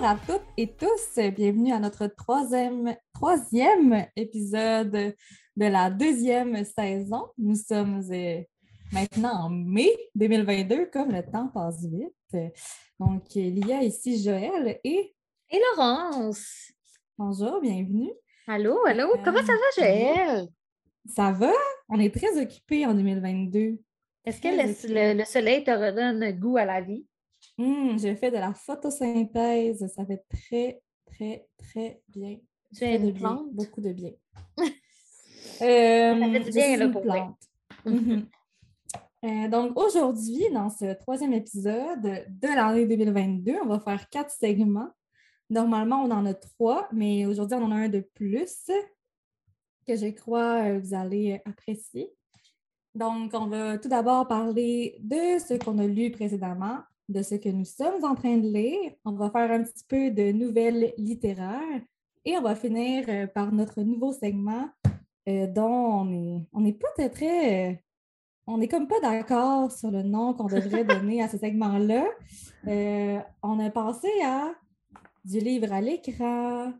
Bonjour 0.00 0.10
à 0.12 0.16
toutes 0.28 0.46
et 0.56 0.68
tous, 0.68 1.18
bienvenue 1.34 1.72
à 1.72 1.80
notre 1.80 2.06
troisième, 2.06 2.94
troisième 3.12 4.06
épisode 4.14 4.92
de 4.92 5.66
la 5.66 5.90
deuxième 5.90 6.64
saison. 6.64 7.26
Nous 7.36 7.56
sommes 7.56 8.00
euh, 8.12 8.40
maintenant 8.92 9.46
en 9.46 9.50
mai 9.50 9.90
2022, 10.14 10.86
comme 10.92 11.10
le 11.10 11.24
temps 11.24 11.48
passe 11.48 11.84
vite. 11.84 12.54
Donc, 13.00 13.34
il 13.34 13.66
y 13.66 13.72
a 13.72 13.82
ici 13.82 14.22
Joël 14.22 14.78
et... 14.84 15.16
Et 15.50 15.60
Laurence. 15.76 16.70
Bonjour, 17.16 17.60
bienvenue. 17.60 18.12
Allô, 18.46 18.78
allô, 18.86 19.16
comment 19.24 19.44
ça 19.44 19.52
va, 19.52 19.82
Joël? 19.82 20.48
Ça 21.06 21.32
va? 21.32 21.50
On 21.88 21.98
est 21.98 22.14
très 22.14 22.40
occupés 22.40 22.86
en 22.86 22.94
2022. 22.94 23.80
Est-ce 24.24 24.40
que 24.40 25.18
le, 25.18 25.24
soleil 25.24 25.64
te 25.64 25.72
redonne 25.72 26.38
goût 26.38 26.56
à 26.56 26.66
la 26.66 26.82
vie? 26.82 27.04
Mmh, 27.58 27.98
j'ai 27.98 28.14
fait 28.14 28.30
de 28.30 28.36
la 28.36 28.54
photosynthèse. 28.54 29.86
Ça 29.94 30.06
fait 30.06 30.24
très, 30.28 30.80
très, 31.06 31.48
très 31.58 32.00
bien. 32.08 32.38
Tu 32.74 32.84
une 32.84 33.14
plante? 33.14 33.52
Beaucoup 33.52 33.80
de 33.80 33.92
bien. 33.92 34.12
euh, 34.58 36.20
ça 36.20 36.30
fait 36.30 36.40
du 36.40 36.50
bien, 36.50 36.76
là, 36.76 36.88
pour 36.88 37.02
plante. 37.02 37.38
Mmh 37.84 38.22
euh, 39.24 39.48
donc, 39.48 39.76
aujourd'hui, 39.76 40.44
dans 40.52 40.70
ce 40.70 40.94
troisième 40.94 41.32
épisode 41.32 42.02
de 42.02 42.46
l'année 42.54 42.86
2022, 42.86 43.56
on 43.64 43.66
va 43.66 43.80
faire 43.80 44.08
quatre 44.08 44.30
segments. 44.30 44.90
Normalement, 45.50 46.02
on 46.02 46.10
en 46.12 46.24
a 46.24 46.34
trois, 46.34 46.88
mais 46.92 47.26
aujourd'hui, 47.26 47.56
on 47.56 47.64
en 47.64 47.72
a 47.72 47.74
un 47.74 47.88
de 47.88 48.08
plus 48.14 48.70
que 49.88 49.96
je 49.96 50.06
crois 50.10 50.62
euh, 50.66 50.78
vous 50.78 50.94
allez 50.94 51.40
apprécier. 51.44 52.12
Donc, 52.94 53.32
on 53.34 53.46
va 53.46 53.78
tout 53.78 53.88
d'abord 53.88 54.28
parler 54.28 54.98
de 55.00 55.38
ce 55.40 55.54
qu'on 55.54 55.78
a 55.78 55.86
lu 55.86 56.12
précédemment, 56.12 56.78
de 57.08 57.22
ce 57.22 57.34
que 57.34 57.48
nous 57.48 57.64
sommes 57.64 58.04
en 58.04 58.14
train 58.14 58.36
de 58.36 58.48
lire. 58.48 58.92
On 59.04 59.12
va 59.12 59.30
faire 59.30 59.50
un 59.50 59.62
petit 59.62 59.84
peu 59.88 60.10
de 60.10 60.32
nouvelles 60.32 60.92
littéraires 60.98 61.82
et 62.24 62.36
on 62.36 62.42
va 62.42 62.54
finir 62.54 63.04
euh, 63.08 63.26
par 63.26 63.52
notre 63.52 63.82
nouveau 63.82 64.12
segment 64.12 64.68
euh, 65.28 65.46
dont 65.46 66.46
on 66.52 66.60
n'est 66.60 66.72
pas 66.74 67.08
très. 67.08 67.82
on 68.46 68.58
n'est 68.58 68.68
comme 68.68 68.88
pas 68.88 69.00
d'accord 69.00 69.72
sur 69.72 69.90
le 69.90 70.02
nom 70.02 70.34
qu'on 70.34 70.46
devrait 70.46 70.84
donner 70.84 71.22
à 71.22 71.28
ce 71.28 71.38
segment-là. 71.38 72.06
on 73.42 73.58
a 73.60 73.70
pensé 73.70 74.08
à 74.24 74.54
du 75.24 75.40
livre 75.40 75.72
à 75.72 75.80
l'écran, 75.80 76.72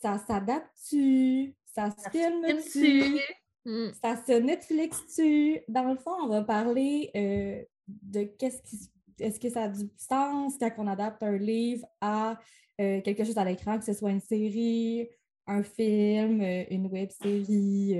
ça 0.00 0.18
s'adapte-tu, 0.18 1.54
ça 1.74 1.90
se 1.90 2.10
filme-tu? 2.10 3.20
Mm. 3.64 3.90
Ça 4.00 4.16
se 4.24 4.32
Netflix-tu? 4.32 5.60
Dans 5.68 5.90
le 5.90 5.96
fond, 5.96 6.14
on 6.22 6.28
va 6.28 6.42
parler 6.42 7.10
euh, 7.16 7.62
de 7.88 8.22
qu'est-ce 8.22 8.62
qui 8.62 8.90
est-ce 9.20 9.40
que 9.40 9.48
ça 9.48 9.64
a 9.64 9.68
du 9.68 9.88
sens 9.96 10.54
quand 10.58 10.70
on 10.78 10.86
adapte 10.86 11.22
un 11.22 11.36
livre 11.36 11.86
à 12.00 12.38
euh, 12.80 13.00
quelque 13.00 13.24
chose 13.24 13.38
à 13.38 13.44
l'écran, 13.44 13.78
que 13.78 13.84
ce 13.84 13.92
soit 13.92 14.10
une 14.10 14.20
série, 14.20 15.08
un 15.46 15.62
film, 15.62 16.40
euh, 16.40 16.64
une 16.70 16.86
web 16.86 17.10
série. 17.10 17.96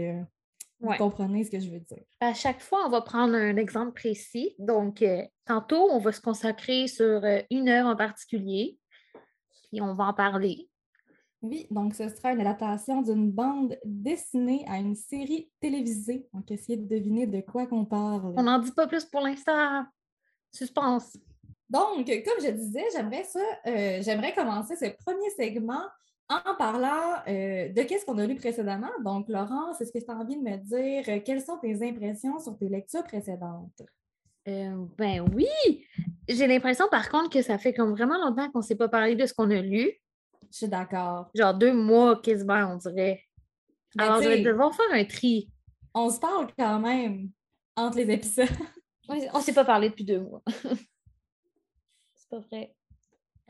Vous 0.78 0.92
comprenez 0.98 1.44
ce 1.44 1.50
que 1.50 1.58
je 1.58 1.70
veux 1.70 1.80
dire? 1.80 2.02
À 2.20 2.34
chaque 2.34 2.60
fois, 2.60 2.84
on 2.86 2.90
va 2.90 3.00
prendre 3.00 3.34
un 3.34 3.56
exemple 3.56 3.92
précis. 3.92 4.54
Donc, 4.58 5.02
tantôt, 5.46 5.88
on 5.90 5.98
va 5.98 6.12
se 6.12 6.20
consacrer 6.20 6.86
sur 6.86 7.22
une 7.50 7.68
heure 7.70 7.86
en 7.86 7.96
particulier, 7.96 8.78
puis 9.70 9.80
on 9.80 9.94
va 9.94 10.04
en 10.04 10.12
parler. 10.12 10.68
Oui, 11.42 11.66
donc 11.70 11.94
ce 11.94 12.08
sera 12.08 12.32
une 12.32 12.40
adaptation 12.40 13.02
d'une 13.02 13.30
bande 13.30 13.78
dessinée 13.84 14.64
à 14.68 14.78
une 14.78 14.94
série 14.94 15.50
télévisée. 15.60 16.26
Donc, 16.32 16.50
essayez 16.50 16.78
de 16.78 16.88
deviner 16.88 17.26
de 17.26 17.40
quoi 17.40 17.66
qu'on 17.66 17.84
parle. 17.84 18.34
On 18.36 18.42
n'en 18.42 18.58
dit 18.58 18.72
pas 18.72 18.86
plus 18.86 19.04
pour 19.04 19.20
l'instant. 19.20 19.84
Suspense. 20.56 21.16
Donc, 21.68 22.06
comme 22.06 22.44
je 22.44 22.50
disais, 22.50 22.84
j'aimerais 22.92 23.24
ça, 23.24 23.40
euh, 23.66 24.00
j'aimerais 24.00 24.32
commencer 24.34 24.76
ce 24.76 24.86
premier 25.04 25.30
segment 25.30 25.82
en 26.28 26.54
parlant 26.56 27.22
euh, 27.28 27.68
de 27.68 27.82
qu'est-ce 27.82 28.04
qu'on 28.04 28.18
a 28.18 28.26
lu 28.26 28.36
précédemment. 28.36 28.90
Donc, 29.04 29.28
Laurence, 29.28 29.80
est-ce 29.80 29.92
que 29.92 29.98
tu 29.98 30.10
as 30.10 30.14
envie 30.14 30.36
de 30.36 30.42
me 30.42 30.56
dire 30.56 31.04
euh, 31.08 31.20
quelles 31.24 31.42
sont 31.42 31.58
tes 31.58 31.86
impressions 31.86 32.38
sur 32.38 32.56
tes 32.56 32.68
lectures 32.68 33.04
précédentes? 33.04 33.82
ben 34.46 35.26
oui! 35.34 35.84
J'ai 36.28 36.46
l'impression, 36.46 36.86
par 36.88 37.08
contre, 37.08 37.30
que 37.30 37.42
ça 37.42 37.58
fait 37.58 37.74
comme 37.74 37.90
vraiment 37.90 38.16
longtemps 38.16 38.48
qu'on 38.52 38.60
ne 38.60 38.64
s'est 38.64 38.76
pas 38.76 38.88
parlé 38.88 39.16
de 39.16 39.26
ce 39.26 39.34
qu'on 39.34 39.50
a 39.50 39.60
lu. 39.60 39.90
Je 40.52 40.56
suis 40.56 40.68
d'accord. 40.68 41.30
Genre 41.34 41.52
deux 41.52 41.72
mois 41.72 42.20
quasiment, 42.20 42.72
on 42.72 42.76
dirait. 42.76 43.24
Ben, 43.96 44.04
Alors, 44.04 44.22
je 44.22 44.28
vais 44.28 44.42
devoir 44.42 44.72
faire 44.72 44.92
un 44.92 45.04
tri. 45.04 45.50
On 45.94 46.08
se 46.10 46.20
parle 46.20 46.46
quand 46.56 46.78
même 46.78 47.30
entre 47.76 47.96
les 47.98 48.08
épisodes. 48.12 48.46
On 49.08 49.38
ne 49.38 49.42
s'est 49.42 49.52
pas 49.52 49.64
parlé 49.64 49.90
depuis 49.90 50.04
deux 50.04 50.20
mois. 50.20 50.42
c'est 52.14 52.28
pas 52.28 52.38
vrai. 52.40 52.74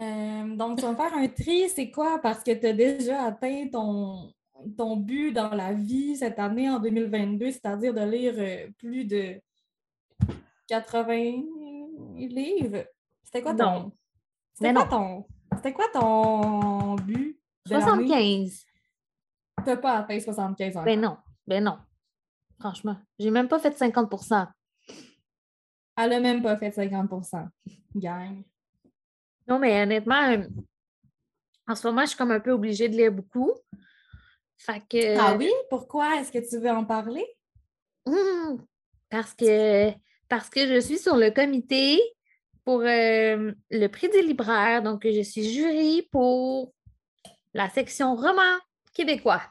Euh, 0.00 0.56
donc, 0.56 0.78
tu 0.78 0.84
vas 0.84 0.94
faire 0.94 1.14
un 1.14 1.28
tri, 1.28 1.68
c'est 1.68 1.90
quoi? 1.90 2.18
Parce 2.20 2.42
que 2.42 2.52
tu 2.52 2.66
as 2.66 2.72
déjà 2.72 3.24
atteint 3.24 3.68
ton, 3.72 4.32
ton 4.76 4.96
but 4.96 5.32
dans 5.32 5.50
la 5.50 5.72
vie 5.72 6.16
cette 6.16 6.38
année 6.38 6.68
en 6.68 6.78
2022, 6.78 7.50
c'est-à-dire 7.52 7.94
de 7.94 8.02
lire 8.02 8.34
euh, 8.36 8.68
plus 8.78 9.04
de 9.04 9.40
80 10.68 11.42
livres. 12.16 12.84
C'était 13.24 13.42
quoi 13.42 13.54
ton. 13.54 13.92
C'était 14.54 14.74
quoi 14.74 14.86
ton. 14.86 15.26
C'était 15.54 15.72
quoi 15.72 15.86
ton 15.92 16.94
but? 16.96 17.40
75. 17.66 18.64
T'as 19.64 19.76
pas 19.76 19.98
atteint 19.98 20.20
75 20.20 20.76
ans. 20.76 20.84
Ben 20.84 21.00
non, 21.00 21.16
ben 21.46 21.64
non. 21.64 21.78
Franchement, 22.58 22.96
j'ai 23.18 23.30
même 23.30 23.48
pas 23.48 23.58
fait 23.58 23.76
50 23.76 24.08
Elle 25.96 26.12
a 26.12 26.20
même 26.20 26.42
pas 26.42 26.56
fait 26.56 26.70
50% 26.70 27.48
Gang. 27.94 28.42
Non, 29.48 29.58
mais 29.58 29.82
honnêtement, 29.82 30.44
en 31.66 31.74
ce 31.74 31.86
moment, 31.86 32.02
je 32.02 32.08
suis 32.08 32.16
comme 32.16 32.32
un 32.32 32.40
peu 32.40 32.52
obligée 32.52 32.88
de 32.88 32.96
lire 32.96 33.12
beaucoup. 33.12 33.52
Fait 34.58 34.82
que... 34.88 35.18
Ah 35.18 35.36
oui? 35.36 35.50
Pourquoi? 35.70 36.16
Est-ce 36.16 36.32
que 36.32 36.48
tu 36.48 36.58
veux 36.58 36.70
en 36.70 36.84
parler? 36.84 37.24
Hum, 38.04 38.64
parce 39.10 39.34
que 39.34 39.90
parce 40.28 40.48
que 40.50 40.66
je 40.66 40.80
suis 40.80 40.98
sur 40.98 41.16
le 41.16 41.30
comité 41.30 42.00
pour 42.64 42.80
euh, 42.80 43.52
le 43.70 43.86
prix 43.86 44.08
des 44.08 44.22
libraires. 44.22 44.82
Donc, 44.82 45.02
je 45.04 45.22
suis 45.22 45.50
jury 45.50 46.08
pour 46.10 46.72
la 47.54 47.70
section 47.70 48.16
roman 48.16 48.58
québécois. 48.92 49.42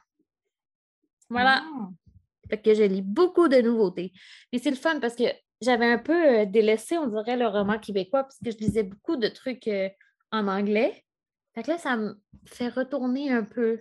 Voilà. 1.29 1.63
Ah. 1.63 1.89
Fait 2.49 2.61
que 2.61 2.73
je 2.73 2.83
lis 2.83 3.01
beaucoup 3.01 3.47
de 3.47 3.61
nouveautés. 3.61 4.11
Mais 4.51 4.59
c'est 4.59 4.69
le 4.69 4.75
fun 4.75 4.99
parce 4.99 5.15
que 5.15 5.23
j'avais 5.61 5.91
un 5.91 5.97
peu 5.97 6.41
euh, 6.41 6.45
délaissé, 6.45 6.97
on 6.97 7.07
dirait, 7.07 7.37
le 7.37 7.47
roman 7.47 7.79
québécois 7.79 8.23
parce 8.23 8.37
que 8.43 8.51
je 8.51 8.57
lisais 8.57 8.83
beaucoup 8.83 9.15
de 9.15 9.27
trucs 9.27 9.67
euh, 9.67 9.89
en 10.31 10.47
anglais. 10.47 11.03
Fait 11.53 11.63
que 11.63 11.71
là, 11.71 11.77
ça 11.77 11.95
me 11.95 12.19
fait 12.45 12.67
retourner 12.67 13.31
un 13.31 13.43
peu 13.43 13.79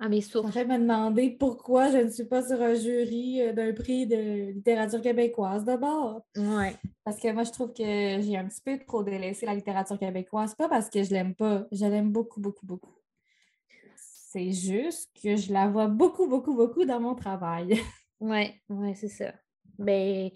à 0.00 0.08
mes 0.08 0.20
sources. 0.20 0.52
Ça 0.52 0.64
me 0.64 0.78
demander 0.78 1.30
pourquoi 1.30 1.90
je 1.90 1.98
ne 1.98 2.10
suis 2.10 2.24
pas 2.24 2.46
sur 2.46 2.60
un 2.60 2.74
jury 2.74 3.40
euh, 3.40 3.52
d'un 3.52 3.72
prix 3.72 4.06
de 4.06 4.50
littérature 4.50 5.00
québécoise 5.00 5.64
d'abord. 5.64 6.22
Oui. 6.36 6.68
Parce 7.04 7.18
que 7.18 7.32
moi, 7.32 7.44
je 7.44 7.52
trouve 7.52 7.72
que 7.72 7.82
j'ai 7.82 8.36
un 8.36 8.46
petit 8.46 8.60
peu 8.62 8.78
trop 8.78 9.02
délaissé 9.02 9.46
la 9.46 9.54
littérature 9.54 9.98
québécoise. 9.98 10.54
Pas 10.54 10.68
parce 10.68 10.90
que 10.90 11.02
je 11.02 11.10
l'aime 11.10 11.34
pas. 11.34 11.66
Je 11.72 11.86
l'aime 11.86 12.10
beaucoup, 12.10 12.40
beaucoup, 12.40 12.66
beaucoup. 12.66 12.94
C'est 13.96 14.50
juste 14.52 15.10
que 15.22 15.36
je 15.36 15.52
la 15.52 15.68
vois 15.68 15.88
beaucoup, 15.88 16.26
beaucoup, 16.26 16.54
beaucoup 16.54 16.84
dans 16.84 17.00
mon 17.00 17.14
travail. 17.14 17.80
Oui, 18.24 18.52
ouais, 18.68 18.94
c'est 18.94 19.08
ça. 19.08 19.34
Ben, 19.80 20.30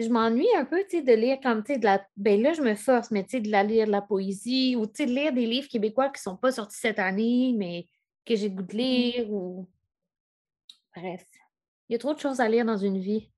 je 0.00 0.08
m'ennuie 0.08 0.48
un 0.56 0.64
peu, 0.64 0.82
tu 0.84 0.98
sais, 0.98 1.02
de 1.02 1.12
lire 1.12 1.38
comme, 1.42 1.62
tu 1.62 1.74
sais, 1.74 1.78
de 1.78 1.84
la... 1.84 2.04
Ben 2.16 2.40
là, 2.40 2.52
je 2.52 2.62
me 2.62 2.74
force, 2.74 3.10
mais 3.10 3.24
tu 3.24 3.30
sais, 3.30 3.40
de 3.40 3.50
la 3.50 3.62
lire 3.62 3.86
de 3.86 3.92
la 3.92 4.02
poésie 4.02 4.76
ou, 4.76 4.86
tu 4.86 4.92
sais, 4.96 5.06
de 5.06 5.12
lire 5.12 5.32
des 5.32 5.46
livres 5.46 5.68
québécois 5.68 6.08
qui 6.08 6.20
ne 6.20 6.32
sont 6.32 6.36
pas 6.36 6.52
sortis 6.52 6.78
cette 6.78 6.98
année, 6.98 7.54
mais 7.56 7.86
que 8.24 8.34
j'ai 8.36 8.50
goût 8.50 8.62
de 8.62 8.74
mmh 8.74 8.78
lire 8.78 9.32
ou. 9.32 9.68
Bref, 10.96 11.24
il 11.88 11.92
y 11.92 11.96
a 11.96 11.98
trop 11.98 12.14
de 12.14 12.18
choses 12.18 12.40
à 12.40 12.48
lire 12.48 12.64
dans 12.64 12.76
une 12.76 12.98
vie. 12.98 13.30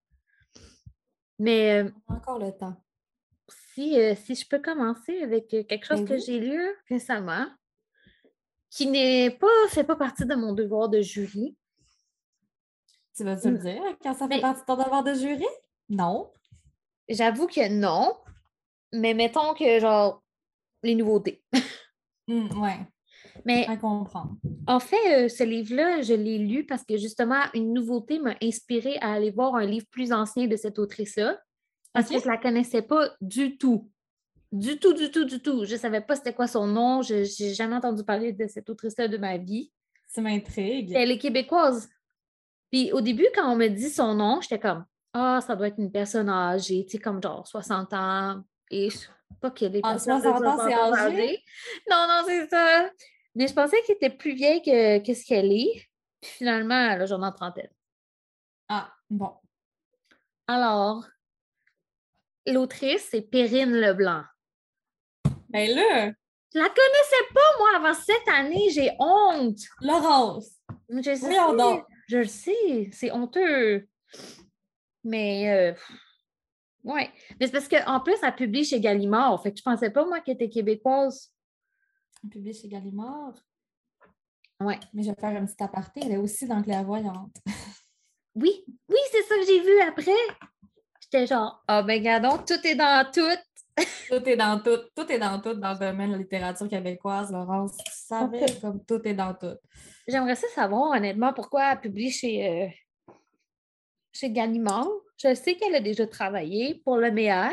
Mais. 1.39 1.85
Encore 2.09 2.39
le 2.39 2.53
temps. 2.53 2.77
Si, 3.75 3.97
si 4.17 4.35
je 4.35 4.47
peux 4.47 4.61
commencer 4.61 5.23
avec 5.23 5.49
quelque 5.49 5.87
chose 5.87 6.05
que 6.05 6.19
j'ai 6.19 6.39
lu 6.39 6.63
récemment, 6.89 7.47
qui 8.73 8.87
n'est 8.87 9.31
pas 9.31 9.69
fait 9.69 9.85
pas 9.85 9.97
partie 9.97 10.25
de 10.25 10.35
mon 10.35 10.53
devoir 10.53 10.89
de 10.89 11.01
jury. 11.01 11.57
Tu 13.15 13.25
vas 13.25 13.37
te 13.37 13.49
le 13.49 13.59
dire 13.59 13.83
quand 14.03 14.15
ça 14.15 14.27
fait 14.27 14.41
partie 14.41 14.63
de 14.63 14.67
ton 14.67 14.77
devoir 14.77 15.05
de 15.05 15.13
jury? 15.13 15.47
Non. 15.91 16.33
J'avoue 17.09 17.47
que 17.47 17.69
non. 17.69 18.17
Mais 18.93 19.15
mettons 19.15 19.55
que 19.55 19.81
genre 19.81 20.23
les 20.83 20.95
nouveautés. 20.95 21.43
Mmh, 22.29 22.63
ouais. 22.63 22.79
Mais 23.45 23.67
comprendre. 23.81 24.37
En 24.69 24.79
fait, 24.79 25.25
euh, 25.25 25.29
ce 25.29 25.43
livre-là, 25.43 26.03
je 26.03 26.15
l'ai 26.15 26.39
lu 26.39 26.65
parce 26.65 26.85
que 26.85 26.97
justement, 26.97 27.41
une 27.53 27.73
nouveauté 27.73 28.21
m'a 28.21 28.37
inspiré 28.41 28.97
à 29.01 29.13
aller 29.13 29.33
voir 29.33 29.57
un 29.57 29.67
livre 29.67 29.87
plus 29.91 30.13
ancien 30.13 30.47
de 30.47 30.57
cette 30.57 30.79
autrice-là. 30.79 31.37
Parce 31.93 32.09
que 32.09 32.21
je 32.21 32.25
ne 32.25 32.31
la 32.31 32.39
connaissais 32.39 32.83
pas 32.83 33.11
du 33.21 33.59
tout. 33.59 33.91
Du 34.53 34.79
tout, 34.79 34.93
du 34.93 35.11
tout, 35.11 35.25
du 35.25 35.43
tout. 35.43 35.65
Je 35.65 35.73
ne 35.73 35.79
savais 35.79 36.01
pas 36.01 36.15
c'était 36.15 36.33
quoi 36.33 36.47
son 36.47 36.67
nom. 36.67 37.03
Je 37.03 37.43
n'ai 37.43 37.55
jamais 37.55 37.75
entendu 37.75 38.05
parler 38.05 38.33
de 38.33 38.47
cette 38.47 38.71
autrice-là 38.71 39.09
de 39.09 39.17
ma 39.19 39.37
vie. 39.37 39.73
Ça 40.07 40.21
m'intrigue. 40.21 40.93
Elle 40.95 41.11
est 41.11 41.19
québécoise. 41.19 41.89
Puis 42.71 42.93
au 42.93 43.01
début, 43.01 43.27
quand 43.35 43.51
on 43.51 43.57
me 43.57 43.69
dit 43.69 43.91
son 43.91 44.15
nom, 44.15 44.41
j'étais 44.41 44.61
comme 44.61 44.85
Ah, 45.15 45.41
ça 45.41 45.55
doit 45.57 45.69
être 45.69 45.79
une 45.79 45.93
personne 45.93 46.29
âgée, 46.29 46.85
tu 46.85 46.93
sais, 46.93 46.99
comme 46.99 47.23
genre 47.23 47.47
60 47.47 47.93
ans, 47.93 48.43
Et 48.71 48.89
je 48.91 48.99
pas 49.41 49.51
qu'elle 49.51 49.77
est 49.77 49.85
En 49.85 49.91
personnes 49.91 50.19
de 50.19 50.23
60 50.23 50.47
ans, 50.47 50.59
c'est 50.59 50.75
60 50.75 50.99
âgé? 50.99 51.45
Non, 51.91 52.07
non, 52.09 52.23
c'est 52.27 52.49
ça. 52.49 52.91
Mais 53.35 53.47
je 53.47 53.55
pensais 53.55 53.81
qu'elle 53.83 53.97
était 53.97 54.11
plus 54.11 54.35
vieille 54.35 54.63
que, 54.63 55.05
que 55.05 55.15
ce 55.15 55.25
qu'elle 55.27 55.53
est. 55.53 55.89
Puis 56.21 56.31
finalement, 56.31 56.91
elle 56.91 57.03
a 57.03 57.07
genre 57.07 57.23
en 57.23 57.33
trentaine. 57.33 57.71
Ah, 58.69 58.93
bon. 59.11 59.33
Alors, 60.47 61.05
l'autrice, 62.47 63.09
c'est 63.11 63.23
Perrine 63.23 63.73
Leblanc. 63.73 64.23
Ben 65.49 65.75
là, 65.75 66.13
Je 66.55 66.59
la 66.59 66.69
connaissais 66.69 67.35
pas, 67.35 67.59
moi, 67.59 67.69
avant 67.77 67.95
cette 67.95 68.29
année. 68.29 68.71
J'ai 68.71 68.91
honte. 68.99 69.59
Laurence, 69.81 70.51
Je 70.89 71.15
sais, 71.15 71.85
je 72.09 72.17
le 72.19 72.25
sais, 72.25 72.91
c'est 72.93 73.13
honteux. 73.13 73.89
Mais, 75.05 75.51
euh, 75.51 75.75
ouais. 76.85 77.11
Mais 77.39 77.47
c'est 77.47 77.53
parce 77.53 77.69
qu'en 77.69 78.01
plus, 78.01 78.17
elle 78.23 78.35
publie 78.35 78.65
chez 78.65 78.81
Gallimard. 78.81 79.43
Fait 79.43 79.53
que 79.53 79.59
je 79.59 79.63
pensais 79.63 79.91
pas, 79.91 80.05
moi, 80.05 80.21
qu'elle 80.21 80.35
était 80.35 80.49
québécoise. 80.49 81.33
on 82.25 82.29
publie 82.29 82.55
chez 82.55 82.69
Gallimard. 82.69 83.35
Ouais. 84.61 84.79
Mais 84.93 85.03
je 85.03 85.11
vais 85.11 85.21
faire 85.21 85.41
un 85.41 85.47
petit 85.47 85.63
aparté. 85.63 86.01
Elle 86.05 86.13
est 86.13 86.17
aussi 86.19 86.47
dans 86.47 86.63
Clairvoyante. 86.63 87.37
Oui, 88.35 88.65
oui, 88.89 88.99
c'est 89.11 89.23
ça 89.25 89.35
que 89.35 89.47
j'ai 89.47 89.61
vu 89.61 89.79
après. 89.83 90.11
J'étais 91.03 91.27
genre, 91.27 91.63
ah 91.69 91.83
ben, 91.83 91.99
regardons, 91.99 92.39
tout 92.39 92.67
est 92.67 92.75
dans 92.75 93.11
tout. 93.13 93.21
Tout 94.09 94.29
est 94.29 94.37
dans 94.37 94.61
tout. 94.61 94.79
Tout 94.95 95.11
est 95.11 95.19
dans 95.19 95.41
tout 95.41 95.55
dans 95.55 95.73
le 95.73 95.79
domaine 95.79 96.09
de 96.09 96.13
la 96.13 96.19
littérature 96.19 96.69
québécoise, 96.69 97.33
Laurence. 97.33 97.77
Tu 97.79 97.93
savais 97.93 98.45
comme 98.61 98.85
tout 98.85 99.01
est 99.05 99.15
dans 99.15 99.33
tout. 99.33 99.57
J'aimerais 100.07 100.35
ça 100.35 100.47
savoir, 100.49 100.91
honnêtement, 100.91 101.33
pourquoi 101.33 101.73
elle 101.73 101.81
publie 101.81 102.11
chez, 102.11 102.47
euh, 102.47 102.69
chez 104.13 104.31
Gallimard. 104.31 104.89
Je 105.17 105.35
sais 105.35 105.57
qu'elle 105.57 105.75
a 105.75 105.81
déjà 105.81 106.07
travaillé 106.07 106.77
pour 106.85 106.97
le 106.97 107.11
MEAC. 107.11 107.53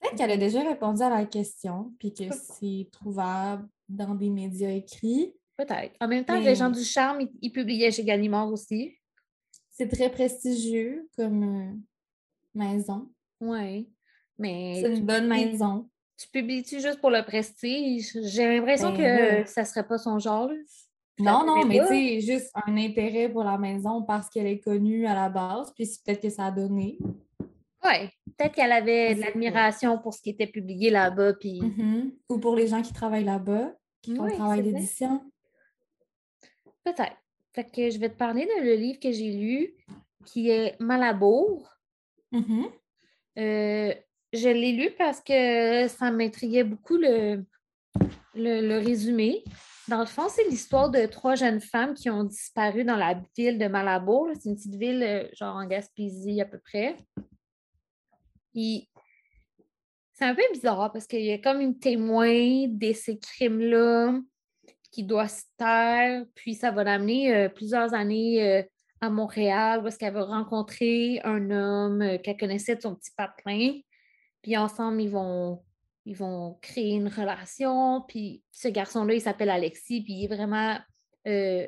Peut-être 0.00 0.16
qu'elle 0.16 0.30
a 0.32 0.36
déjà 0.36 0.62
répondu 0.62 1.02
à 1.02 1.10
la 1.10 1.24
question, 1.26 1.92
puis 1.98 2.12
que 2.12 2.24
c'est 2.34 2.88
trouvable 2.90 3.68
dans 3.88 4.14
des 4.14 4.30
médias 4.30 4.70
écrits. 4.70 5.34
Peut-être. 5.56 5.94
En 6.00 6.08
même 6.08 6.24
temps, 6.24 6.38
Mais- 6.38 6.44
les 6.46 6.54
gens 6.56 6.70
du 6.70 6.82
charme, 6.82 7.20
ils, 7.20 7.30
ils 7.40 7.52
publiaient 7.52 7.90
chez 7.92 8.04
Gallimard 8.04 8.50
aussi. 8.52 8.96
C'est 9.70 9.88
très 9.88 10.10
prestigieux 10.10 11.08
comme 11.16 11.42
euh, 11.44 11.72
maison. 12.54 13.10
Oui. 13.40 13.88
Mais 14.38 14.80
C'est 14.82 14.94
une 14.96 15.04
bonne 15.06 15.28
maison. 15.28 15.88
tu 16.18 16.28
publies-tu 16.28 16.80
juste 16.80 17.00
pour 17.00 17.10
le 17.10 17.22
prestige? 17.24 18.16
J'ai 18.24 18.46
l'impression 18.56 18.92
Ben 18.92 19.44
que 19.44 19.50
ça 19.50 19.64
serait 19.64 19.86
pas 19.86 19.98
son 19.98 20.18
genre. 20.18 20.50
Non, 21.18 21.44
non, 21.46 21.64
mais 21.66 21.78
tu 21.80 21.86
sais, 21.86 22.20
juste 22.20 22.50
un 22.66 22.76
intérêt 22.76 23.28
pour 23.28 23.44
la 23.44 23.58
maison 23.58 24.02
parce 24.02 24.28
qu'elle 24.28 24.46
est 24.46 24.60
connue 24.60 25.06
à 25.06 25.14
la 25.14 25.28
base, 25.28 25.72
puis 25.74 25.86
peut-être 26.04 26.22
que 26.22 26.30
ça 26.30 26.46
a 26.46 26.50
donné. 26.50 26.98
Ouais. 27.84 28.10
Peut-être 28.36 28.54
qu'elle 28.54 28.72
avait 28.72 29.14
de 29.14 29.20
l'admiration 29.20 29.98
pour 29.98 30.14
ce 30.14 30.22
qui 30.22 30.30
était 30.30 30.46
publié 30.46 30.90
là-bas. 30.90 31.34
Puis... 31.34 31.60
Mhm. 31.60 32.12
Ou 32.28 32.38
pour 32.38 32.56
les 32.56 32.68
gens 32.68 32.80
qui 32.80 32.92
travaillent 32.92 33.24
là-bas, 33.24 33.74
qui 34.00 34.16
font 34.16 34.24
le 34.24 34.32
travail 34.32 34.62
d'édition. 34.62 35.22
Peut-être. 36.84 37.16
Fait 37.54 37.64
que 37.70 37.90
je 37.90 37.98
vais 37.98 38.08
te 38.08 38.16
parler 38.16 38.46
de 38.46 38.64
le 38.64 38.74
livre 38.74 38.98
que 38.98 39.12
j'ai 39.12 39.32
lu, 39.32 39.74
qui 40.24 40.48
est 40.48 40.80
Malabour. 40.80 41.68
Euh, 42.32 43.94
je 44.32 44.48
l'ai 44.48 44.72
lu 44.72 44.90
parce 44.96 45.20
que 45.20 45.86
ça 45.88 46.10
m'intriguait 46.10 46.64
beaucoup 46.64 46.96
le, 46.96 47.44
le, 48.34 48.66
le 48.66 48.78
résumé. 48.78 49.44
Dans 49.88 50.00
le 50.00 50.06
fond, 50.06 50.28
c'est 50.28 50.48
l'histoire 50.48 50.90
de 50.90 51.06
trois 51.06 51.34
jeunes 51.34 51.60
femmes 51.60 51.94
qui 51.94 52.08
ont 52.08 52.24
disparu 52.24 52.84
dans 52.84 52.96
la 52.96 53.20
ville 53.36 53.58
de 53.58 53.66
Malabour. 53.66 54.28
là. 54.28 54.34
C'est 54.34 54.48
une 54.48 54.56
petite 54.56 54.76
ville, 54.76 55.02
euh, 55.02 55.28
genre 55.34 55.56
en 55.56 55.66
Gaspésie 55.66 56.40
à 56.40 56.44
peu 56.44 56.58
près. 56.58 56.96
C'est 58.54 58.88
un 60.20 60.34
peu 60.34 60.42
bizarre 60.52 60.92
parce 60.92 61.06
qu'il 61.06 61.24
y 61.24 61.32
a 61.32 61.38
comme 61.38 61.60
une 61.60 61.78
témoin 61.78 62.68
de 62.68 62.92
ces 62.92 63.18
crimes-là 63.18 64.20
qui 64.92 65.02
doit 65.02 65.28
se 65.28 65.44
taire. 65.56 66.24
Puis, 66.34 66.54
ça 66.54 66.70
va 66.70 66.84
l'amener 66.84 67.34
euh, 67.34 67.48
plusieurs 67.48 67.92
années 67.92 68.46
euh, 68.46 68.62
à 69.00 69.10
Montréal 69.10 69.82
est-ce 69.84 69.98
qu'elle 69.98 70.14
va 70.14 70.24
rencontrer 70.24 71.20
un 71.24 71.50
homme 71.50 72.18
qu'elle 72.22 72.36
connaissait 72.36 72.76
de 72.76 72.82
son 72.82 72.94
petit 72.94 73.10
patelin. 73.16 73.80
Puis 74.42 74.56
ensemble, 74.56 75.02
ils 75.02 75.10
vont, 75.10 75.60
ils 76.04 76.16
vont 76.16 76.58
créer 76.60 76.94
une 76.94 77.08
relation. 77.08 78.02
Puis 78.08 78.42
ce 78.50 78.68
garçon-là, 78.68 79.14
il 79.14 79.20
s'appelle 79.20 79.50
Alexis. 79.50 80.02
Puis 80.02 80.12
il 80.14 80.24
est 80.24 80.34
vraiment... 80.34 80.78
euh, 81.26 81.66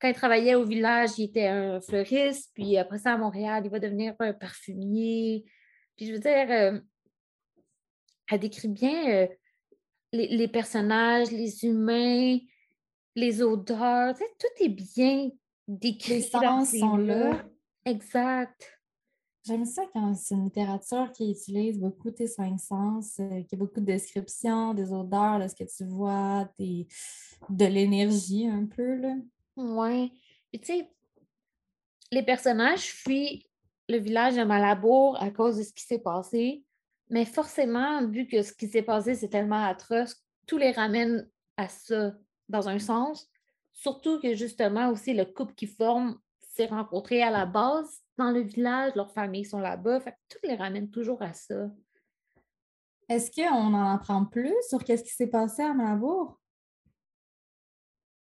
quand 0.00 0.08
il 0.08 0.14
travaillait 0.14 0.54
au 0.54 0.64
village, 0.64 1.10
il 1.18 1.24
était 1.24 1.48
un 1.48 1.80
fleuriste. 1.80 2.52
Puis 2.54 2.76
après 2.76 2.98
ça, 2.98 3.14
à 3.14 3.16
Montréal, 3.16 3.62
il 3.64 3.70
va 3.70 3.80
devenir 3.80 4.14
un 4.20 4.32
parfumier. 4.32 5.44
Puis 5.96 6.06
je 6.06 6.12
veux 6.12 6.20
dire, 6.20 6.46
euh, 6.50 6.78
elle 8.30 8.40
décrit 8.40 8.68
bien 8.68 9.10
euh, 9.10 9.26
les, 10.12 10.28
les 10.28 10.48
personnages, 10.48 11.30
les 11.30 11.64
humains, 11.64 12.38
les 13.16 13.42
odeurs. 13.42 14.14
Tu 14.14 14.22
sais, 14.22 14.30
tout 14.38 14.64
est 14.64 14.68
bien 14.68 15.30
décrit. 15.66 16.14
Les 16.14 16.22
sens 16.22 16.70
sont 16.70 16.96
là. 16.96 17.44
Exact. 17.84 18.77
J'aime 19.48 19.64
ça 19.64 19.82
quand 19.94 20.14
c'est 20.14 20.34
une 20.34 20.44
littérature 20.44 21.10
qui 21.10 21.30
utilise 21.30 21.78
beaucoup 21.80 22.10
tes 22.10 22.26
cinq 22.26 22.60
sens, 22.60 23.18
euh, 23.18 23.42
qui 23.44 23.54
a 23.54 23.58
beaucoup 23.58 23.80
de 23.80 23.86
descriptions, 23.86 24.74
des 24.74 24.92
odeurs, 24.92 25.38
de 25.38 25.48
ce 25.48 25.54
que 25.54 25.64
tu 25.64 25.86
vois, 25.86 26.46
des... 26.58 26.86
de 27.48 27.64
l'énergie 27.64 28.46
un 28.46 28.66
peu. 28.66 28.96
Là. 28.96 29.14
Ouais. 29.56 30.10
Puis 30.50 30.60
tu 30.60 30.66
sais, 30.66 30.90
les 32.12 32.22
personnages 32.22 32.92
fuient 32.92 33.48
le 33.88 33.96
village 33.96 34.36
de 34.36 34.44
Malabour 34.44 35.16
à 35.18 35.30
cause 35.30 35.56
de 35.56 35.62
ce 35.62 35.72
qui 35.72 35.84
s'est 35.84 36.00
passé. 36.00 36.62
Mais 37.08 37.24
forcément, 37.24 38.06
vu 38.06 38.26
que 38.26 38.42
ce 38.42 38.52
qui 38.52 38.68
s'est 38.68 38.82
passé, 38.82 39.14
c'est 39.14 39.30
tellement 39.30 39.64
atroce, 39.64 40.22
tout 40.46 40.58
les 40.58 40.72
ramène 40.72 41.26
à 41.56 41.70
ça, 41.70 42.12
dans 42.50 42.68
un 42.68 42.78
sens. 42.78 43.30
Surtout 43.72 44.20
que 44.20 44.34
justement 44.34 44.90
aussi 44.90 45.14
le 45.14 45.24
couple 45.24 45.54
qui 45.54 45.66
forme 45.66 46.18
s'est 46.38 46.66
rencontré 46.66 47.22
à 47.22 47.30
la 47.30 47.46
base 47.46 48.02
dans 48.18 48.30
le 48.30 48.40
village, 48.40 48.94
leurs 48.96 49.12
familles 49.12 49.44
sont 49.44 49.60
là-bas. 49.60 50.00
Fait 50.00 50.12
que 50.12 50.16
tout 50.28 50.38
les 50.42 50.56
ramène 50.56 50.90
toujours 50.90 51.22
à 51.22 51.32
ça. 51.32 51.70
Est-ce 53.08 53.30
qu'on 53.30 53.72
en 53.74 53.94
apprend 53.94 54.24
plus 54.26 54.54
sur 54.68 54.84
qu'est-ce 54.84 55.04
qui 55.04 55.14
s'est 55.14 55.28
passé 55.28 55.62
à 55.62 55.72
Malabour? 55.72 56.38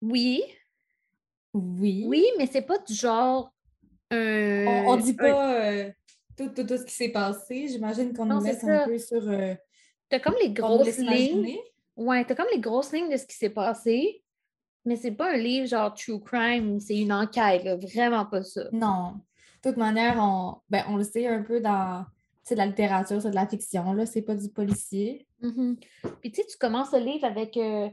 Oui, 0.02 0.42
Oui. 1.54 2.06
oui, 2.08 2.26
mais 2.38 2.48
c'est 2.48 2.64
pas 2.64 2.80
du 2.80 2.94
genre. 2.94 3.54
un- 4.10 4.66
On, 4.68 4.94
on 4.94 4.96
dit 4.98 5.14
pas 5.14 5.54
euh, 5.62 5.92
tout, 6.36 6.50
tout, 6.50 6.64
tout 6.64 6.78
ce 6.78 6.86
qui 6.86 6.94
s'est 6.94 7.10
passé. 7.12 7.68
J'imagine 7.68 8.14
qu'on 8.14 8.26
nous 8.26 8.44
laisse 8.44 8.64
un 8.64 8.86
peu 8.88 8.98
sur. 8.98 9.28
euh, 9.30 9.54
T'as 10.10 10.20
comme 10.20 10.36
les 10.42 10.52
grosses 10.52 10.98
lignes. 10.98 11.58
Ouais, 11.96 12.26
t'as 12.26 12.36
comme 12.36 12.48
les 12.52 12.60
grosses 12.60 12.92
lignes 12.94 13.10
de 13.12 13.18
ce 13.18 13.26
qui 13.28 13.36
s'est 13.36 13.50
passé, 13.52 14.24
mais 14.86 14.96
c'est 14.96 15.12
pas 15.12 15.32
un 15.34 15.38
livre 15.38 15.68
genre 15.68 15.94
true 15.94 16.20
crime, 16.20 16.80
c'est 16.80 16.98
une 16.98 17.14
enquête, 17.14 17.64
là, 17.64 17.76
vraiment 17.76 18.26
pas 18.26 18.42
ça. 18.44 18.64
Non. 18.72 19.20
De 19.64 19.70
toute 19.70 19.78
manière, 19.78 20.16
on, 20.18 20.58
ben, 20.70 20.84
on 20.90 20.98
le 20.98 21.04
sait 21.04 21.28
un 21.28 21.44
peu 21.44 21.60
dans 21.62 22.06
de 22.50 22.56
la 22.56 22.66
littérature, 22.66 23.22
c'est 23.22 23.30
de 23.30 23.36
la 23.36 23.48
fiction, 23.48 23.94
là, 23.94 24.06
c'est 24.06 24.24
pas 24.24 24.36
du 24.36 24.50
policier. 24.50 25.26
Mhm. 25.42 25.78
Puis 26.20 26.32
tu 26.32 26.42
sais, 26.42 26.48
tu 26.48 26.58
commences 26.58 26.92
le 26.92 27.00
livre 27.00 27.24
avec 27.26 27.56
euh, 27.56 27.90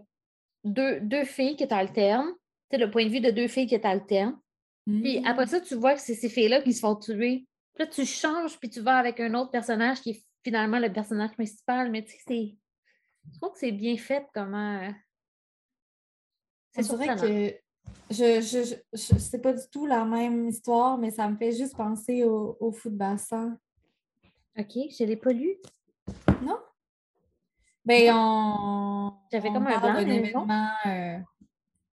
deux, 0.64 1.00
deux 1.00 1.24
filles 1.24 1.54
qui 1.54 1.68
t'alternent, 1.68 2.32
tu 2.68 2.76
sais, 2.76 2.78
le 2.78 2.90
point 2.90 3.04
de 3.04 3.10
vue 3.10 3.20
de 3.20 3.30
deux 3.30 3.46
filles 3.46 3.68
qui 3.68 3.80
t'alternent. 3.80 4.36
Puis 4.84 5.20
Mm. 5.20 5.26
après 5.26 5.46
ça, 5.46 5.60
tu 5.60 5.74
vois 5.76 5.94
que 5.94 6.00
c'est 6.00 6.14
ces 6.14 6.28
filles-là 6.28 6.62
qui 6.62 6.72
se 6.72 6.80
font 6.80 6.96
tuer. 6.96 7.46
Puis 7.74 7.84
là, 7.84 7.86
tu 7.86 8.04
changes, 8.04 8.58
puis 8.58 8.68
tu 8.70 8.80
vas 8.80 8.96
avec 8.96 9.20
un 9.20 9.32
autre 9.34 9.50
personnage 9.52 10.00
qui 10.00 10.10
est 10.10 10.24
finalement 10.42 10.78
le 10.80 10.92
personnage 10.92 11.32
principal, 11.32 11.90
mais 11.92 12.02
tu 12.04 12.12
sais, 12.12 12.18
c'est. 12.26 12.56
Je 13.32 13.38
trouve 13.38 13.52
que 13.52 13.58
c'est 13.60 13.70
bien 13.72 13.96
fait 13.96 14.26
comment. 14.34 14.78
euh, 14.82 14.90
C'est 16.72 16.82
surprenant. 16.84 17.20
que 17.20 17.54
je, 18.10 18.40
je, 18.40 18.74
je, 18.92 19.18
c'est 19.18 19.40
pas 19.40 19.52
du 19.52 19.62
tout 19.70 19.86
la 19.86 20.04
même 20.04 20.48
histoire, 20.48 20.98
mais 20.98 21.10
ça 21.10 21.28
me 21.28 21.36
fait 21.36 21.52
juste 21.52 21.76
penser 21.76 22.24
au, 22.24 22.56
au 22.60 22.72
foot 22.72 22.94
bassin. 22.94 23.58
OK, 24.58 24.72
je 24.74 25.04
l'ai 25.04 25.16
pas 25.16 25.32
lu. 25.32 25.56
Non? 26.42 26.58
Ben, 27.84 28.12
on. 28.14 29.12
J'avais 29.32 29.52
comme 29.52 29.66
un 29.66 29.78
blanc, 29.78 29.96
événement 29.98 30.68
euh, 30.86 31.18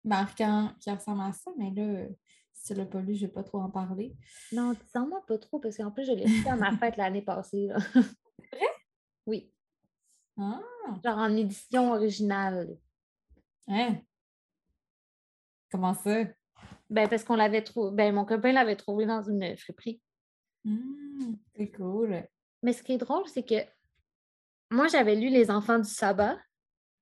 marquant 0.03 0.71
qui 0.79 0.91
ressemble 0.91 1.21
à 1.21 1.33
ça, 1.33 1.51
mais 1.57 1.71
là, 1.71 2.05
si 2.53 2.67
tu 2.73 2.73
l'as 2.79 2.85
pas 2.85 3.01
lu, 3.01 3.15
je 3.15 3.25
vais 3.25 3.31
pas 3.31 3.43
trop 3.43 3.59
en 3.59 3.69
parler. 3.69 4.15
Non, 4.51 4.73
dis-moi 4.73 5.23
pas 5.27 5.37
trop, 5.37 5.59
parce 5.59 5.77
qu'en 5.77 5.91
plus, 5.91 6.05
je 6.05 6.11
l'ai 6.13 6.27
fait 6.27 6.49
à 6.49 6.55
ma 6.55 6.77
fête 6.77 6.97
l'année 6.97 7.21
passée. 7.23 7.67
là. 7.67 7.77
Oui, 9.27 9.51
Ah, 10.37 10.59
genre 11.03 11.17
en 11.19 11.35
édition 11.37 11.91
originale. 11.93 12.75
hein? 13.67 13.97
Comment 15.71 15.93
ça? 15.93 16.23
Ben, 16.89 17.07
parce 17.07 17.23
qu'on 17.23 17.35
l'avait 17.35 17.63
trouvé. 17.63 17.95
Ben, 17.95 18.13
mon 18.13 18.25
copain 18.25 18.51
l'avait 18.51 18.75
trouvé 18.75 19.05
dans 19.05 19.21
une 19.21 19.55
friperie. 19.57 20.01
Hmm, 20.65 21.35
c'est 21.55 21.71
cool. 21.71 22.23
Mais 22.61 22.73
ce 22.73 22.83
qui 22.83 22.93
est 22.93 22.97
drôle, 22.97 23.27
c'est 23.27 23.43
que 23.43 23.55
moi, 24.69 24.87
j'avais 24.87 25.15
lu 25.15 25.29
Les 25.29 25.49
Enfants 25.49 25.79
du 25.79 25.89
sabbat. 25.89 26.37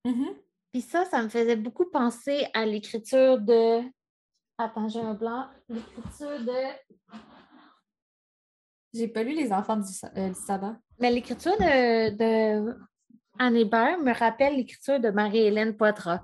Mhm. 0.04 0.34
Puis 0.72 0.82
ça, 0.82 1.04
ça 1.04 1.22
me 1.22 1.28
faisait 1.28 1.56
beaucoup 1.56 1.86
penser 1.86 2.46
à 2.54 2.64
l'écriture 2.64 3.38
de. 3.40 3.82
Attends, 4.56 4.88
j'ai 4.88 5.00
un 5.00 5.14
blanc. 5.14 5.48
L'écriture 5.68 6.40
de. 6.40 7.16
J'ai 8.92 9.08
pas 9.08 9.22
lu 9.22 9.34
Les 9.34 9.52
enfants 9.52 9.76
du, 9.76 9.90
euh, 10.16 10.28
du 10.28 10.34
sabbat. 10.34 10.76
Mais 10.98 11.10
l'écriture 11.10 11.56
de, 11.58 12.10
de 12.10 12.76
Anne 13.38 13.56
Hébert 13.56 13.98
me 13.98 14.12
rappelle 14.12 14.56
l'écriture 14.56 15.00
de 15.00 15.10
Marie-Hélène 15.10 15.76
Poitras. 15.76 16.22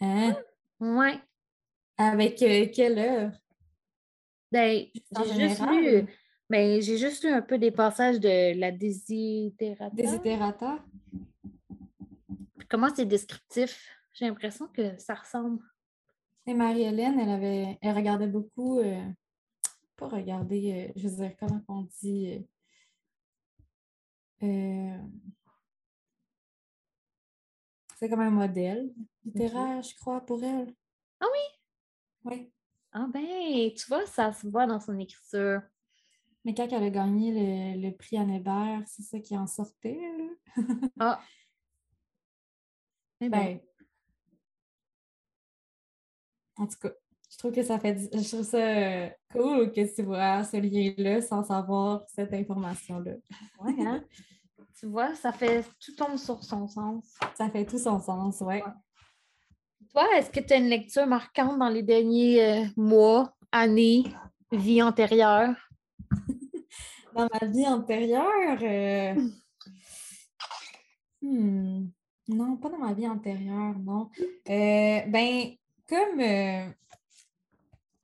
Hein? 0.00 0.34
Ouais. 0.80 1.20
Avec 2.02 2.40
euh, 2.40 2.66
quelle 2.74 2.98
œuvre? 2.98 3.36
Ben, 4.50 4.86
En 5.14 5.22
j'ai 5.22 5.48
juste 5.48 5.60
lu, 5.60 6.06
ben, 6.48 6.80
j'ai 6.80 6.96
juste 6.96 7.24
lu 7.24 7.30
un 7.30 7.42
peu 7.42 7.58
des 7.58 7.70
passages 7.70 8.18
de 8.18 8.58
la 8.58 8.72
Desiderata. 8.72 9.94
Desiderata? 9.94 10.82
Comment 12.70 12.88
c'est 12.94 13.04
descriptif? 13.04 13.86
J'ai 14.14 14.24
l'impression 14.24 14.66
que 14.68 14.96
ça 14.96 15.12
ressemble. 15.12 15.62
Et 16.46 16.54
Marie-Hélène, 16.54 17.20
elle 17.20 17.28
avait, 17.28 17.78
elle 17.82 17.94
regardait 17.94 18.28
beaucoup, 18.28 18.78
euh, 18.78 19.04
pas 19.94 20.08
regarder, 20.08 20.88
euh, 20.88 20.92
je 20.96 21.06
veux 21.06 21.16
dire, 21.16 21.36
comment 21.38 21.60
on 21.68 21.86
dit, 22.00 22.46
euh, 24.42 24.46
euh, 24.46 24.98
c'est 27.98 28.08
comme 28.08 28.20
un 28.20 28.30
modèle 28.30 28.90
littéraire, 29.22 29.82
je 29.82 29.94
crois, 29.96 30.22
pour 30.22 30.42
elle. 30.42 30.74
Ah 31.20 31.26
oui? 31.30 31.59
Oui. 32.24 32.52
Ah 32.92 33.06
ben, 33.12 33.72
tu 33.74 33.86
vois, 33.88 34.06
ça 34.06 34.32
se 34.32 34.46
voit 34.48 34.66
dans 34.66 34.80
son 34.80 34.98
écriture. 34.98 35.62
Mais 36.44 36.54
quand 36.54 36.66
elle 36.70 36.82
a 36.82 36.90
gagné 36.90 37.32
le, 37.76 37.88
le 37.88 37.96
prix 37.96 38.16
Anne 38.16 38.84
c'est 38.86 39.02
ça 39.02 39.18
qui 39.20 39.36
en 39.36 39.46
sortait, 39.46 40.00
là. 40.18 40.64
Ah. 40.98 41.20
Eh 43.22 43.28
ben, 43.28 43.38
Ben, 43.38 43.60
en 46.56 46.66
tout 46.66 46.78
cas, 46.80 46.88
je 47.30 47.36
trouve 47.36 47.52
que 47.52 47.62
ça 47.62 47.78
fait, 47.78 47.96
je 48.14 48.28
trouve 48.28 48.44
ça 48.44 48.56
euh, 48.56 49.10
cool 49.30 49.72
que 49.72 49.94
tu 49.94 50.02
vois 50.02 50.42
ce 50.42 50.56
lien-là 50.56 51.20
sans 51.20 51.44
savoir 51.44 52.04
cette 52.08 52.32
information-là. 52.32 53.12
ouais, 53.60 53.86
hein? 53.86 54.02
tu 54.78 54.86
vois, 54.86 55.14
ça 55.14 55.32
fait 55.32 55.64
tout 55.78 55.94
tombe 55.94 56.16
sur 56.16 56.42
son 56.42 56.66
sens. 56.66 57.14
Ça 57.36 57.50
fait 57.50 57.66
tout 57.66 57.78
son 57.78 58.00
sens, 58.00 58.40
ouais. 58.40 58.62
Toi, 59.88 60.06
est-ce 60.16 60.30
que 60.30 60.40
tu 60.40 60.52
as 60.52 60.56
une 60.56 60.68
lecture 60.68 61.06
marquante 61.06 61.58
dans 61.58 61.68
les 61.68 61.82
derniers 61.82 62.44
euh, 62.44 62.64
mois, 62.76 63.34
années, 63.50 64.04
vie 64.52 64.82
antérieure? 64.82 65.54
Dans 67.14 67.28
ma 67.32 67.46
vie 67.48 67.66
antérieure, 67.66 68.58
euh, 68.62 69.14
hmm, 71.20 71.88
non, 72.28 72.56
pas 72.56 72.68
dans 72.68 72.78
ma 72.78 72.92
vie 72.92 73.08
antérieure, 73.08 73.76
non. 73.80 74.08
Euh, 74.48 75.00
ben, 75.08 75.56
comme 75.88 76.20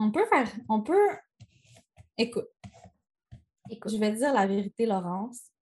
on 0.01 0.11
peut 0.11 0.27
faire, 0.27 0.53
on 0.69 0.83
peut, 0.83 1.09
écoute, 2.19 2.49
Écoute. 3.71 3.93
je 3.93 3.99
vais 3.99 4.13
te 4.13 4.19
dire 4.19 4.33
la 4.33 4.47
vérité, 4.47 4.87
Laurence. 4.87 5.53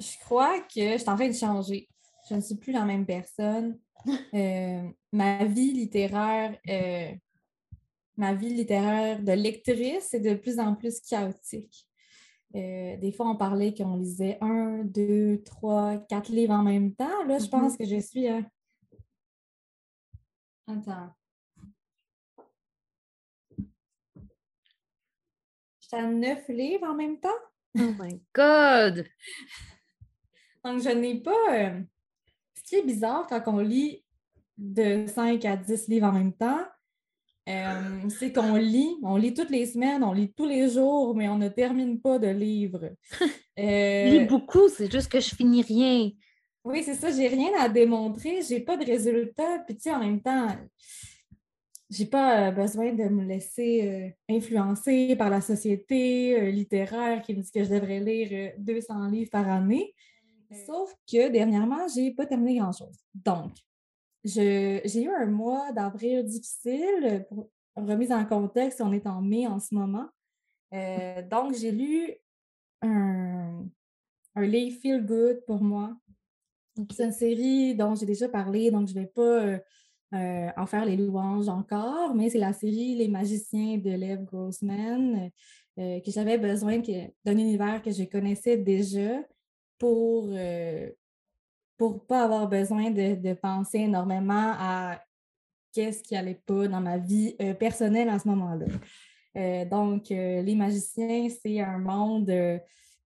Je 0.00 0.18
crois 0.24 0.58
que 0.62 0.92
je 0.92 0.98
suis 0.98 1.08
en 1.08 1.14
train 1.14 1.28
de 1.28 1.32
changer. 1.32 1.88
Je 2.28 2.34
ne 2.34 2.40
suis 2.40 2.56
plus 2.56 2.72
la 2.72 2.84
même 2.84 3.06
personne. 3.06 3.78
Euh, 4.34 4.82
ma 5.12 5.44
vie 5.46 5.72
littéraire, 5.72 6.58
euh, 6.68 7.12
ma 8.18 8.34
vie 8.34 8.52
littéraire 8.52 9.22
de 9.22 9.32
lectrice 9.32 10.12
est 10.12 10.20
de 10.20 10.34
plus 10.34 10.58
en 10.58 10.74
plus 10.74 11.00
chaotique. 11.00 11.86
Euh, 12.54 12.96
des 12.98 13.12
fois, 13.12 13.30
on 13.30 13.36
parlait 13.36 13.72
qu'on 13.72 13.96
lisait 13.96 14.36
un, 14.42 14.82
deux, 14.84 15.40
trois, 15.44 15.96
quatre 16.08 16.30
livres 16.30 16.52
en 16.52 16.62
même 16.64 16.94
temps. 16.94 17.24
Là, 17.24 17.38
je 17.38 17.44
Mhm. 17.44 17.50
pense 17.50 17.76
que 17.78 17.86
je 17.86 17.98
suis 18.00 18.26
à. 18.28 18.40
Attends. 20.66 21.14
Je 25.80 25.86
suis 25.86 25.96
à 25.96 26.06
neuf 26.06 26.46
livres 26.48 26.86
en 26.88 26.94
même 26.94 27.18
temps? 27.20 27.28
Oh 27.78 27.92
my 27.98 28.20
God! 28.34 29.06
Donc, 30.64 30.82
je 30.82 30.90
n'ai 30.90 31.20
pas. 31.20 31.72
Euh, 32.82 32.82
Ce 32.82 32.92
qui 32.92 33.10
est 33.10 33.18
bizarre 33.22 33.26
quand 33.28 33.42
on 33.46 33.58
lit 33.58 34.04
de 34.56 35.06
5 35.06 35.44
à 35.44 35.56
10 35.56 35.88
livres 35.88 36.06
en 36.06 36.12
même 36.12 36.32
temps, 36.32 36.60
euh, 37.48 38.08
c'est 38.08 38.32
qu'on 38.32 38.56
lit, 38.56 38.96
on 39.02 39.16
lit 39.16 39.34
toutes 39.34 39.50
les 39.50 39.66
semaines, 39.66 40.02
on 40.04 40.12
lit 40.12 40.32
tous 40.32 40.46
les 40.46 40.70
jours, 40.70 41.14
mais 41.14 41.28
on 41.28 41.38
ne 41.38 41.48
termine 41.48 42.00
pas 42.00 42.18
de 42.18 42.28
livres. 42.28 42.90
Je 44.02 44.08
lis 44.08 44.20
Euh, 44.20 44.26
beaucoup, 44.26 44.68
c'est 44.68 44.90
juste 44.90 45.10
que 45.10 45.20
je 45.20 45.34
finis 45.34 45.62
rien. 45.62 46.10
oui, 46.64 46.82
c'est 46.82 46.94
ça, 46.94 47.10
j'ai 47.10 47.28
rien 47.28 47.50
à 47.58 47.68
démontrer, 47.68 48.42
j'ai 48.42 48.60
pas 48.60 48.76
de 48.76 48.84
résultat, 48.84 49.60
puis 49.66 49.76
tu 49.76 49.82
sais, 49.82 49.94
en 49.94 50.00
même 50.00 50.22
temps, 50.22 50.48
j'ai 51.90 52.06
pas 52.06 52.48
euh, 52.48 52.52
besoin 52.52 52.92
de 52.92 53.04
me 53.04 53.24
laisser 53.24 54.14
euh, 54.28 54.34
influencer 54.36 55.16
par 55.16 55.30
la 55.30 55.40
société 55.40 56.40
euh, 56.40 56.50
littéraire 56.50 57.22
qui 57.22 57.34
me 57.34 57.42
dit 57.42 57.50
que 57.52 57.62
je 57.64 57.70
devrais 57.70 58.00
lire 58.00 58.28
euh, 58.32 58.50
200 58.58 59.08
livres 59.08 59.30
par 59.30 59.48
année. 59.48 59.93
Sauf 60.66 60.94
que 61.10 61.28
dernièrement, 61.28 61.86
j'ai 61.94 62.12
pas 62.12 62.26
terminé 62.26 62.58
grand-chose. 62.58 62.96
Donc, 63.14 63.52
j'ai 64.24 65.02
eu 65.02 65.10
un 65.10 65.26
mois 65.26 65.72
d'avril 65.72 66.24
difficile. 66.24 67.26
Pour 67.28 67.50
remise 67.76 68.12
en 68.12 68.24
contexte, 68.24 68.80
on 68.80 68.92
est 68.92 69.06
en 69.06 69.20
mai 69.20 69.46
en 69.46 69.58
ce 69.58 69.74
moment. 69.74 70.08
Euh, 70.72 71.22
donc, 71.22 71.54
j'ai 71.54 71.72
lu 71.72 72.14
un, 72.82 73.66
un 74.34 74.46
livre 74.46 74.80
Feel 74.80 75.04
Good 75.04 75.44
pour 75.46 75.62
moi. 75.62 75.96
C'est 76.90 77.04
une 77.04 77.12
série 77.12 77.74
dont 77.74 77.94
j'ai 77.94 78.06
déjà 78.06 78.28
parlé, 78.28 78.70
donc 78.70 78.88
je 78.88 78.94
ne 78.94 79.00
vais 79.00 79.06
pas 79.06 79.22
euh, 79.22 79.58
euh, 80.14 80.48
en 80.56 80.66
faire 80.66 80.84
les 80.84 80.96
louanges 80.96 81.48
encore, 81.48 82.14
mais 82.14 82.30
c'est 82.30 82.38
la 82.38 82.52
série 82.52 82.96
Les 82.96 83.08
Magiciens 83.08 83.78
de 83.78 83.90
Lev 83.90 84.24
Grossman, 84.24 85.30
euh, 85.78 86.00
que 86.00 86.10
j'avais 86.10 86.38
besoin 86.38 86.78
d'un 87.24 87.38
univers 87.38 87.80
que 87.82 87.92
je 87.92 88.04
connaissais 88.04 88.56
déjà 88.56 89.22
pour 89.78 90.28
ne 90.28 90.88
pas 92.06 92.24
avoir 92.24 92.48
besoin 92.48 92.90
de, 92.90 93.14
de 93.14 93.34
penser 93.34 93.78
énormément 93.78 94.52
à 94.58 95.00
qu'est-ce 95.72 96.02
qui 96.02 96.14
n'allait 96.14 96.40
pas 96.46 96.68
dans 96.68 96.80
ma 96.80 96.98
vie 96.98 97.34
euh, 97.40 97.52
personnelle 97.54 98.08
à 98.08 98.18
ce 98.18 98.28
moment-là. 98.28 98.66
Euh, 99.36 99.64
donc, 99.64 100.10
euh, 100.12 100.42
Les 100.42 100.54
Magiciens, 100.54 101.28
c'est 101.28 101.60
un 101.60 101.78
monde 101.78 102.30
euh, 102.30 102.58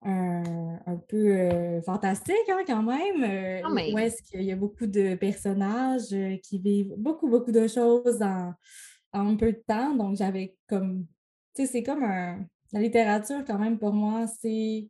un, 0.03 0.79
un 0.87 0.97
peu 1.09 1.17
euh, 1.17 1.81
fantastique 1.83 2.37
hein, 2.51 2.63
quand 2.67 2.83
même, 2.83 3.23
euh, 3.23 3.69
même. 3.75 3.95
où 3.95 3.99
est-ce 3.99 4.23
qu'il 4.23 4.43
y 4.43 4.53
a 4.53 4.57
beaucoup 4.57 4.87
de 4.87 5.15
personnages 5.15 6.13
euh, 6.13 6.37
qui 6.43 6.59
vivent 6.59 6.95
beaucoup, 6.99 7.29
beaucoup 7.29 7.51
de 7.51 7.67
choses 7.67 8.21
en, 8.23 8.53
en 9.13 9.37
peu 9.37 9.53
de 9.53 9.63
temps. 9.67 9.95
Donc, 9.95 10.17
j'avais 10.17 10.55
comme, 10.69 11.07
tu 11.55 11.63
sais, 11.65 11.73
c'est 11.73 11.83
comme 11.83 12.05
un, 12.05 12.45
la 12.73 12.81
littérature 12.81 13.43
quand 13.47 13.59
même 13.59 13.79
pour 13.79 13.95
moi, 13.95 14.27
c'est 14.27 14.87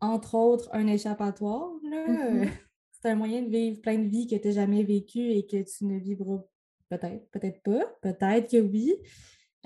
entre 0.00 0.34
autres 0.34 0.68
un 0.72 0.86
échappatoire. 0.86 1.70
là. 1.90 2.06
Euh, 2.08 2.46
C'est 2.92 3.10
un 3.10 3.14
moyen 3.14 3.42
de 3.42 3.48
vivre 3.50 3.80
plein 3.82 3.98
de 3.98 4.08
vies 4.08 4.26
que 4.26 4.36
tu 4.36 4.48
n'as 4.48 4.54
jamais 4.54 4.82
vécues 4.82 5.30
et 5.32 5.46
que 5.46 5.62
tu 5.62 5.84
ne 5.84 5.98
vivras 5.98 6.42
peut-être, 6.88 7.30
peut-être 7.30 7.62
pas, 7.62 7.84
peut-être 8.02 8.50
que 8.50 8.56
oui. 8.56 8.94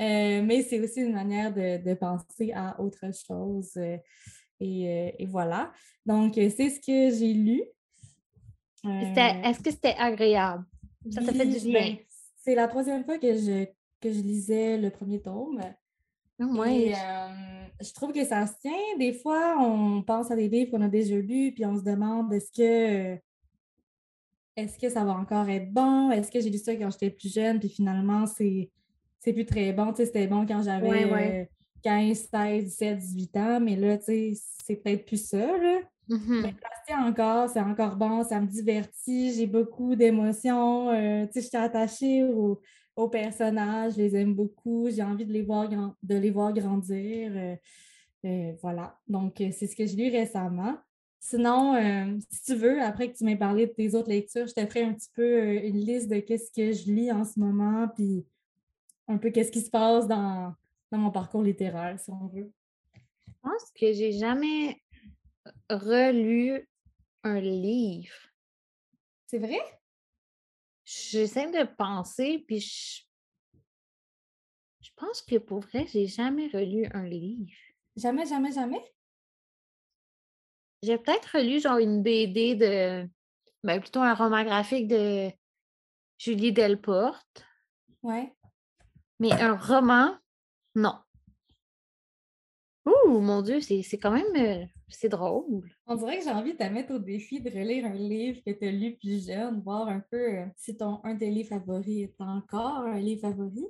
Euh, 0.00 0.42
mais 0.42 0.62
c'est 0.62 0.80
aussi 0.80 1.00
une 1.02 1.12
manière 1.12 1.52
de, 1.52 1.82
de 1.82 1.94
penser 1.94 2.52
à 2.52 2.80
autre 2.80 3.06
chose. 3.14 3.72
euh, 3.76 3.96
et, 4.58 4.88
euh, 4.88 5.10
et 5.18 5.26
voilà. 5.26 5.72
Donc, 6.04 6.34
c'est 6.34 6.70
ce 6.70 6.80
que 6.80 7.16
j'ai 7.16 7.32
lu. 7.32 7.62
Est-ce 8.84 9.60
que 9.60 9.70
c'était 9.70 9.94
agréable? 9.98 10.64
Ça 11.10 11.22
t'a 11.22 11.32
fait 11.32 11.46
du 11.46 11.58
ben, 11.60 11.72
bien? 11.72 11.96
c'est 12.36 12.54
la 12.54 12.68
troisième 12.68 13.04
fois 13.04 13.18
que 13.18 13.32
je, 13.34 13.64
que 14.00 14.12
je 14.12 14.20
lisais 14.20 14.76
le 14.76 14.90
premier 14.90 15.20
tome. 15.22 15.60
Et 16.40 16.94
euh, 16.94 17.59
je 17.80 17.92
trouve 17.92 18.12
que 18.12 18.24
ça 18.24 18.46
se 18.46 18.52
tient. 18.60 18.72
Des 18.98 19.12
fois, 19.12 19.56
on 19.60 20.02
pense 20.02 20.30
à 20.30 20.36
des 20.36 20.48
livres 20.48 20.70
qu'on 20.70 20.82
a 20.82 20.88
déjà 20.88 21.16
lus, 21.16 21.52
puis 21.52 21.64
on 21.66 21.76
se 21.78 21.82
demande 21.82 22.32
est-ce 22.32 22.50
que 22.52 23.18
est-ce 24.56 24.78
que 24.78 24.88
ça 24.90 25.04
va 25.04 25.12
encore 25.12 25.48
être 25.48 25.72
bon? 25.72 26.10
Est-ce 26.10 26.30
que 26.30 26.40
j'ai 26.40 26.50
lu 26.50 26.58
ça 26.58 26.74
quand 26.74 26.90
j'étais 26.90 27.10
plus 27.10 27.32
jeune, 27.32 27.58
puis 27.60 27.68
finalement, 27.68 28.26
c'est 28.26 28.70
c'est 29.20 29.32
plus 29.32 29.46
très 29.46 29.72
bon? 29.72 29.90
Tu 29.92 29.96
sais, 29.98 30.06
c'était 30.06 30.26
bon 30.26 30.46
quand 30.46 30.62
j'avais 30.62 30.88
Ouais, 30.88 31.04
ouais. 31.04 31.40
euh, 31.42 31.44
15, 31.82 32.28
16, 32.30 32.64
17, 32.64 32.98
18 32.98 33.36
ans, 33.36 33.60
mais 33.60 33.76
là, 33.76 33.96
tu 33.98 34.04
sais, 34.04 34.32
c'est 34.64 34.76
peut-être 34.76 35.06
plus 35.06 35.24
ça, 35.28 35.38
là. 35.38 35.80
Mhm. 36.08 36.40
Mais 36.42 36.54
tient 36.86 37.06
encore, 37.06 37.48
c'est 37.48 37.60
encore 37.60 37.96
bon, 37.96 38.24
ça 38.24 38.40
me 38.40 38.46
divertit, 38.46 39.32
j'ai 39.34 39.46
beaucoup 39.46 39.94
d'émotions. 39.94 40.90
euh, 40.90 41.26
tu 41.26 41.34
sais, 41.34 41.40
je 41.42 41.46
suis 41.48 41.56
attachée 41.56 42.24
aux, 42.24 42.60
aux 43.00 43.08
personnages, 43.08 43.94
je 43.94 43.98
les 43.98 44.16
aime 44.16 44.34
beaucoup, 44.34 44.88
j'ai 44.90 45.02
envie 45.02 45.26
de 45.26 45.32
les 45.32 45.42
voir, 45.42 45.68
de 45.68 46.14
les 46.16 46.30
voir 46.30 46.52
grandir. 46.52 47.32
euh, 47.34 47.56
euh, 48.24 48.52
voilà. 48.60 48.98
Donc, 49.08 49.40
euh, 49.40 49.50
c'est 49.52 49.66
ce 49.66 49.74
que 49.74 49.86
j'ai 49.86 49.96
lu 49.96 50.10
récemment. 50.10 50.76
Sinon, 51.18 51.74
euh, 51.74 52.18
si 52.30 52.44
tu 52.44 52.54
veux, 52.54 52.80
après 52.82 53.10
que 53.10 53.16
tu 53.16 53.24
m'aies 53.24 53.36
parlé 53.36 53.66
de 53.66 53.72
tes 53.72 53.94
autres 53.94 54.08
lectures, 54.08 54.46
je 54.46 54.54
te 54.54 54.66
ferai 54.66 54.82
un 54.84 54.94
petit 54.94 55.10
peu 55.14 55.54
une 55.54 55.78
liste 55.78 56.08
de 56.10 56.20
qu'est-ce 56.20 56.50
que 56.50 56.72
je 56.72 56.90
lis 56.90 57.12
en 57.12 57.24
ce 57.24 57.38
moment, 57.38 57.88
puis 57.94 58.26
un 59.08 59.18
peu 59.18 59.30
qu'est-ce 59.30 59.50
qui 59.52 59.60
se 59.60 59.70
passe 59.70 60.06
dans, 60.06 60.54
dans 60.90 60.98
mon 60.98 61.10
parcours 61.10 61.42
littéraire, 61.42 61.98
si 61.98 62.10
on 62.10 62.26
veut. 62.28 62.50
Je 62.94 63.32
pense 63.42 63.70
que 63.74 63.92
j'ai 63.92 64.12
jamais 64.12 64.80
relu 65.68 66.68
un 67.22 67.40
livre. 67.40 68.14
C'est 69.26 69.38
vrai? 69.38 69.60
J'essaie 70.92 71.48
de 71.52 71.64
penser, 71.76 72.44
puis 72.48 72.58
je... 72.58 73.02
je 74.80 74.90
pense 74.96 75.22
que 75.22 75.36
pour 75.36 75.60
vrai, 75.60 75.86
j'ai 75.86 76.08
jamais 76.08 76.48
relu 76.48 76.88
un 76.92 77.04
livre. 77.04 77.52
Jamais, 77.94 78.26
jamais, 78.26 78.50
jamais? 78.50 78.92
J'ai 80.82 80.98
peut-être 80.98 81.38
lu 81.38 81.60
genre 81.60 81.78
une 81.78 82.02
BD 82.02 82.56
de. 82.56 83.08
Ben, 83.62 83.80
plutôt 83.80 84.00
un 84.00 84.14
roman 84.14 84.42
graphique 84.42 84.88
de 84.88 85.30
Julie 86.18 86.52
Delporte. 86.52 87.44
Ouais. 88.02 88.34
Mais 89.20 89.30
un 89.32 89.56
roman, 89.56 90.18
non. 90.74 90.98
Ouh, 92.86 93.20
mon 93.20 93.42
Dieu, 93.42 93.60
c'est 93.60 93.82
c'est 93.82 93.98
quand 93.98 94.10
même. 94.10 94.68
C'est 94.90 95.08
drôle. 95.08 95.62
On 95.86 95.94
dirait 95.96 96.18
que 96.18 96.24
j'ai 96.24 96.30
envie 96.30 96.52
de 96.52 96.58
te 96.58 96.64
mettre 96.64 96.94
au 96.94 96.98
défi 96.98 97.40
de 97.40 97.50
relire 97.50 97.86
un 97.86 97.94
livre 97.94 98.40
que 98.44 98.50
tu 98.50 98.66
as 98.66 98.70
lu 98.72 98.96
plus 98.96 99.26
jeune, 99.26 99.60
voir 99.60 99.88
un 99.88 100.02
peu 100.10 100.38
euh, 100.38 100.46
si 100.56 100.76
ton 100.76 101.00
un 101.04 101.14
de 101.14 101.20
tes 101.20 101.30
livres 101.30 101.48
favoris 101.50 102.04
est 102.04 102.20
encore 102.20 102.80
un 102.84 102.98
livre 102.98 103.22
favori. 103.22 103.64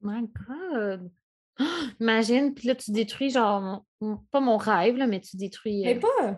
My 0.00 0.28
God! 0.48 1.10
Imagine, 2.00 2.54
puis 2.54 2.68
là, 2.68 2.74
tu 2.74 2.90
détruis 2.90 3.30
genre, 3.30 3.60
mon- 3.60 3.82
mon- 4.00 4.16
pas 4.30 4.40
mon 4.40 4.56
rêve, 4.56 4.96
là, 4.96 5.06
mais 5.06 5.20
tu 5.20 5.36
détruis. 5.36 5.82
Mais 5.84 5.96
euh, 5.96 6.00
pas, 6.00 6.34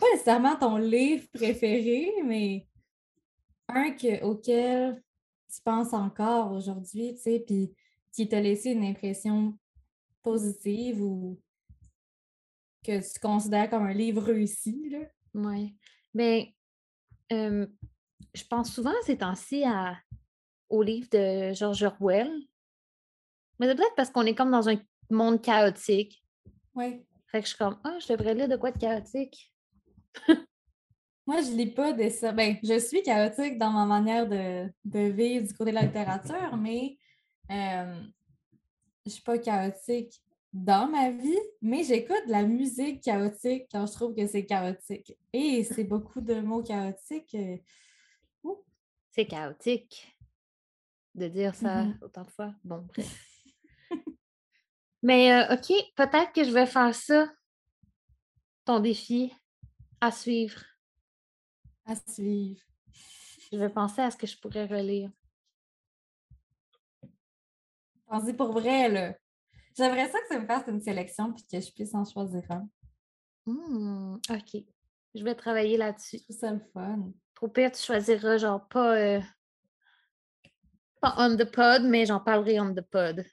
pas 0.00 0.06
nécessairement 0.12 0.56
ton 0.56 0.76
livre 0.76 1.26
préféré, 1.32 2.10
mais 2.24 2.66
un 3.68 3.90
que, 3.90 4.22
auquel 4.24 5.02
tu 5.54 5.60
penses 5.62 5.92
encore 5.92 6.52
aujourd'hui, 6.52 7.14
tu 7.14 7.20
sais, 7.22 7.44
puis 7.46 7.74
qui 8.12 8.28
t'a 8.28 8.40
laissé 8.40 8.70
une 8.72 8.84
impression 8.84 9.58
positive 10.22 11.02
ou 11.02 11.38
que 12.82 13.00
tu 13.00 13.20
considères 13.20 13.70
comme 13.70 13.84
un 13.84 13.92
livre 13.92 14.22
réussi, 14.22 14.88
là? 14.90 15.00
Ouais. 15.34 15.74
Ben, 16.14 16.44
euh, 17.32 17.66
je 18.34 18.44
pense 18.44 18.72
souvent 18.72 18.92
ces 19.04 19.18
temps-ci 19.18 19.64
à, 19.64 19.96
au 20.68 20.82
livre 20.82 21.08
de 21.10 21.52
George 21.54 21.82
Orwell. 21.82 22.30
Mais 23.58 23.68
c'est 23.68 23.74
peut-être 23.74 23.94
parce 23.96 24.10
qu'on 24.10 24.26
est 24.26 24.34
comme 24.34 24.50
dans 24.50 24.68
un 24.68 24.76
monde 25.10 25.40
chaotique. 25.40 26.24
Ouais. 26.74 27.06
Fait 27.26 27.40
que 27.40 27.44
je 27.44 27.50
suis 27.50 27.58
comme, 27.58 27.78
ah, 27.84 27.98
je 28.00 28.12
devrais 28.12 28.34
lire 28.34 28.48
de 28.48 28.56
quoi 28.56 28.72
de 28.72 28.78
chaotique? 28.78 29.52
Moi, 31.26 31.40
je 31.40 31.52
lis 31.52 31.70
pas 31.70 31.92
de 31.92 32.08
ça. 32.08 32.32
Ben, 32.32 32.56
je 32.62 32.78
suis 32.78 33.02
chaotique 33.02 33.56
dans 33.56 33.70
ma 33.70 33.86
manière 33.86 34.28
de, 34.28 34.68
de 34.84 35.00
vivre 35.12 35.46
du 35.46 35.54
côté 35.54 35.70
de 35.70 35.76
la 35.76 35.82
littérature, 35.82 36.56
mais 36.56 36.98
euh, 37.50 38.02
je 39.06 39.10
suis 39.10 39.22
pas 39.22 39.38
chaotique 39.38 40.20
dans 40.52 40.86
ma 40.90 41.10
vie, 41.10 41.38
mais 41.62 41.82
j'écoute 41.82 42.26
de 42.26 42.32
la 42.32 42.42
musique 42.44 43.02
chaotique 43.02 43.68
quand 43.72 43.86
je 43.86 43.92
trouve 43.92 44.14
que 44.14 44.26
c'est 44.26 44.44
chaotique. 44.44 45.16
Et 45.32 45.64
c'est 45.64 45.84
beaucoup 45.84 46.20
de 46.20 46.40
mots 46.40 46.62
chaotiques. 46.62 47.34
euh, 47.34 47.56
C'est 49.10 49.26
chaotique 49.26 50.14
de 51.14 51.28
dire 51.28 51.54
ça 51.54 51.84
Mhm. 51.84 51.98
autant 52.02 52.22
de 52.24 52.30
fois. 52.30 52.54
Bon, 52.64 52.78
bref. 52.88 53.28
Mais 55.02 55.32
euh, 55.32 55.54
OK, 55.54 55.72
peut-être 55.96 56.32
que 56.32 56.44
je 56.44 56.50
vais 56.50 56.66
faire 56.66 56.94
ça, 56.94 57.30
ton 58.64 58.78
défi 58.80 59.32
à 60.00 60.10
suivre. 60.12 60.62
à 61.84 61.96
suivre. 61.96 62.60
Je 63.50 63.58
vais 63.58 63.68
penser 63.68 64.00
à 64.00 64.10
ce 64.10 64.16
que 64.16 64.26
je 64.26 64.38
pourrais 64.38 64.66
relire. 64.66 65.10
Pensez 68.06 68.34
pour 68.34 68.52
vrai, 68.52 68.88
là. 68.88 69.14
J'aimerais 69.76 70.08
ça 70.08 70.20
que 70.20 70.28
ça 70.28 70.38
me 70.38 70.46
fasse 70.46 70.64
une 70.68 70.80
sélection 70.80 71.32
puis 71.32 71.44
que 71.50 71.60
je 71.60 71.72
puisse 71.72 71.94
en 71.94 72.04
choisir 72.04 72.42
un. 72.50 72.68
Hmm, 73.46 74.14
OK. 74.30 74.62
Je 75.14 75.24
vais 75.24 75.34
travailler 75.34 75.76
là-dessus. 75.76 76.18
Je 76.18 76.22
trouve 76.24 76.36
ça 76.36 76.52
le 76.52 76.60
fun. 76.72 77.12
Au 77.40 77.48
pire, 77.48 77.72
tu 77.72 77.82
choisiras 77.82 78.38
genre 78.38 78.66
pas, 78.68 78.96
euh, 78.96 79.20
pas 81.00 81.14
on 81.18 81.36
the 81.36 81.44
pod, 81.44 81.82
mais 81.82 82.06
j'en 82.06 82.20
parlerai 82.20 82.60
on 82.60 82.72
the 82.72 82.82
pod. 82.82 83.24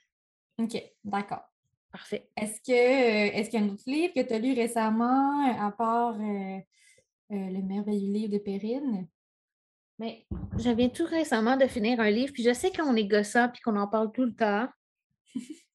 OK, 0.58 0.82
d'accord. 1.04 1.44
Parfait. 1.92 2.28
Est-ce 2.36 2.60
que 2.60 2.72
euh, 2.72 3.32
est-ce 3.32 3.50
qu'il 3.50 3.60
y 3.60 3.62
a 3.62 3.66
un 3.66 3.70
autre 3.70 3.82
livre 3.86 4.14
que 4.14 4.20
tu 4.20 4.32
as 4.32 4.38
lu 4.38 4.52
récemment, 4.52 5.44
à 5.58 5.72
part 5.72 6.14
euh, 6.20 6.58
euh, 7.32 7.50
le 7.50 7.62
merveilleux 7.62 8.12
livre 8.12 8.32
de 8.32 8.38
Perrine? 8.38 9.08
Mais 9.98 10.26
je 10.58 10.70
viens 10.70 10.88
tout 10.88 11.04
récemment 11.04 11.56
de 11.56 11.66
finir 11.66 12.00
un 12.00 12.10
livre, 12.10 12.32
puis 12.32 12.42
je 12.42 12.52
sais 12.52 12.70
qu'on 12.70 12.94
est 12.94 13.06
gossant 13.06 13.48
puis 13.48 13.60
qu'on 13.60 13.76
en 13.76 13.88
parle 13.88 14.12
tout 14.12 14.24
le 14.24 14.34
temps. 14.34 14.68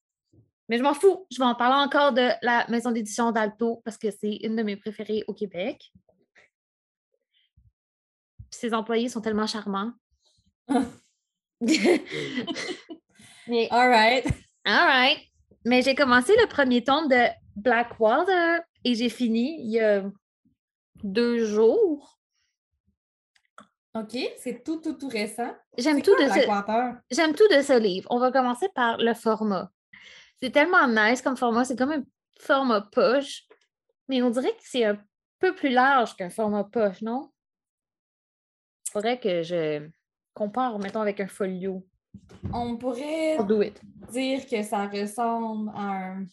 Mais 0.69 0.77
je 0.77 0.83
m'en 0.83 0.93
fous. 0.93 1.25
Je 1.31 1.37
vais 1.37 1.45
en 1.45 1.55
parler 1.55 1.83
encore 1.83 2.13
de 2.13 2.29
la 2.41 2.65
maison 2.69 2.91
d'édition 2.91 3.31
d'Alto 3.31 3.81
parce 3.85 3.97
que 3.97 4.09
c'est 4.11 4.37
une 4.43 4.55
de 4.55 4.63
mes 4.63 4.75
préférées 4.75 5.23
au 5.27 5.33
Québec. 5.33 5.91
Puis 8.37 8.59
ses 8.59 8.73
employés 8.73 9.09
sont 9.09 9.21
tellement 9.21 9.47
charmants. 9.47 9.91
Mais 13.47 13.67
All 13.69 13.89
right. 13.89 14.25
All 14.65 14.87
right. 14.87 15.19
Mais 15.65 15.81
j'ai 15.81 15.95
commencé 15.95 16.33
le 16.41 16.47
premier 16.47 16.83
tome 16.83 17.07
de 17.07 17.27
Blackwater 17.55 18.61
et 18.83 18.95
j'ai 18.95 19.09
fini 19.09 19.59
il 19.61 19.71
y 19.71 19.79
a 19.79 20.03
deux 21.03 21.45
jours. 21.45 22.19
OK, 23.95 24.17
c'est 24.37 24.63
tout, 24.63 24.77
tout, 24.81 24.93
tout 24.93 25.07
récent. 25.07 25.55
J'aime 25.77 26.01
tout, 26.01 26.15
de 26.15 26.27
ce... 26.27 26.39
J'aime 27.11 27.33
tout 27.33 27.47
de 27.47 27.61
ce 27.61 27.79
livre. 27.79 28.07
On 28.11 28.19
va 28.19 28.31
commencer 28.31 28.67
par 28.75 28.97
le 28.97 29.13
format. 29.13 29.71
C'est 30.45 30.51
tellement 30.51 30.87
nice 30.87 31.23
comme 31.23 31.35
format. 31.35 31.65
C'est 31.65 31.75
comme 31.75 31.91
un 31.91 32.03
format 32.39 32.81
poche, 32.81 33.47
mais 34.07 34.21
on 34.21 34.29
dirait 34.29 34.51
que 34.51 34.61
c'est 34.61 34.85
un 34.85 34.99
peu 35.39 35.55
plus 35.55 35.69
large 35.69 36.15
qu'un 36.15 36.29
format 36.29 36.63
poche, 36.63 37.01
non? 37.01 37.31
Faudrait 38.91 39.19
que 39.19 39.41
je 39.41 39.89
compare, 40.35 40.77
mettons, 40.77 41.01
avec 41.01 41.19
un 41.19 41.27
folio. 41.27 41.83
On 42.53 42.77
pourrait 42.77 43.37
I'll 43.37 43.47
do 43.47 43.63
it. 43.63 43.81
dire 44.11 44.45
que 44.45 44.61
ça 44.61 44.85
ressemble 44.85 45.71
à 45.73 46.11
un, 46.11 46.25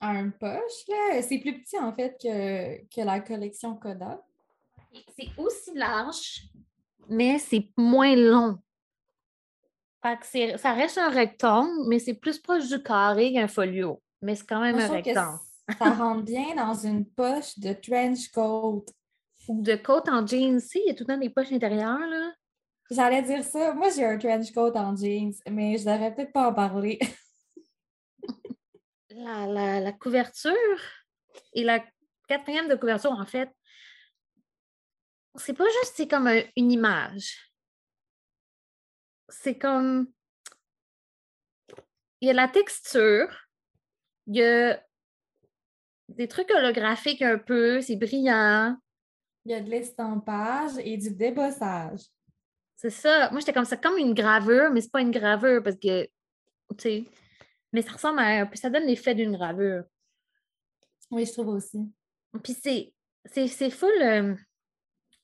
à 0.00 0.10
un 0.10 0.30
poche. 0.30 0.86
là. 0.86 1.22
C'est 1.22 1.38
plus 1.38 1.60
petit, 1.60 1.76
en 1.80 1.92
fait, 1.92 2.16
que, 2.22 2.84
que 2.84 3.04
la 3.04 3.18
collection 3.18 3.74
Coda. 3.74 4.22
C'est 5.18 5.36
aussi 5.38 5.74
large, 5.74 6.42
mais 7.08 7.40
c'est 7.40 7.68
moins 7.76 8.14
long. 8.14 8.60
Fait 10.02 10.18
que 10.18 10.56
ça 10.58 10.72
reste 10.72 10.98
un 10.98 11.10
rectangle, 11.10 11.70
mais 11.88 11.98
c'est 11.98 12.14
plus 12.14 12.38
proche 12.40 12.68
du 12.68 12.82
carré 12.82 13.32
qu'un 13.32 13.46
folio. 13.48 14.02
Mais 14.20 14.34
c'est 14.34 14.46
quand 14.46 14.60
même 14.60 14.74
Moi, 14.76 14.84
un 14.84 14.88
rectangle. 14.88 15.38
ça 15.78 15.90
rentre 15.94 16.22
bien 16.24 16.54
dans 16.56 16.74
une 16.74 17.06
poche 17.06 17.58
de 17.58 17.72
trench 17.72 18.28
coat. 18.30 18.84
Ou 19.48 19.62
de 19.62 19.74
côte 19.76 20.08
en 20.08 20.26
jeans, 20.26 20.60
sais, 20.60 20.80
il 20.84 20.88
y 20.88 20.90
a 20.90 20.94
tout 20.94 21.04
le 21.06 21.14
temps 21.14 21.18
des 21.20 21.30
poches 21.30 21.52
intérieures, 21.52 21.98
là. 21.98 22.32
J'allais 22.90 23.22
dire 23.22 23.42
ça. 23.44 23.72
Moi, 23.74 23.88
j'ai 23.90 24.04
un 24.04 24.18
trench 24.18 24.52
coat 24.52 24.72
en 24.74 24.94
jeans, 24.96 25.32
mais 25.50 25.78
je 25.78 25.84
devrais 25.84 26.14
peut-être 26.14 26.32
pas 26.32 26.48
en 26.50 26.54
parler. 26.54 26.98
La, 29.14 29.46
la- 29.46 29.80
la 29.80 29.92
couverture 29.92 30.52
et 31.52 31.64
la 31.64 31.84
quatrième 32.28 32.68
de 32.68 32.74
couverture, 32.76 33.12
en 33.12 33.26
fait, 33.26 33.50
c'est 35.36 35.52
pas 35.52 35.64
juste, 35.66 35.92
c'est 35.96 36.08
comme 36.08 36.26
un- 36.26 36.42
une 36.56 36.72
image. 36.72 37.51
C'est 39.32 39.56
comme. 39.58 40.08
Il 42.20 42.28
y 42.28 42.30
a 42.30 42.34
la 42.34 42.46
texture, 42.46 43.28
il 44.28 44.36
y 44.36 44.44
a 44.44 44.80
des 46.08 46.28
trucs 46.28 46.50
holographiques 46.52 47.22
un 47.22 47.38
peu, 47.38 47.80
c'est 47.80 47.96
brillant. 47.96 48.76
Il 49.44 49.50
y 49.50 49.54
a 49.54 49.60
de 49.60 49.68
l'estampage 49.68 50.72
et 50.78 50.96
du 50.96 51.10
débossage. 51.10 52.02
C'est 52.76 52.90
ça. 52.90 53.28
Moi, 53.30 53.40
j'étais 53.40 53.52
comme 53.52 53.64
ça, 53.64 53.76
comme 53.76 53.98
une 53.98 54.14
gravure, 54.14 54.70
mais 54.70 54.80
c'est 54.80 54.92
pas 54.92 55.00
une 55.00 55.10
gravure 55.10 55.62
parce 55.64 55.76
que, 55.76 56.04
tu 56.04 56.10
sais, 56.78 57.04
mais 57.72 57.82
ça 57.82 57.92
ressemble 57.92 58.20
à 58.20 58.46
peu, 58.46 58.54
ça 58.54 58.70
donne 58.70 58.84
l'effet 58.84 59.16
d'une 59.16 59.36
gravure. 59.36 59.82
Oui, 61.10 61.26
je 61.26 61.32
trouve 61.32 61.48
aussi. 61.48 61.90
Puis 62.44 62.54
c'est, 62.54 62.92
c'est, 63.24 63.48
c'est 63.48 63.70
full. 63.70 63.90
euh, 64.00 64.34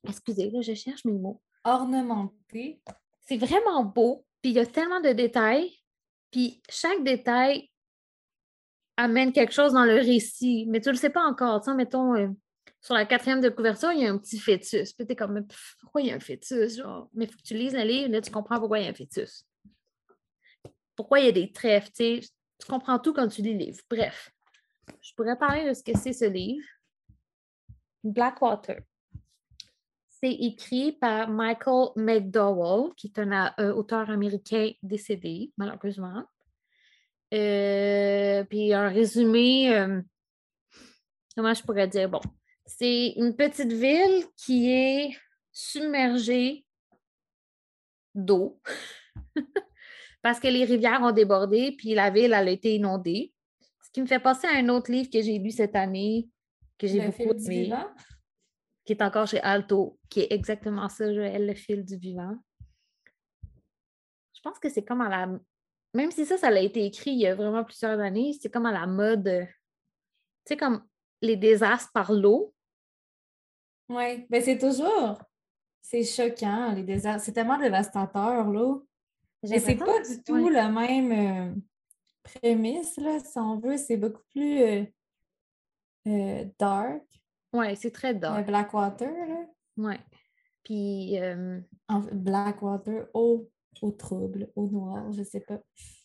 Excusez, 0.09 0.51
là, 0.51 0.61
je 0.63 0.75
cherche 0.75 1.05
mes 1.05 1.13
mots. 1.13 1.41
Ornementé. 1.63 2.81
C'est 3.29 3.37
vraiment 3.37 3.85
beau, 3.85 4.25
puis 4.41 4.53
il 4.53 4.57
y 4.57 4.59
a 4.59 4.65
tellement 4.65 5.01
de 5.01 5.11
détails, 5.11 5.71
puis 6.31 6.63
chaque 6.71 7.05
détail 7.05 7.71
amène 8.97 9.33
quelque 9.33 9.53
chose 9.53 9.75
dans 9.75 9.85
le 9.85 9.97
récit, 9.97 10.65
mais 10.67 10.81
tu 10.81 10.89
le 10.89 10.97
sais 10.97 11.11
pas 11.11 11.23
encore. 11.25 11.63
Tu 11.63 11.73
mettons, 11.75 12.15
euh, 12.15 12.29
sur 12.81 12.95
la 12.95 13.05
quatrième 13.05 13.43
de 13.43 13.51
couverture, 13.51 13.93
il 13.93 14.01
y 14.01 14.07
a 14.07 14.11
un 14.11 14.17
petit 14.17 14.39
fœtus. 14.39 14.95
Puis 14.95 15.07
t'es 15.07 15.15
comme, 15.15 15.35
Mais 15.35 15.43
pff, 15.43 15.77
pourquoi 15.79 16.01
il 16.01 16.09
y 16.09 16.11
a 16.11 16.15
un 16.15 16.21
fœtus? 16.21 16.79
Genre? 16.79 17.11
Mais 17.13 17.27
il 17.27 17.31
faut 17.31 17.37
que 17.37 17.43
tu 17.43 17.55
lises 17.55 17.75
le 17.75 17.83
livre, 17.83 18.11
là, 18.11 18.23
tu 18.23 18.31
comprends 18.31 18.59
pourquoi 18.59 18.79
il 18.79 18.85
y 18.85 18.87
a 18.87 18.91
un 18.91 18.95
fœtus. 18.95 19.47
Pourquoi 20.97 21.21
il 21.21 21.27
y 21.27 21.29
a 21.29 21.33
des 21.33 21.53
trèfles, 21.53 21.91
tu. 21.95 22.21
Tu 22.21 22.67
comprends 22.67 22.99
tout 22.99 23.13
quand 23.13 23.29
tu 23.29 23.43
lis 23.43 23.53
le 23.53 23.59
livre. 23.59 23.79
Bref, 23.91 24.31
je 25.03 25.13
pourrais 25.15 25.37
parler 25.37 25.69
de 25.69 25.75
ce 25.75 25.83
que 25.83 25.97
c'est 25.97 26.15
ce 26.15 26.25
livre. 26.25 26.67
Blackwater. 28.03 28.81
C'est 30.21 30.33
écrit 30.33 30.93
par 30.93 31.31
Michael 31.31 31.91
McDowell, 31.95 32.93
qui 32.97 33.07
est 33.07 33.21
un 33.21 33.55
euh, 33.61 33.73
auteur 33.73 34.11
américain 34.11 34.73
décédé, 34.83 35.53
malheureusement. 35.57 36.25
Euh, 37.33 38.43
puis 38.45 38.73
un 38.73 38.89
résumé, 38.89 39.73
euh, 39.77 40.01
comment 41.37 41.55
je 41.55 41.63
pourrais 41.63 41.87
dire? 41.87 42.09
Bon, 42.09 42.21
c'est 42.67 43.13
une 43.17 43.37
petite 43.37 43.73
ville 43.73 44.25
qui 44.37 44.73
est 44.73 45.17
submergée 45.53 46.67
d'eau 48.15 48.61
parce 50.23 50.41
que 50.41 50.49
les 50.49 50.65
rivières 50.65 51.03
ont 51.03 51.13
débordé, 51.13 51.77
puis 51.79 51.95
la 51.95 52.11
ville 52.11 52.33
elle 52.33 52.49
a 52.49 52.51
été 52.51 52.75
inondée. 52.75 53.33
Ce 53.85 53.91
qui 53.93 54.01
me 54.01 54.07
fait 54.07 54.19
penser 54.19 54.49
à 54.49 54.57
un 54.57 54.69
autre 54.69 54.91
livre 54.91 55.11
que 55.11 55.23
j'ai 55.23 55.39
lu 55.39 55.53
cette 55.53 55.77
année, 55.77 56.29
que 56.77 56.89
j'ai 56.89 57.07
beaucoup 57.07 57.35
aimé. 57.35 57.73
Qui 58.89 58.95
est 58.95 59.03
encore 59.03 59.27
chez 59.27 59.41
Alto, 59.41 59.99
qui 60.09 60.21
est 60.21 60.33
exactement 60.33 60.89
ça, 60.89 61.13
Joël, 61.13 61.47
le 61.47 61.53
fil 61.53 61.85
du 61.85 61.99
vivant. 61.99 62.39
Je 64.33 64.41
pense 64.43 64.59
que 64.59 64.71
c'est 64.71 64.83
comme 64.83 65.03
à 65.03 65.11
la. 65.11 65.39
Même 65.93 66.11
si 66.11 66.25
ça, 66.25 66.39
ça 66.39 66.49
a 66.49 66.59
été 66.59 66.87
écrit 66.87 67.11
il 67.11 67.19
y 67.19 67.27
a 67.27 67.35
vraiment 67.35 67.65
plusieurs 67.65 68.01
années, 68.01 68.33
c'est 68.41 68.49
comme 68.49 68.65
à 68.65 68.73
la 68.73 68.87
mode. 68.87 69.47
Tu 70.47 70.55
sais, 70.55 70.57
comme 70.57 70.87
les 71.21 71.37
désastres 71.37 71.93
par 71.93 72.11
l'eau. 72.13 72.55
Oui, 73.91 74.27
ben 74.31 74.43
c'est 74.43 74.57
toujours. 74.57 75.21
C'est 75.83 76.05
choquant, 76.05 76.73
les 76.73 76.83
déserts. 76.83 77.21
C'est 77.21 77.33
tellement 77.33 77.59
dévastateur, 77.59 78.51
là. 78.51 78.75
J'ai 79.43 79.51
Mais 79.51 79.61
c'est 79.61 79.77
pas 79.77 80.01
du 80.01 80.23
tout 80.23 80.33
ouais. 80.33 80.51
la 80.51 80.71
même 80.71 81.13
euh, 81.13 81.55
prémisse, 82.23 82.97
là, 82.97 83.19
si 83.21 83.37
on 83.39 83.59
veut. 83.59 83.77
C'est 83.77 83.99
beaucoup 83.99 84.25
plus 84.31 84.63
euh, 84.63 84.85
euh, 86.07 86.47
dark. 86.59 87.03
Ouais, 87.59 87.75
c'est 87.75 87.91
très 87.91 88.15
dark. 88.15 88.47
Blackwater, 88.47 89.11
là. 89.11 89.47
Ouais. 89.77 90.01
Puis, 90.65 91.19
euh, 91.19 91.61
En 91.89 92.03
fait, 92.03 92.15
Blackwater, 92.15 93.07
eau, 93.15 93.49
eau 93.81 93.91
trouble, 93.93 94.49
eau 94.55 94.69
noire, 94.69 95.11
je 95.13 95.23
sais 95.23 95.41
pas. 95.41 95.61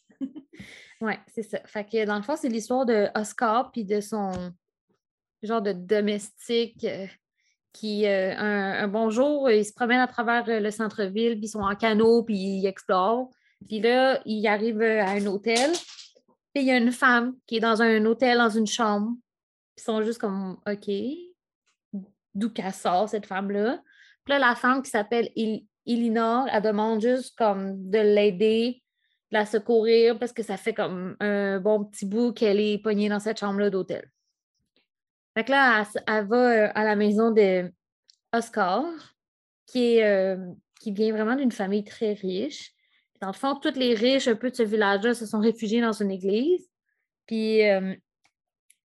ouais, 1.01 1.19
c'est 1.27 1.43
ça. 1.43 1.59
Fait 1.65 1.83
que 1.83 2.05
dans 2.05 2.15
le 2.15 2.23
fond, 2.23 2.35
c'est 2.35 2.49
l'histoire 2.49 2.85
de 2.85 3.07
Oscar 3.15 3.71
puis 3.71 3.83
de 3.83 3.99
son 3.99 4.31
genre 5.41 5.61
de 5.61 5.73
domestique 5.73 6.85
euh, 6.85 7.05
qui, 7.73 8.05
euh, 8.05 8.33
un, 8.37 8.83
un 8.83 8.87
bon 8.87 9.09
jour, 9.09 9.49
il 9.49 9.65
se 9.65 9.73
promène 9.73 9.99
à 9.99 10.07
travers 10.07 10.45
le 10.47 10.71
centre-ville, 10.71 11.33
puis 11.33 11.47
ils 11.47 11.49
sont 11.49 11.59
en 11.59 11.75
canot, 11.75 12.23
puis 12.23 12.37
ils 12.37 12.65
explorent. 12.65 13.29
Puis 13.67 13.81
là, 13.81 14.21
il 14.25 14.45
arrive 14.47 14.81
à 14.81 15.09
un 15.09 15.25
hôtel, 15.25 15.71
puis 16.53 16.63
il 16.63 16.65
y 16.65 16.71
a 16.71 16.77
une 16.77 16.91
femme 16.91 17.35
qui 17.47 17.57
est 17.57 17.59
dans 17.59 17.81
un 17.81 18.05
hôtel, 18.05 18.37
dans 18.37 18.49
une 18.49 18.67
chambre. 18.67 19.11
Puis 19.75 19.81
ils 19.81 19.83
sont 19.83 20.03
juste 20.03 20.19
comme, 20.19 20.57
OK, 20.67 20.89
d'où 22.35 22.49
qu'elle 22.49 22.73
sort, 22.73 23.09
cette 23.09 23.25
femme-là? 23.25 23.81
Puis 24.23 24.33
là, 24.33 24.39
la 24.39 24.55
femme 24.55 24.81
qui 24.81 24.89
s'appelle 24.89 25.29
Il- 25.35 25.65
Elinor, 25.85 26.47
elle 26.51 26.61
demande 26.63 27.01
juste 27.01 27.37
comme 27.37 27.89
de 27.89 27.99
l'aider, 27.99 28.81
de 29.31 29.37
la 29.37 29.45
secourir, 29.45 30.17
parce 30.17 30.31
que 30.31 30.43
ça 30.43 30.55
fait 30.55 30.73
comme 30.73 31.17
un 31.19 31.59
bon 31.59 31.83
petit 31.83 32.05
bout 32.05 32.31
qu'elle 32.31 32.59
est 32.59 32.77
pognée 32.77 33.09
dans 33.09 33.19
cette 33.19 33.39
chambre-là 33.39 33.69
d'hôtel. 33.69 34.09
Fait 35.35 35.43
que 35.43 35.51
là, 35.51 35.83
elle, 36.07 36.27
va 36.27 36.51
euh, 36.51 36.71
à 36.73 36.83
la 36.83 36.95
maison 36.95 37.31
de 37.31 37.71
Oscar, 38.31 38.85
euh, 39.75 40.37
qui 40.79 40.91
vient 40.91 41.11
vraiment 41.11 41.35
d'une 41.35 41.51
famille 41.51 41.83
très 41.83 42.13
riche. 42.13 42.71
Dans 43.19 43.27
le 43.27 43.33
fond, 43.33 43.55
tous 43.55 43.77
les 43.77 43.93
riches 43.93 44.27
un 44.27 44.35
peu 44.35 44.51
de 44.51 44.55
ce 44.55 44.63
village-là 44.63 45.13
se 45.13 45.25
sont 45.25 45.39
réfugiés 45.39 45.81
dans 45.81 45.93
une 45.93 46.11
église. 46.11 46.69
Puis 47.25 47.61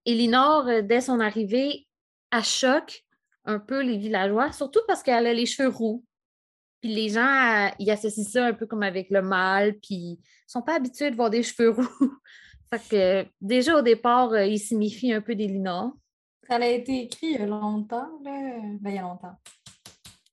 Elinor, 0.09 0.67
euh, 0.69 0.83
dès 0.83 1.03
son 1.03 1.21
arrivée, 1.21 1.87
elle 2.31 2.45
choque 2.45 3.05
un 3.49 3.59
peu 3.59 3.83
les 3.83 3.97
villageois, 3.97 4.53
surtout 4.53 4.81
parce 4.87 5.03
qu'elle 5.03 5.27
a 5.27 5.33
les 5.33 5.47
cheveux 5.47 5.71
roux. 5.71 6.05
Puis 6.81 6.95
les 6.95 7.09
gens, 7.09 7.23
euh, 7.23 7.69
ils 7.79 7.91
associent 7.91 8.25
ça 8.25 8.47
un 8.47 8.53
peu 8.53 8.67
comme 8.67 8.83
avec 8.83 9.11
le 9.11 9.23
mal, 9.23 9.75
puis 9.81 9.95
ils 9.95 10.21
sont 10.47 10.63
pas 10.63 10.77
habitués 10.77 11.11
de 11.11 11.17
voir 11.17 11.31
des 11.31 11.43
cheveux 11.43 11.71
roux. 12.01 12.13
fait 12.73 12.89
que 12.89 13.31
déjà 13.41 13.77
au 13.77 13.83
départ, 13.83 14.33
euh, 14.33 14.45
ils 14.45 14.61
signifient 14.61 15.15
un 15.15 15.23
peu 15.23 15.35
d'Elinor. 15.35 15.93
Ça 16.47 16.57
a 16.57 16.67
été 16.67 17.03
écrit 17.03 17.27
il 17.27 17.41
y 17.41 17.43
a 17.43 17.47
longtemps, 17.47 18.21
là. 18.23 18.61
Ben, 18.81 18.91
il 18.91 18.95
y 18.95 18.99
a 18.99 19.03
longtemps. 19.03 19.37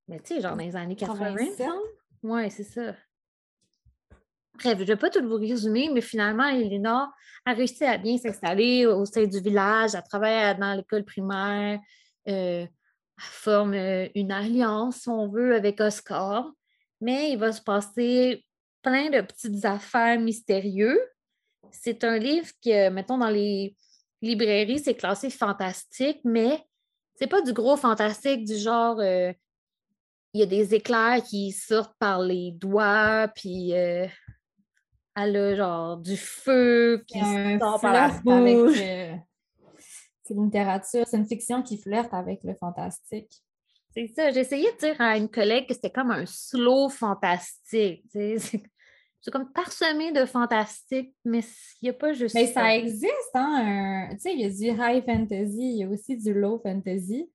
Mais 0.08 0.20
tu 0.20 0.36
sais, 0.36 0.42
genre 0.42 0.56
dans 0.56 0.64
les 0.64 0.76
années 0.76 0.96
80, 0.96 1.36
87? 1.36 1.68
Oui, 2.24 2.52
c'est 2.52 2.64
ça. 2.64 2.96
Bref, 4.58 4.78
je 4.78 4.84
ne 4.84 4.88
vais 4.88 4.96
pas 4.96 5.10
tout 5.10 5.26
vous 5.28 5.36
résumer, 5.36 5.90
mais 5.92 6.02
finalement, 6.02 6.48
Elinor 6.48 7.10
a 7.46 7.54
réussi 7.54 7.84
à 7.86 7.98
bien 7.98 8.18
s'installer 8.18 8.86
au 8.86 9.06
sein 9.06 9.26
du 9.26 9.40
village, 9.40 9.96
elle 9.96 10.04
travaille 10.04 10.58
dans 10.58 10.74
l'école 10.74 11.04
primaire, 11.04 11.80
euh, 12.28 12.66
forme 13.18 13.74
euh, 13.74 14.08
une 14.16 14.32
alliance, 14.32 15.02
si 15.02 15.10
on 15.10 15.28
veut, 15.28 15.56
avec 15.56 15.80
Oscar, 15.80 16.52
mais 17.02 17.32
il 17.32 17.38
va 17.38 17.52
se 17.52 17.62
passer 17.62 18.46
plein 18.82 19.10
de 19.10 19.22
petites 19.22 19.66
affaires 19.66 20.20
mystérieuses. 20.20 21.00
C'est 21.72 22.04
un 22.04 22.18
livre 22.18 22.50
que, 22.64 22.90
mettons, 22.90 23.18
dans 23.18 23.30
les 23.30 23.76
librairies, 24.22 24.80
c'est 24.80 24.96
classé 24.96 25.30
fantastique, 25.30 26.22
mais 26.24 26.64
c'est 27.16 27.28
pas 27.28 27.42
du 27.42 27.54
gros 27.54 27.78
fantastique 27.78 28.46
du 28.46 28.58
genre 28.58 29.00
euh, 29.00 29.32
il 30.34 30.40
y 30.40 30.44
a 30.44 30.48
des 30.48 30.76
éclairs 30.76 31.24
qui 31.24 31.54
sortent 31.54 31.96
par 31.98 32.20
les 32.20 32.52
doigts, 32.52 33.30
puis 33.34 33.74
euh, 33.74 34.06
elle 35.16 35.38
a 35.38 35.56
genre 35.56 35.98
du 35.98 36.18
feu 36.18 37.04
qui 37.08 37.20
sort 37.58 37.80
par 37.80 37.94
la 37.94 38.10
avec. 38.10 38.56
bouche. 38.58 38.78
euh, 38.82 39.16
c'est 40.26 40.34
une 40.34 40.46
littérature, 40.46 41.06
c'est 41.08 41.18
une 41.18 41.26
fiction 41.28 41.62
qui 41.62 41.78
flirte 41.78 42.14
avec 42.14 42.44
le 42.44 42.56
fantastique. 42.56 43.32
C'est 43.94 44.08
ça. 44.08 44.32
J'ai 44.32 44.42
essayé 44.42 44.72
de 44.74 44.78
dire 44.78 45.00
à 45.00 45.16
une 45.18 45.30
collègue 45.30 45.68
que 45.68 45.74
c'était 45.74 45.92
comme 45.92 46.12
un 46.12 46.26
slow 46.26 46.90
fantastique. 46.90 48.04
C'est 48.12 49.32
comme 49.32 49.52
parsemé 49.54 50.12
de 50.12 50.26
fantastique, 50.26 51.16
mais 51.24 51.40
il 51.82 51.86
n'y 51.86 51.90
a 51.90 51.94
pas 51.94 52.14
juste 52.14 52.36
Mais 52.36 52.46
ça 52.48 52.76
existe, 52.76 53.32
hein? 53.34 54.08
un- 54.12 54.16
Tu 54.16 54.20
sais, 54.20 54.34
il 54.34 54.42
y 54.42 54.46
a 54.46 54.50
du 54.50 54.80
high 54.80 55.04
fantasy, 55.06 55.58
il 55.72 55.78
y 55.78 55.84
a 55.84 55.88
aussi 55.90 56.16
du 56.18 56.34
low 56.34 56.60
fantasy. 56.60 57.32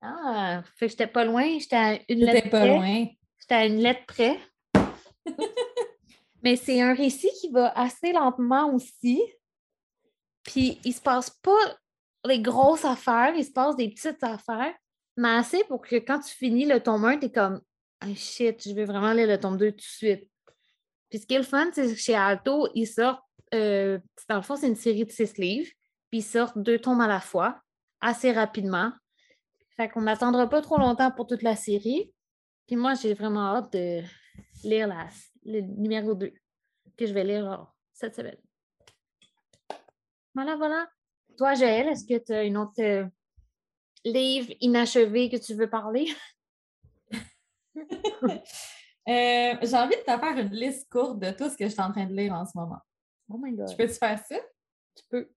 Ah, 0.00 0.62
fait 0.76 0.86
que 0.86 0.90
j'étais 0.92 1.06
pas 1.06 1.24
loin, 1.24 1.58
j'étais 1.58 1.76
à 1.76 1.98
une 2.08 2.20
lettre 2.24 2.50
pas 2.50 2.60
près. 2.60 2.74
loin. 2.74 3.06
J'étais 3.40 3.54
à 3.54 3.66
une 3.66 3.78
lettre 3.78 4.06
près. 4.06 4.38
Mais 6.42 6.56
c'est 6.56 6.80
un 6.80 6.94
récit 6.94 7.30
qui 7.40 7.50
va 7.50 7.68
assez 7.78 8.12
lentement 8.12 8.72
aussi. 8.74 9.22
Puis 10.44 10.80
il 10.84 10.92
se 10.94 11.00
passe 11.00 11.30
pas 11.30 11.76
les 12.28 12.40
grosses 12.40 12.84
affaires, 12.84 13.34
il 13.34 13.44
se 13.44 13.50
passe 13.50 13.76
des 13.76 13.88
petites 13.88 14.22
affaires, 14.22 14.74
mais 15.16 15.30
assez 15.30 15.64
pour 15.64 15.80
que 15.80 15.96
quand 15.96 16.20
tu 16.20 16.34
finis 16.34 16.66
le 16.66 16.80
tome 16.80 17.04
1, 17.04 17.18
tu 17.18 17.26
es 17.26 17.32
comme 17.32 17.60
ah 18.00 18.14
shit, 18.14 18.62
je 18.62 18.74
vais 18.74 18.84
vraiment 18.84 19.12
lire 19.12 19.26
le 19.26 19.38
tome 19.38 19.56
2 19.56 19.72
tout 19.72 19.76
de 19.76 19.82
suite. 19.82 20.30
Puis 21.10 21.20
ce 21.20 21.26
qui 21.26 21.34
est 21.34 21.38
le 21.38 21.44
fun, 21.44 21.68
c'est 21.72 21.88
que 21.88 21.94
chez 21.98 22.14
Alto, 22.14 22.68
ils 22.74 22.86
sortent, 22.86 23.22
euh, 23.54 23.98
dans 24.28 24.36
le 24.36 24.42
fond, 24.42 24.56
c'est 24.56 24.68
une 24.68 24.76
série 24.76 25.04
de 25.04 25.10
six 25.10 25.36
livres, 25.38 25.70
puis 26.10 26.20
ils 26.20 26.22
sortent 26.22 26.58
deux 26.58 26.78
tomes 26.78 27.00
à 27.00 27.08
la 27.08 27.20
fois, 27.20 27.60
assez 28.00 28.30
rapidement. 28.30 28.92
Fait 29.76 29.88
qu'on 29.88 30.02
n'attendra 30.02 30.48
pas 30.48 30.60
trop 30.60 30.78
longtemps 30.78 31.10
pour 31.10 31.26
toute 31.26 31.42
la 31.42 31.56
série. 31.56 32.12
Puis 32.66 32.76
moi, 32.76 32.94
j'ai 32.94 33.14
vraiment 33.14 33.56
hâte 33.56 33.72
de 33.72 34.02
lire 34.62 34.86
la, 34.86 35.08
le 35.44 35.60
numéro 35.60 36.14
2, 36.14 36.32
que 36.96 37.06
je 37.06 37.14
vais 37.14 37.24
lire 37.24 37.66
cette 37.92 38.14
semaine. 38.14 38.38
Voilà, 40.34 40.56
voilà. 40.56 40.88
Toi, 41.38 41.54
Joël, 41.54 41.86
est-ce 41.86 42.04
que 42.04 42.18
tu 42.18 42.32
as 42.32 42.42
une 42.42 42.56
autre 42.56 42.80
euh, 42.80 43.06
livre 44.04 44.52
inachevé 44.60 45.30
que 45.30 45.36
tu 45.36 45.54
veux 45.54 45.70
parler? 45.70 46.06
Euh, 49.08 49.56
J'ai 49.62 49.74
envie 49.74 49.96
de 49.96 50.02
te 50.02 50.18
faire 50.20 50.36
une 50.36 50.50
liste 50.50 50.86
courte 50.92 51.18
de 51.18 51.30
tout 51.30 51.48
ce 51.48 51.56
que 51.56 51.64
je 51.64 51.70
suis 51.70 51.80
en 51.80 51.90
train 51.90 52.04
de 52.04 52.12
lire 52.12 52.34
en 52.34 52.44
ce 52.44 52.50
moment. 52.54 52.76
Oh 53.30 53.38
my 53.38 53.56
God. 53.56 53.70
Je 53.70 53.74
peux-tu 53.74 53.94
faire 53.94 54.18
ça? 54.18 54.36
Tu 54.94 55.02
peux. 55.08 55.30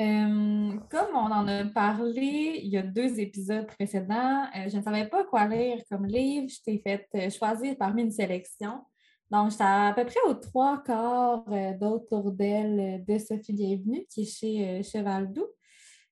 Euh, 0.00 0.78
comme 0.90 1.14
on 1.14 1.30
en 1.30 1.46
a 1.46 1.64
parlé 1.66 2.60
il 2.60 2.70
y 2.70 2.76
a 2.76 2.82
deux 2.82 3.20
épisodes 3.20 3.68
précédents, 3.68 4.48
euh, 4.56 4.68
je 4.68 4.78
ne 4.78 4.82
savais 4.82 5.06
pas 5.06 5.22
quoi 5.22 5.46
lire 5.46 5.80
comme 5.88 6.06
livre. 6.06 6.48
Je 6.48 6.60
t'ai 6.60 6.78
fait 6.80 7.30
choisir 7.30 7.76
parmi 7.78 8.02
une 8.02 8.10
sélection. 8.10 8.84
Donc, 9.30 9.50
j'étais 9.50 9.64
à 9.64 9.92
peu 9.96 10.04
près 10.04 10.20
aux 10.26 10.34
trois 10.34 10.82
quarts 10.82 11.44
euh, 11.48 11.72
d'autour 11.74 12.30
d'elle 12.32 13.04
de 13.04 13.18
Sophie 13.18 13.52
Bienvenue, 13.52 14.06
qui 14.08 14.22
est 14.22 14.24
chez 14.24 14.68
euh, 14.68 14.82
Cheval 14.82 15.32
Doux. 15.32 15.48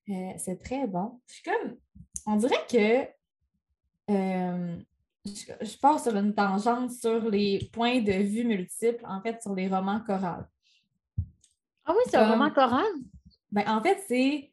Euh, 0.09 0.33
c'est 0.39 0.61
très 0.63 0.87
bon. 0.87 1.21
Je 1.29 1.35
suis 1.35 1.43
comme. 1.45 1.77
On 2.27 2.37
dirait 2.37 2.67
que 2.69 4.13
euh, 4.13 4.77
je, 5.25 5.53
je 5.61 5.79
pars 5.79 6.01
sur 6.01 6.17
une 6.17 6.35
tangente 6.35 6.91
sur 6.91 7.31
les 7.31 7.71
points 7.73 8.01
de 8.01 8.13
vue 8.13 8.45
multiples, 8.45 9.05
en 9.07 9.21
fait, 9.21 9.41
sur 9.41 9.55
les 9.55 9.69
romans 9.69 10.01
chorales. 10.01 10.49
Ah 11.85 11.93
oui, 11.97 12.03
c'est 12.07 12.17
un 12.17 12.31
roman 12.31 12.51
choral? 12.51 12.87
Ben, 13.51 13.69
en 13.69 13.83
fait, 13.83 14.03
c'est. 14.07 14.52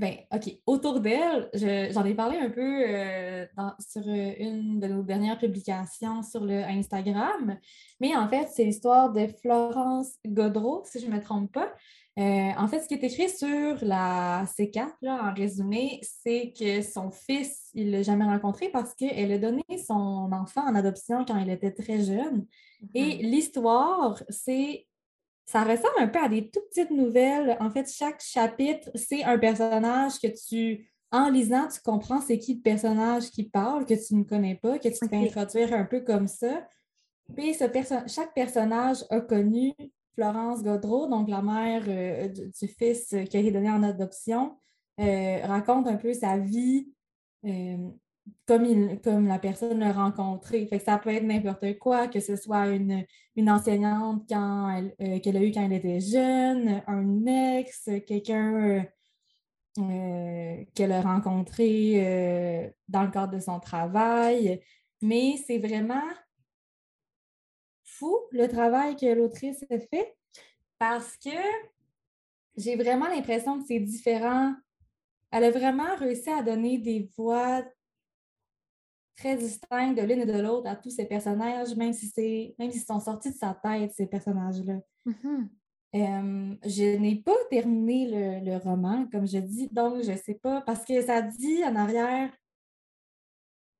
Ben, 0.00 0.16
OK. 0.32 0.50
Autour 0.66 1.00
d'elle, 1.00 1.50
je- 1.52 1.90
j'en 1.92 2.04
ai 2.06 2.14
parlé 2.14 2.38
un 2.38 2.48
peu 2.48 2.84
euh, 2.88 3.46
dans- 3.56 3.74
sur 3.78 4.00
euh, 4.08 4.32
une 4.38 4.80
de 4.80 4.86
nos 4.86 5.02
dernières 5.02 5.38
publications 5.38 6.22
sur 6.22 6.42
le 6.44 6.62
Instagram. 6.64 7.58
Mais 8.00 8.16
en 8.16 8.26
fait, 8.28 8.48
c'est 8.50 8.64
l'histoire 8.64 9.12
de 9.12 9.26
Florence 9.42 10.12
Godreau, 10.26 10.82
si 10.86 11.00
je 11.00 11.06
ne 11.06 11.12
me 11.16 11.20
trompe 11.20 11.52
pas. 11.52 11.70
Euh, 12.18 12.22
en 12.58 12.66
fait, 12.66 12.80
ce 12.80 12.88
qui 12.88 12.94
est 12.94 13.04
écrit 13.04 13.28
sur 13.28 13.76
la 13.84 14.44
C4, 14.46 14.88
là, 15.02 15.30
en 15.30 15.34
résumé, 15.34 16.00
c'est 16.02 16.52
que 16.58 16.82
son 16.82 17.10
fils, 17.10 17.70
il 17.74 17.86
ne 17.86 17.92
l'a 17.98 18.02
jamais 18.02 18.24
rencontré 18.24 18.68
parce 18.70 18.94
qu'elle 18.94 19.30
a 19.32 19.38
donné 19.38 19.62
son 19.86 20.30
enfant 20.32 20.62
en 20.66 20.74
adoption 20.74 21.24
quand 21.26 21.36
il 21.38 21.50
était 21.50 21.72
très 21.72 22.02
jeune. 22.02 22.46
Et 22.94 23.16
l'histoire, 23.22 24.22
c'est. 24.28 24.86
Ça 25.50 25.64
ressemble 25.64 25.98
un 25.98 26.06
peu 26.06 26.20
à 26.20 26.28
des 26.28 26.48
tout 26.48 26.60
petites 26.70 26.92
nouvelles. 26.92 27.56
En 27.58 27.70
fait, 27.70 27.90
chaque 27.90 28.20
chapitre, 28.22 28.88
c'est 28.94 29.24
un 29.24 29.36
personnage 29.36 30.20
que 30.20 30.28
tu, 30.28 30.88
en 31.10 31.28
lisant, 31.28 31.66
tu 31.66 31.80
comprends 31.80 32.20
c'est 32.20 32.38
qui 32.38 32.54
le 32.54 32.60
personnage 32.60 33.30
qui 33.30 33.48
parle, 33.48 33.84
que 33.84 33.94
tu 33.94 34.14
ne 34.14 34.22
connais 34.22 34.54
pas, 34.54 34.78
que 34.78 34.88
tu 34.88 35.04
Ok. 35.04 35.12
introduire 35.12 35.72
un 35.74 35.84
peu 35.84 36.02
comme 36.02 36.28
ça. 36.28 36.64
Puis 37.36 37.54
ce 37.54 37.64
perso- 37.64 38.06
chaque 38.06 38.32
personnage 38.32 38.98
a 39.10 39.20
connu 39.20 39.74
Florence 40.14 40.62
Godreau, 40.62 41.08
donc 41.08 41.28
la 41.28 41.42
mère 41.42 41.82
euh, 41.88 42.28
du, 42.28 42.48
du 42.48 42.68
fils 42.68 43.08
qui 43.08 43.36
a 43.36 43.40
été 43.40 43.50
donné 43.50 43.70
en 43.70 43.82
adoption, 43.82 44.56
euh, 45.00 45.38
raconte 45.46 45.88
un 45.88 45.96
peu 45.96 46.12
sa 46.12 46.38
vie 46.38 46.92
euh, 47.44 47.88
comme, 48.46 48.64
il, 48.64 49.00
comme 49.02 49.26
la 49.26 49.38
personne 49.38 49.80
l'a 49.80 49.92
rencontré. 49.92 50.66
Fait 50.66 50.78
que 50.78 50.84
ça 50.84 50.98
peut 50.98 51.10
être 51.10 51.24
n'importe 51.24 51.78
quoi, 51.78 52.08
que 52.08 52.20
ce 52.20 52.36
soit 52.36 52.68
une, 52.68 53.04
une 53.36 53.50
enseignante 53.50 54.30
euh, 54.32 55.18
qu'elle 55.20 55.36
a 55.36 55.42
eu 55.42 55.52
quand 55.52 55.64
elle 55.64 55.72
était 55.72 56.00
jeune, 56.00 56.82
un 56.86 57.26
ex, 57.26 57.88
quelqu'un 58.06 58.84
euh, 59.78 60.64
qu'elle 60.74 60.92
a 60.92 61.00
rencontré 61.00 61.94
euh, 62.04 62.70
dans 62.88 63.04
le 63.04 63.10
cadre 63.10 63.34
de 63.34 63.40
son 63.40 63.60
travail. 63.60 64.60
Mais 65.00 65.36
c'est 65.46 65.58
vraiment 65.58 66.02
fou 67.84 68.16
le 68.32 68.46
travail 68.48 68.96
que 68.96 69.06
l'autrice 69.06 69.64
a 69.70 69.78
fait 69.78 70.16
parce 70.78 71.16
que 71.16 71.30
j'ai 72.56 72.76
vraiment 72.76 73.08
l'impression 73.08 73.58
que 73.60 73.66
c'est 73.66 73.80
différent. 73.80 74.54
Elle 75.30 75.44
a 75.44 75.50
vraiment 75.50 75.94
réussi 75.96 76.30
à 76.30 76.42
donner 76.42 76.78
des 76.78 77.08
voix 77.16 77.62
très 79.16 79.36
distinctes 79.36 79.98
de 79.98 80.02
l'une 80.02 80.20
et 80.20 80.26
de 80.26 80.40
l'autre 80.40 80.68
à 80.68 80.76
tous 80.76 80.90
ces 80.90 81.04
personnages, 81.06 81.74
même 81.76 81.92
si 81.92 82.06
c'est 82.06 82.54
même 82.58 82.70
s'ils 82.70 82.82
sont 82.82 83.00
sortis 83.00 83.30
de 83.30 83.36
sa 83.36 83.58
tête, 83.62 83.92
ces 83.92 84.06
personnages-là. 84.06 84.80
Mhm. 85.06 85.50
Euh, 85.92 86.54
je 86.64 86.96
n'ai 86.98 87.16
pas 87.16 87.34
terminé 87.50 88.06
le, 88.08 88.50
le 88.50 88.56
roman, 88.58 89.06
comme 89.10 89.26
je 89.26 89.38
dis, 89.38 89.68
donc 89.68 90.02
je 90.02 90.12
ne 90.12 90.16
sais 90.16 90.38
pas, 90.40 90.60
parce 90.60 90.84
que 90.84 91.02
ça 91.02 91.20
dit 91.20 91.64
en 91.64 91.74
arrière, 91.74 92.30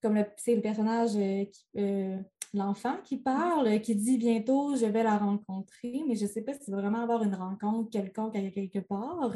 comme 0.02 0.24
c'est 0.36 0.54
le 0.54 0.62
personnage, 0.62 1.16
euh, 1.16 1.44
euh, 1.76 2.18
l'enfant 2.54 2.96
qui 3.04 3.18
parle, 3.18 3.66
euh, 3.66 3.78
qui 3.78 3.94
dit 3.94 4.18
bientôt 4.18 4.76
je 4.76 4.86
vais 4.86 5.02
la 5.02 5.18
rencontrer, 5.18 6.02
mais 6.06 6.16
je 6.16 6.24
ne 6.24 6.28
sais 6.28 6.42
pas 6.42 6.54
s'il 6.54 6.74
va 6.74 6.80
vraiment 6.80 7.02
avoir 7.02 7.22
une 7.22 7.34
rencontre 7.34 7.90
quelconque 7.90 8.36
à 8.36 8.50
quelque 8.50 8.78
part. 8.80 9.34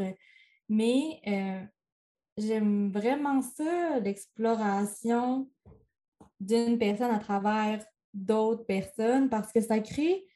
Mais 0.69 1.21
j'aime 2.39 2.91
vraiment 2.91 3.43
ça, 3.43 4.01
l'exploration 4.01 5.51
d'une 6.41 6.79
personne 6.79 7.11
à 7.11 7.19
travers 7.19 7.85
d'autres 8.13 8.65
personnes, 8.65 9.29
parce 9.29 9.53
que 9.53 9.61
ça 9.61 9.81
crée 9.81 10.27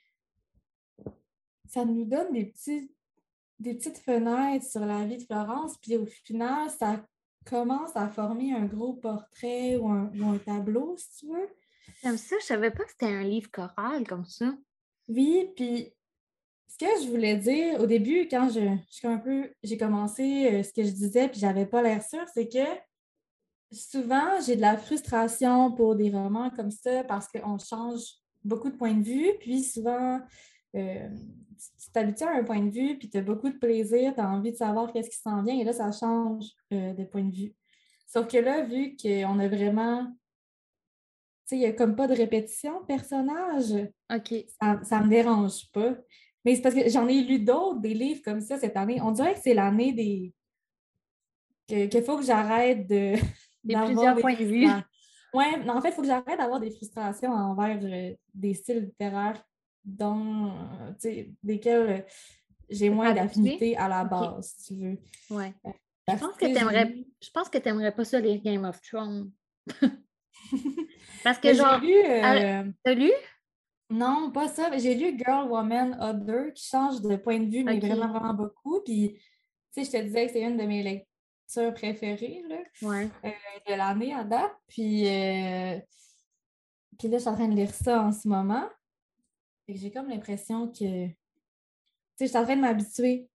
ça 1.69 1.85
nous 1.85 2.05
donne 2.05 2.33
des, 2.33 2.47
petits, 2.47 2.91
des 3.59 3.75
petites 3.75 3.99
fenêtres 3.99 4.67
sur 4.67 4.85
la 4.85 5.05
vie 5.05 5.19
de 5.19 5.25
Florence, 5.25 5.77
puis 5.79 5.97
au 5.97 6.07
final, 6.07 6.71
ça 6.71 7.05
commence 7.45 7.95
à 7.95 8.09
former 8.09 8.53
un 8.53 8.65
gros 8.65 8.95
portrait 8.95 9.77
ou 9.77 9.89
un, 9.89 10.11
ou 10.19 10.31
un 10.31 10.39
tableau, 10.39 10.97
si 10.97 11.21
tu 11.21 11.33
veux. 11.33 11.49
J'aime 12.03 12.19
ça, 12.19 12.37
je 12.41 12.47
savais 12.47 12.71
pas 12.71 12.85
que 12.85 12.91
c'était 12.91 13.07
un 13.07 13.23
livre 13.23 13.51
choral 13.51 14.07
comme 14.07 14.25
ça. 14.25 14.55
Oui, 15.09 15.51
puis 15.57 15.93
ce 16.69 16.79
que 16.79 17.03
je 17.03 17.09
voulais 17.09 17.37
dire 17.37 17.81
au 17.81 17.87
début, 17.87 18.29
quand 18.29 18.51
je, 18.51 18.61
je 18.91 19.01
comme 19.01 19.13
un 19.13 19.19
peu, 19.19 19.51
j'ai 19.63 19.79
commencé 19.79 20.47
euh, 20.53 20.63
ce 20.63 20.73
que 20.73 20.85
je 20.85 20.91
disais, 20.91 21.29
puis 21.29 21.41
j'avais 21.41 21.67
pas 21.67 21.83
l'air 21.83 22.03
sûre, 22.03 22.27
c'est 22.33 22.49
que 22.49 22.65
souvent, 23.73 24.41
j'ai 24.45 24.57
de 24.57 24.61
la 24.61 24.77
frustration 24.77 25.73
pour 25.73 25.97
des 25.97 26.11
romans 26.11 26.51
comme 26.51 26.71
ça 26.71 27.05
parce 27.05 27.29
qu'on 27.29 27.59
change 27.59 28.03
beaucoup 28.45 28.71
de 28.71 28.77
points 28.77 28.95
de 28.95 29.05
vue, 29.05 29.31
puis 29.41 29.63
souvent, 29.63 30.21
euh, 30.77 31.09
tu 31.11 31.85
tu 31.85 31.93
t'habitues 31.93 32.25
à 32.25 32.37
un 32.37 32.45
point 32.45 32.63
de 32.63 32.71
vue, 32.71 32.99
puis 32.99 33.11
tu 33.11 33.19
as 33.19 33.23
beaucoup 33.23 33.49
de 33.49 33.59
plaisir, 33.59 34.15
tu 34.15 34.21
as 34.21 34.31
envie 34.31 34.53
de 34.53 34.57
savoir 34.57 34.93
qu'est-ce 34.93 35.11
qui 35.11 35.19
s'en 35.19 35.43
vient, 35.43 35.59
et 35.59 35.65
là, 35.65 35.73
ça 35.73 35.91
change 35.91 36.45
euh, 36.73 36.93
de 36.93 37.05
point 37.05 37.25
de 37.25 37.35
vue. 37.35 37.55
Sauf 38.07 38.29
que 38.29 38.39
là, 38.39 38.63
vu 38.63 38.97
qu'on 38.97 39.39
a 39.39 39.49
vraiment, 39.49 40.05
tu 40.07 40.13
sais, 41.47 41.57
il 41.57 41.61
n'y 41.61 41.67
a 41.67 41.73
comme 41.73 41.97
pas 41.97 42.07
de 42.07 42.15
répétition 42.15 42.81
de 42.81 42.87
personnages, 42.87 43.73
OK. 44.15 44.35
ça 44.61 45.01
ne 45.01 45.05
me 45.05 45.09
dérange 45.11 45.71
pas. 45.73 45.97
Mais 46.45 46.55
c'est 46.55 46.63
parce 46.63 46.75
que 46.75 46.89
j'en 46.89 47.09
ai 47.09 47.23
lu 47.23 47.41
d'autres, 47.41 47.81
des 47.81 47.95
livres 47.95 48.23
comme 48.25 48.41
ça 48.41 48.59
cette 48.59 48.77
année. 48.77 49.01
On 49.03 49.11
dirait 49.11 49.35
que 49.35 49.41
c'est 49.43 49.55
l'année 49.55 49.93
des. 49.93 50.33
que- 51.69 51.87
qu'il 51.87 52.03
faut 52.03 52.19
que 52.19 52.25
j'arrête 52.25 52.87
de. 52.87 53.15
Des 53.64 53.75
plusieurs 53.75 54.14
des 54.14 54.21
points 54.23 54.35
de 54.35 54.44
vue. 54.44 54.66
mais 55.35 55.71
en 55.71 55.81
fait, 55.81 55.88
il 55.88 55.92
faut 55.94 56.03
que 56.03 56.07
j'arrête 56.09 56.38
d'avoir 56.38 56.61
des 56.61 56.71
frustrations 56.71 57.33
envers 57.33 57.79
euh, 57.83 58.14
des 58.35 58.55
styles 58.55 58.81
littéraires 58.85 59.42
dont, 59.85 60.47
euh, 60.49 60.90
tu 60.92 61.01
sais, 61.01 61.31
desquels 61.42 61.90
euh, 61.90 62.01
j'ai 62.71 62.90
moins 62.90 63.12
d'affinité 63.12 63.77
à 63.77 63.88
la 63.88 64.05
base, 64.05 64.55
si 64.59 64.75
tu 64.75 64.81
veux. 64.85 64.99
Ouais. 65.37 65.55
Je 66.09 66.14
pense 66.16 66.37
que 66.37 66.47
t'aimerais- 66.55 67.05
Je 67.23 67.31
pense 67.31 67.49
que 67.49 67.59
tu 67.59 67.68
n'aimerais 67.68 67.94
pas 67.94 68.05
ça, 68.05 68.21
les 68.21 68.38
Game 68.38 68.64
of 68.64 68.81
Thrones. 68.81 69.31
Parce 71.25 71.38
que, 71.40 71.53
genre, 71.55 71.81
J'ai 71.83 71.87
lu. 72.62 72.75
t'as 72.83 72.94
lu? 72.94 73.11
Non, 73.90 74.31
pas 74.31 74.49
ça. 74.49 74.77
J'ai 74.79 74.94
lu 74.94 75.18
Girl, 75.18 75.49
Woman, 75.49 75.97
Other 76.01 76.53
qui 76.55 76.66
change 76.66 77.01
de 77.01 77.16
point 77.16 77.38
de 77.40 77.51
vue, 77.51 77.64
mais 77.64 77.79
vraiment, 77.81 78.09
vraiment 78.09 78.35
beaucoup. 78.35 78.81
Puis, 78.85 79.14
tu 79.75 79.85
sais, 79.85 79.85
je 79.85 79.90
te 79.99 80.03
disais 80.05 80.27
que 80.27 80.33
c'est 80.33 80.42
une 80.42 80.57
de 80.59 80.64
mes 80.64 80.83
lectures 81.57 81.75
préférées 81.75 82.43
là, 82.49 82.59
Ouais. 82.83 83.09
de 83.67 83.75
l'année 83.75 84.15
à 84.15 84.25
date. 84.25 84.53
Puis, 84.69 85.07
euh, 85.07 85.79
puis 86.99 87.09
là, 87.09 87.17
je 87.19 87.23
suis 87.23 87.29
en 87.29 87.35
train 87.35 87.49
de 87.49 87.55
lire 87.55 87.73
ça 87.73 88.03
en 88.03 88.13
ce 88.13 88.29
moment. 88.29 88.69
J'ai 89.69 89.91
comme 89.91 90.09
l'impression 90.09 90.69
que. 90.69 91.07
Tu 91.09 91.15
sais, 92.17 92.25
je 92.25 92.27
suis 92.27 92.37
en 92.39 92.45
train 92.45 92.57
de 92.57 92.61
m'habituer. 92.63 93.29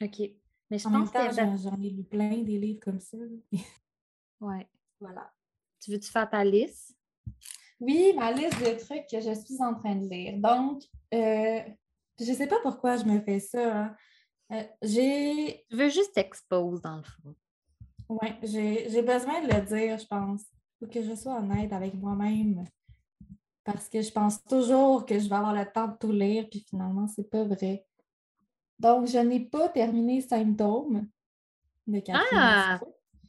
OK. 0.00 0.20
Mais 0.70 0.78
je 0.78 0.86
En 0.86 0.90
même 0.90 1.00
pense 1.04 1.12
temps, 1.12 1.28
que. 1.28 1.56
j'en 1.62 1.80
ai 1.82 1.90
lu 1.90 2.04
plein 2.04 2.38
des 2.38 2.58
livres 2.58 2.80
comme 2.80 3.00
ça. 3.00 3.16
Ouais. 4.40 4.68
voilà. 5.00 5.32
Tu 5.80 5.90
veux-tu 5.90 6.08
faire 6.12 6.30
ta 6.30 6.44
liste? 6.44 6.94
Oui, 7.80 8.12
ma 8.14 8.30
liste 8.30 8.58
de 8.60 8.78
trucs 8.78 9.06
que 9.10 9.20
je 9.20 9.32
suis 9.34 9.60
en 9.60 9.74
train 9.74 9.96
de 9.96 10.08
lire. 10.08 10.38
Donc, 10.38 10.84
euh, 11.12 11.60
je 12.20 12.32
sais 12.32 12.46
pas 12.46 12.60
pourquoi 12.62 12.96
je 12.96 13.04
me 13.04 13.20
fais 13.20 13.40
ça. 13.40 13.76
hein. 13.86 13.96
Euh, 14.52 14.62
j'ai 14.82 15.64
Tu 15.68 15.76
veux 15.76 15.88
juste 15.88 16.14
t'exposer 16.14 16.80
dans 16.82 16.96
le 16.96 17.02
fond. 17.02 17.34
Ouais, 18.08 18.36
j'ai 18.42 19.02
besoin 19.02 19.42
de 19.42 19.52
le 19.52 19.60
dire, 19.62 19.98
je 19.98 20.06
pense. 20.06 20.42
Faut 20.80 20.86
que 20.86 21.02
je 21.02 21.14
sois 21.14 21.38
honnête 21.38 21.72
avec 21.72 21.94
moi-même. 21.94 22.64
Parce 23.64 23.88
que 23.88 24.00
je 24.00 24.10
pense 24.10 24.42
toujours 24.44 25.04
que 25.04 25.18
je 25.18 25.28
vais 25.28 25.34
avoir 25.34 25.52
le 25.52 25.70
temps 25.70 25.88
de 25.88 25.96
tout 25.98 26.12
lire, 26.12 26.46
puis 26.50 26.64
finalement, 26.66 27.06
c'est 27.06 27.28
pas 27.28 27.44
vrai. 27.44 27.84
Donc, 28.78 29.06
je 29.08 29.18
n'ai 29.18 29.40
pas 29.40 29.68
terminé 29.68 30.20
Symptômes 30.22 31.06
de 31.86 32.00
Catherine 32.00 32.26
Ah! 32.32 32.80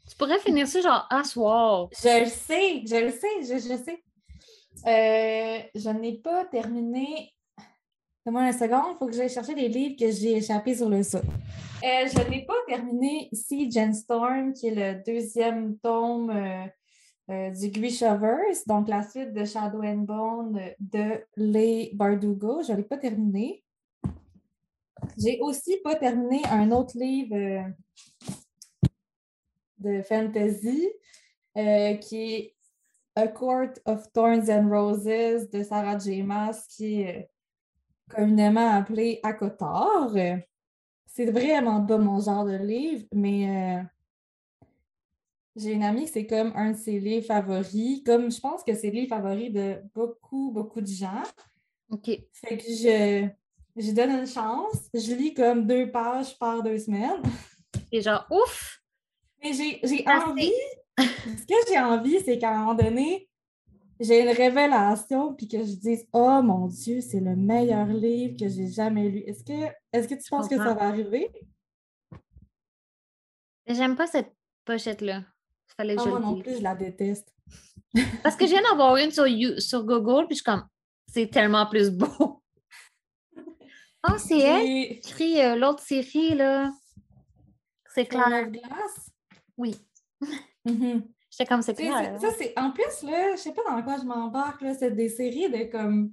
Tu 0.10 0.16
pourrais 0.16 0.40
finir 0.40 0.68
ça 0.68 0.82
genre 0.82 1.08
à 1.10 1.24
soir. 1.24 1.90
Je 1.92 2.22
le 2.22 2.30
sais, 2.30 2.84
je 2.86 3.06
le 3.06 3.12
sais, 3.12 3.42
je, 3.42 3.60
je 3.60 3.84
sais. 3.84 4.04
Euh, 4.88 5.62
je 5.76 5.90
n'ai 5.90 6.18
pas 6.18 6.46
terminé. 6.46 7.32
Donne-moi 8.26 8.48
une 8.48 8.54
seconde, 8.54 8.84
il 8.92 8.98
faut 8.98 9.08
que 9.08 9.14
j'aille 9.14 9.30
chercher 9.30 9.56
les 9.56 9.70
livres 9.70 9.96
que 9.98 10.12
j'ai 10.12 10.38
échappés 10.38 10.76
sur 10.76 10.90
le 10.90 11.04
sol. 11.04 11.22
Euh, 11.22 12.08
je 12.08 12.30
n'ai 12.30 12.46
pas 12.46 12.54
terminé 12.68 13.30
ici 13.32 13.72
Jen 13.72 13.94
Storm, 13.94 14.52
qui 14.52 14.68
est 14.68 14.76
le 14.76 15.02
deuxième 15.06 15.78
tome 15.78 16.30
euh, 16.30 16.66
euh, 17.30 17.50
du 17.52 17.70
Grishaverse, 17.70 18.68
donc 18.68 18.90
la 18.90 19.04
suite 19.04 19.32
de 19.32 19.46
Shadow 19.46 19.82
and 19.82 20.00
Bone 20.00 20.60
de 20.80 21.24
Leigh 21.38 21.96
Bardugo. 21.96 22.62
Je 22.62 22.74
ne 22.74 22.78
l'ai 22.78 22.84
pas 22.84 22.98
terminé. 22.98 23.64
J'ai 25.18 25.40
aussi 25.40 25.78
pas 25.78 25.96
terminé 25.96 26.42
un 26.52 26.72
autre 26.72 26.98
livre 26.98 27.72
de 29.78 30.02
fantasy 30.02 30.90
qui 32.02 32.34
est 32.34 32.56
A 33.16 33.30
Court 33.30 33.74
of 33.86 34.12
Thorns 34.12 34.50
and 34.50 34.70
Roses 34.70 35.50
de 35.50 35.64
Sarah 35.64 35.98
J. 35.98 36.22
Maas, 36.24 36.66
qui 36.70 37.02
est 37.02 37.30
communément 38.10 38.70
appelé 38.72 39.20
Akotar. 39.24 40.16
Euh, 40.16 40.38
C'est 41.06 41.32
vraiment 41.32 41.86
pas 41.86 41.98
mon 41.98 42.20
genre 42.20 42.46
de 42.46 42.56
livre, 42.58 43.06
mais 43.14 43.50
euh, 43.50 43.84
j'ai 45.56 45.74
une 45.74 45.84
amie 45.84 46.06
que 46.06 46.12
c'est 46.12 46.28
comme 46.28 46.54
un 46.56 46.72
de 46.72 46.78
ses 46.78 47.00
livres 47.00 47.26
favoris, 47.26 48.04
comme 48.06 48.32
je 48.32 48.40
pense 48.40 48.64
que 48.64 48.74
c'est 48.74 48.90
le 48.92 49.02
livre 49.02 49.10
favori 49.16 49.50
de 49.52 49.78
beaucoup, 49.94 50.52
beaucoup 50.52 50.82
de 50.82 50.88
gens. 50.88 51.24
OK. 51.90 52.10
Fait 52.34 52.58
que 52.58 52.64
je, 52.64 53.28
je 53.76 53.92
donne 53.92 54.12
une 54.12 54.28
chance. 54.28 54.90
Je 54.94 55.14
lis 55.14 55.34
comme 55.34 55.66
deux 55.66 55.92
pages 55.92 56.38
par 56.38 56.62
deux 56.64 56.78
semaines. 56.78 57.22
Et 57.92 58.02
genre, 58.02 58.26
ouf! 58.30 58.82
Mais 59.44 59.54
j'ai 59.54 60.06
envie. 60.08 60.52
Ce 60.98 61.46
que 61.46 61.56
j'ai 61.68 61.80
envie, 61.80 62.20
c'est 62.20 62.38
qu'à 62.38 62.52
un 62.52 62.60
moment 62.60 62.74
donné, 62.76 63.29
j'ai 64.00 64.22
une 64.22 64.30
révélation 64.30 65.34
puis 65.36 65.48
que 65.48 65.60
je 65.60 65.76
dise 65.76 66.08
Oh 66.14 66.42
mon 66.42 66.68
Dieu, 66.68 67.02
c'est 67.02 67.20
le 67.20 67.36
meilleur 67.36 67.88
livre 67.88 68.36
que 68.40 68.48
j'ai 68.50 68.68
jamais 68.70 69.10
lu. 69.10 69.20
Est-ce 69.28 69.44
que, 69.44 69.72
est 69.94 70.08
que 70.08 70.16
tu 70.16 70.30
penses 70.30 70.48
que 70.48 70.58
ça 70.58 70.74
va 70.74 70.84
arriver? 70.88 71.30
J'aime 73.68 73.96
pas 73.96 74.08
cette 74.08 74.34
pochette-là. 74.66 75.24
Il 75.70 75.74
fallait 75.78 75.96
que 75.96 76.02
Ah, 76.02 76.04
je 76.06 76.10
moi 76.10 76.20
le 76.20 76.26
non 76.26 76.36
plus, 76.42 76.58
je 76.58 76.64
la 76.64 76.76
déteste. 76.76 77.34
Parce 78.24 78.36
que 78.36 78.46
je 78.46 78.52
viens 78.52 78.62
d'en 78.64 78.76
voir 78.76 78.98
une 78.98 79.12
sur, 79.12 79.28
You- 79.28 79.60
sur 79.60 79.84
Google, 79.86 80.26
puis 80.28 80.36
je 80.36 80.42
suis 80.42 80.44
comme, 80.44 80.68
c'est 81.08 81.28
tellement 81.30 81.66
plus 81.68 81.90
beau. 81.92 82.08
Oh, 82.18 82.42
c'est 84.18 84.40
elle 84.40 84.62
qui 84.62 84.68
J'ai 84.68 84.92
écrit 84.98 85.42
euh, 85.42 85.56
l'autre 85.56 85.84
série, 85.84 86.36
là. 86.36 86.72
C'est 87.94 88.06
clair. 88.06 88.26
Claire 88.26 88.52
Glace. 88.52 89.12
Oui. 89.58 89.76
Mhm. 90.66 91.08
J'étais 91.32 91.46
comme, 91.46 91.62
c'est 91.62 91.76
clair. 91.76 92.20
Ça, 92.20 92.30
c'est. 92.38 92.58
En 92.58 92.72
plus, 92.72 93.04
là, 93.04 93.36
je 93.36 93.38
sais 93.42 93.54
pas 93.54 93.62
dans 93.70 93.82
quoi 93.84 93.98
je 93.98 94.06
m'embarque, 94.06 94.62
là. 94.62 94.74
C'est 94.74 94.92
des 94.92 95.10
séries 95.10 95.50
de 95.50 95.72
comme 95.72 96.12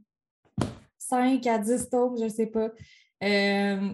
5 0.98 1.46
à 1.46 1.58
10 1.58 1.88
tomes, 1.88 2.16
je 2.20 2.28
sais 2.28 2.46
pas. 2.46 2.70
Euh, 3.22 3.92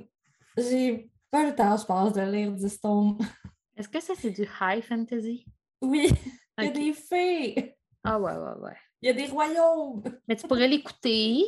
j'ai 0.57 1.11
pas 1.31 1.47
le 1.47 1.55
temps, 1.55 1.77
je 1.77 1.85
pense, 1.85 2.13
de 2.13 2.21
lire 2.23 2.53
du 2.53 2.69
Stone. 2.69 3.19
Est-ce 3.77 3.89
que 3.89 4.01
ça, 4.01 4.15
c'est 4.19 4.31
du 4.31 4.47
high 4.61 4.83
fantasy? 4.83 5.47
Oui, 5.81 6.11
il 6.59 6.65
y 6.65 6.69
a 6.69 6.71
des 6.71 6.93
fées, 6.93 7.75
Ah 8.05 8.21
ouais, 8.21 8.33
ouais, 8.33 8.61
ouais. 8.63 8.77
il 9.01 9.07
y 9.07 9.11
a 9.11 9.15
des 9.15 9.27
royaumes. 9.27 10.03
Mais 10.29 10.37
tu 10.37 10.47
pourrais 10.47 10.69
l'écouter. 10.69 11.45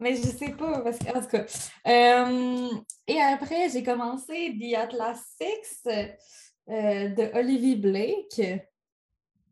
Mais 0.00 0.16
je 0.16 0.22
sais 0.22 0.50
pas, 0.50 0.80
parce 0.80 0.98
que, 0.98 1.16
en 1.16 1.20
tout 1.20 1.28
cas. 1.28 1.44
Euh, 1.86 2.68
et 3.06 3.20
après, 3.22 3.68
j'ai 3.70 3.82
commencé 3.82 4.56
The 4.60 4.74
Atlas 4.76 5.22
Six 5.40 5.84
euh, 6.68 7.08
de 7.08 7.38
Olivier 7.38 7.76
Blake, 7.76 8.42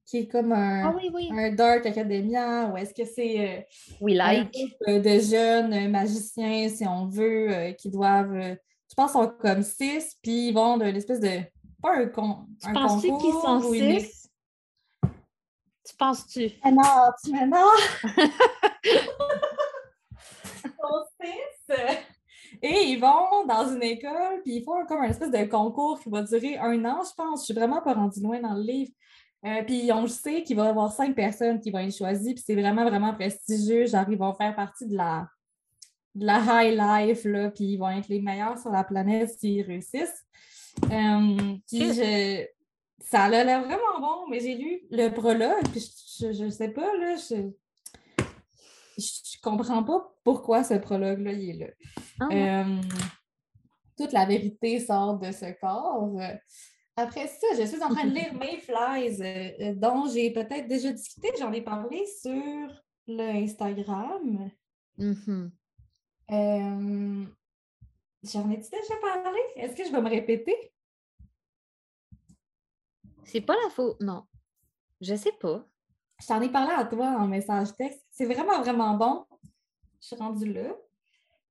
qui 0.06 0.18
est 0.18 0.26
comme 0.28 0.52
un, 0.52 0.86
Ah 0.90 0.94
oui, 0.96 1.10
oui. 1.12 1.28
un 1.32 1.52
Dark 1.52 1.84
Academia, 1.86 2.66
ou 2.72 2.76
est-ce 2.76 2.92
que 2.94 3.04
c'est 3.04 3.40
euh, 3.58 3.60
We 4.00 4.14
un 4.20 4.32
like. 4.34 4.52
groupe 4.52 4.72
euh, 4.88 5.00
de 5.00 5.18
jeunes 5.20 5.90
magiciens, 5.90 6.68
si 6.68 6.86
on 6.86 7.06
veut, 7.06 7.50
euh, 7.50 7.72
qui 7.72 7.90
doivent, 7.90 8.56
je 8.88 8.94
pense, 8.96 9.12
sont 9.12 9.28
comme 9.40 9.62
six, 9.62 10.16
puis 10.22 10.48
ils 10.48 10.52
vont 10.54 10.76
d'une 10.78 10.96
espèce 10.96 11.20
de, 11.20 11.40
pas 11.80 11.96
un, 11.96 12.06
con, 12.06 12.46
Tu 12.62 12.68
un 12.68 12.72
penses-tu 12.74 13.08
concours. 13.08 13.22
qu'ils 13.22 13.40
sont 13.40 13.72
une- 13.72 14.00
six? 14.00 14.28
Tu 15.84 15.96
penses-tu? 15.96 16.50
Mais 16.64 16.70
non, 16.70 17.10
tu 17.24 17.32
mais 17.32 17.46
non! 17.46 17.66
Ils 20.64 20.70
sont 20.78 21.04
six. 21.20 21.74
Et 22.62 22.90
ils 22.90 23.00
vont 23.00 23.44
dans 23.46 23.74
une 23.74 23.82
école, 23.82 24.40
puis 24.44 24.56
ils 24.56 24.64
font 24.64 24.86
comme 24.86 25.00
un 25.00 25.08
espèce 25.08 25.30
de 25.32 25.44
concours 25.44 25.98
qui 26.00 26.08
va 26.08 26.22
durer 26.22 26.56
un 26.58 26.84
an, 26.84 27.00
je 27.04 27.12
pense. 27.16 27.40
Je 27.40 27.44
suis 27.46 27.54
vraiment 27.54 27.82
pas 27.82 27.94
rendue 27.94 28.20
loin 28.20 28.40
dans 28.40 28.54
le 28.54 28.62
livre. 28.62 28.92
Euh, 29.44 29.64
puis 29.64 29.90
on 29.92 30.06
sait 30.06 30.44
qu'il 30.44 30.56
va 30.56 30.66
y 30.66 30.68
avoir 30.68 30.92
cinq 30.92 31.16
personnes 31.16 31.58
qui 31.60 31.72
vont 31.72 31.80
être 31.80 31.96
choisies, 31.96 32.34
puis 32.34 32.44
c'est 32.46 32.54
vraiment, 32.54 32.84
vraiment 32.84 33.12
prestigieux. 33.14 33.86
Genre, 33.86 34.04
ils 34.08 34.16
vont 34.16 34.32
faire 34.34 34.54
partie 34.54 34.86
de 34.86 34.96
la, 34.96 35.26
de 36.14 36.24
la 36.24 36.38
high 36.38 36.78
life, 36.78 37.24
là, 37.24 37.50
puis 37.50 37.64
ils 37.64 37.76
vont 37.76 37.90
être 37.90 38.06
les 38.08 38.20
meilleurs 38.20 38.56
sur 38.58 38.70
la 38.70 38.84
planète 38.84 39.30
s'ils 39.36 39.62
réussissent. 39.62 40.22
Euh, 40.84 41.56
puis 41.66 41.92
je- 41.94 42.46
ça 43.00 43.22
a 43.24 43.28
l'air 43.28 43.60
vraiment 43.64 43.98
bon, 44.00 44.28
mais 44.30 44.38
j'ai 44.38 44.54
lu 44.54 44.82
le 44.90 45.08
prologue, 45.08 45.66
puis 45.72 45.80
je, 45.80 46.28
je, 46.28 46.32
je 46.44 46.48
sais 46.48 46.68
pas, 46.68 46.96
là, 46.96 47.16
je 47.16 47.50
comprends 49.42 49.82
pas 49.84 50.14
pourquoi 50.24 50.64
ce 50.64 50.74
prologue-là, 50.74 51.32
il 51.32 51.50
est 51.50 51.58
là. 51.58 51.72
Ah 52.20 52.28
ouais. 52.28 52.48
Euh, 52.48 52.80
toute 53.96 54.12
la 54.12 54.24
vérité 54.24 54.80
sort 54.80 55.18
de 55.18 55.30
ce 55.32 55.52
corps. 55.60 56.18
Après 56.96 57.26
ça, 57.26 57.46
je 57.58 57.64
suis 57.66 57.82
en 57.82 57.88
train 57.88 58.06
de 58.06 58.14
lire 58.14 58.34
Mayflies, 58.34 59.22
euh, 59.22 59.50
euh, 59.60 59.74
dont 59.74 60.06
j'ai 60.08 60.30
peut-être 60.30 60.68
déjà 60.68 60.92
discuté, 60.92 61.30
j'en 61.38 61.52
ai 61.52 61.62
parlé 61.62 62.04
sur 62.06 62.82
le 63.06 63.42
Instagram. 63.42 64.50
Mhm. 64.98 65.50
Euh, 66.30 67.24
j'en 68.22 68.50
ai-tu 68.50 68.70
déjà 68.70 68.94
parlé? 69.00 69.40
Est-ce 69.56 69.74
que 69.74 69.84
je 69.84 69.90
vais 69.90 70.02
me 70.02 70.10
répéter? 70.10 70.54
C'est 73.24 73.40
pas 73.40 73.56
la 73.64 73.70
faute. 73.70 73.98
Non. 74.00 74.24
Je 75.00 75.14
sais 75.14 75.32
pas. 75.40 75.66
Je 76.20 76.26
t'en 76.26 76.42
ai 76.42 76.50
parlé 76.50 76.72
à 76.76 76.84
toi 76.84 77.06
en 77.18 77.26
message 77.26 77.74
texte. 77.74 78.06
C'est 78.10 78.26
vraiment, 78.26 78.60
vraiment 78.60 78.94
bon. 78.94 79.24
Je 80.02 80.08
suis 80.08 80.16
rendue 80.16 80.52
là. 80.52 80.76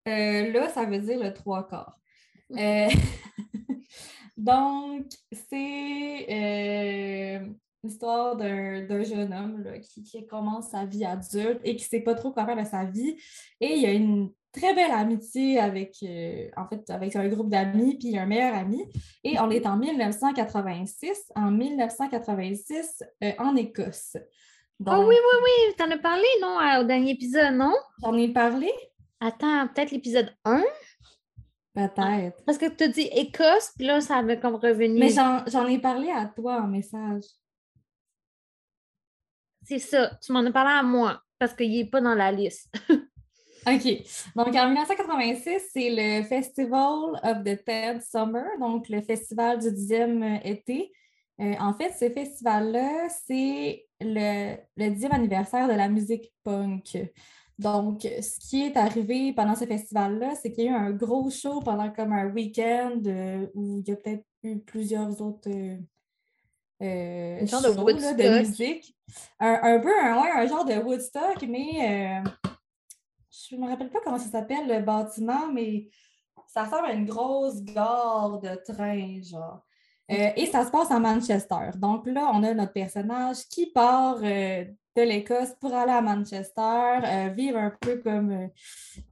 Euh, 0.07 0.51
là, 0.51 0.69
ça 0.69 0.85
veut 0.85 0.99
dire 0.99 1.19
le 1.19 1.33
trois 1.33 1.67
quarts. 1.67 1.97
Euh, 2.51 2.89
Donc, 4.37 5.05
c'est 5.49 6.25
euh, 6.29 7.47
l'histoire 7.83 8.35
d'un 8.35 9.03
jeune 9.03 9.33
homme 9.33 9.63
là, 9.63 9.79
qui, 9.79 10.03
qui 10.03 10.27
commence 10.27 10.69
sa 10.69 10.85
vie 10.85 11.05
adulte 11.05 11.61
et 11.63 11.75
qui 11.75 11.85
ne 11.85 11.89
sait 11.89 12.01
pas 12.01 12.13
trop 12.13 12.31
quoi 12.31 12.45
faire 12.45 12.57
de 12.57 12.67
sa 12.67 12.83
vie. 12.83 13.15
Et 13.61 13.75
il 13.75 13.81
y 13.81 13.85
a 13.85 13.93
une 13.93 14.31
très 14.51 14.73
belle 14.73 14.91
amitié 14.91 15.59
avec, 15.59 16.03
en 16.57 16.67
fait, 16.67 16.89
avec 16.89 17.15
un 17.15 17.27
groupe 17.29 17.49
d'amis, 17.49 17.97
puis 17.97 18.17
un 18.17 18.25
meilleur 18.25 18.53
ami. 18.53 18.83
Et 19.23 19.39
on 19.39 19.49
est 19.49 19.65
en 19.65 19.77
1986, 19.77 21.31
en 21.35 21.51
1986, 21.51 23.03
euh, 23.23 23.31
en 23.39 23.55
Écosse. 23.55 24.17
Donc, 24.81 25.07
oui, 25.07 25.15
oui, 25.15 25.37
oui. 25.43 25.75
T'en 25.77 25.91
as 25.91 25.97
parlé, 25.99 26.25
non, 26.41 26.57
au 26.79 26.83
dernier 26.83 27.11
épisode, 27.11 27.53
non? 27.53 27.75
J'en 28.01 28.17
ai 28.17 28.29
parlé? 28.29 28.71
Attends, 29.19 29.67
peut-être 29.67 29.91
l'épisode 29.91 30.35
1? 30.43 30.63
Peut-être. 31.75 32.43
Parce 32.45 32.57
que 32.57 32.67
tu 32.67 32.85
as 32.85 32.87
dit 32.87 33.07
Écosse, 33.13 33.73
puis 33.77 33.85
là, 33.85 34.01
ça 34.01 34.17
avait 34.17 34.39
comme 34.39 34.55
revenu. 34.55 34.99
Mais 34.99 35.11
j'en 35.11 35.67
ai 35.67 35.77
parlé 35.77 36.09
à 36.09 36.25
toi 36.25 36.61
en 36.63 36.67
message. 36.67 37.25
C'est 39.61 39.77
ça. 39.77 40.17
Tu 40.19 40.33
m'en 40.33 40.43
as 40.43 40.51
parlé 40.51 40.71
à 40.71 40.81
moi, 40.81 41.21
parce 41.37 41.53
qu'il 41.53 41.71
n'est 41.71 41.85
pas 41.85 42.01
dans 42.01 42.15
la 42.15 42.31
liste. 42.31 42.73
OK. 43.67 44.03
Donc, 44.35 44.55
en 44.55 44.65
1986, 44.65 45.69
c'est 45.71 45.89
le 45.91 46.23
Festival 46.23 47.19
of 47.21 47.43
the 47.43 47.63
Tenth 47.63 48.01
Summer, 48.01 48.47
donc 48.59 48.89
le 48.89 49.03
festival 49.03 49.59
du 49.59 49.71
dixième 49.71 50.39
été. 50.43 50.91
Euh, 51.39 51.53
en 51.59 51.73
fait, 51.73 51.91
ce 51.91 52.11
festival-là, 52.11 53.07
c'est 53.09 53.85
le, 54.01 54.57
le 54.77 54.89
dixième 54.89 55.13
anniversaire 55.13 55.67
de 55.67 55.73
la 55.73 55.89
musique 55.89 56.33
punk. 56.43 56.97
Donc, 57.59 58.01
ce 58.01 58.39
qui 58.39 58.63
est 58.63 58.75
arrivé 58.75 59.33
pendant 59.33 59.55
ce 59.55 59.65
festival-là, 59.65 60.33
c'est 60.35 60.51
qu'il 60.51 60.65
y 60.65 60.67
a 60.67 60.71
eu 60.71 60.73
un 60.73 60.91
gros 60.91 61.29
show 61.29 61.59
pendant 61.59 61.91
comme 61.91 62.11
un 62.11 62.27
week-end 62.31 62.99
euh, 63.05 63.45
où 63.53 63.79
il 63.79 63.87
y 63.87 63.91
a 63.91 63.95
peut-être 63.97 64.25
eu 64.41 64.57
plusieurs 64.59 65.21
autres 65.21 65.49
euh, 65.49 65.77
euh, 66.81 67.41
de 67.41 67.45
shows, 67.45 67.61
là, 67.61 68.13
de 68.13 68.39
musique. 68.39 68.97
Un, 69.39 69.59
un 69.61 69.79
peu 69.79 69.91
un, 70.01 70.21
ouais, 70.21 70.31
un 70.31 70.47
genre 70.47 70.65
de 70.65 70.73
Woodstock, 70.73 71.43
mais 71.47 72.23
je 73.29 73.55
me 73.55 73.67
rappelle 73.67 73.91
pas 73.91 73.99
comment 74.03 74.17
ça 74.17 74.31
s'appelle 74.31 74.67
le 74.67 74.81
bâtiment, 74.83 75.51
mais 75.53 75.87
ça 76.47 76.63
ressemble 76.63 76.87
à 76.87 76.93
une 76.93 77.05
grosse 77.05 77.61
gare 77.61 78.39
de 78.39 78.55
train, 78.65 79.21
genre. 79.21 79.63
Euh, 80.11 80.29
et 80.35 80.45
ça 80.47 80.65
se 80.65 80.71
passe 80.71 80.91
à 80.91 80.99
Manchester. 80.99 81.71
Donc 81.77 82.05
là, 82.05 82.31
on 82.33 82.43
a 82.43 82.53
notre 82.53 82.73
personnage 82.73 83.47
qui 83.49 83.67
part 83.71 84.19
euh, 84.23 84.65
de 84.95 85.01
l'Écosse 85.01 85.53
pour 85.59 85.73
aller 85.73 85.93
à 85.93 86.01
Manchester, 86.01 86.99
euh, 87.05 87.29
vivre 87.29 87.57
un 87.57 87.73
peu 87.79 87.97
comme 87.97 88.49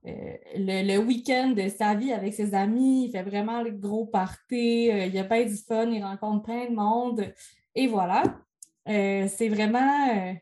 le, 0.04 0.98
week-end 0.98 1.54
de 1.56 1.70
sa 1.70 1.96
vie 1.96 2.12
avec 2.12 2.34
ses 2.34 2.54
amis. 2.54 3.06
Il 3.06 3.12
fait 3.12 3.24
vraiment 3.24 3.62
le 3.64 3.72
gros 3.72 4.06
party. 4.06 4.88
il 4.88 5.18
a 5.18 5.24
pas 5.24 5.44
du 5.44 5.56
fun, 5.56 5.90
il 5.90 6.04
rencontre 6.04 6.44
plein 6.44 6.70
de 6.70 6.76
monde. 6.76 7.34
Et 7.76 7.88
voilà. 7.88 8.24
C'est 8.86 9.50
vraiment. 9.50 10.36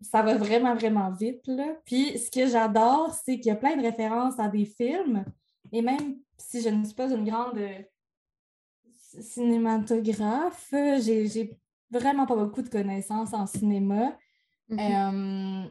ça 0.00 0.22
va 0.22 0.36
vraiment, 0.36 0.74
vraiment 0.74 1.12
vite. 1.12 1.48
Puis 1.84 2.18
ce 2.18 2.30
que 2.30 2.48
j'adore, 2.48 3.14
c'est 3.24 3.36
qu'il 3.36 3.46
y 3.46 3.50
a 3.50 3.56
plein 3.56 3.76
de 3.76 3.82
références 3.82 4.40
à 4.40 4.48
des 4.48 4.64
films. 4.64 5.24
Et 5.70 5.82
même 5.82 6.16
si 6.36 6.62
je 6.62 6.68
ne 6.70 6.84
suis 6.84 6.94
pas 6.94 7.10
une 7.12 7.28
grande 7.28 7.60
cinématographe, 9.20 10.68
j'ai 10.72 11.26
j'ai 11.26 11.58
vraiment 11.90 12.26
pas 12.26 12.36
beaucoup 12.36 12.62
de 12.62 12.68
connaissances 12.68 13.32
en 13.32 13.46
cinéma. 13.46 14.16
Mhm. 14.68 14.78
Euh, 14.78 15.68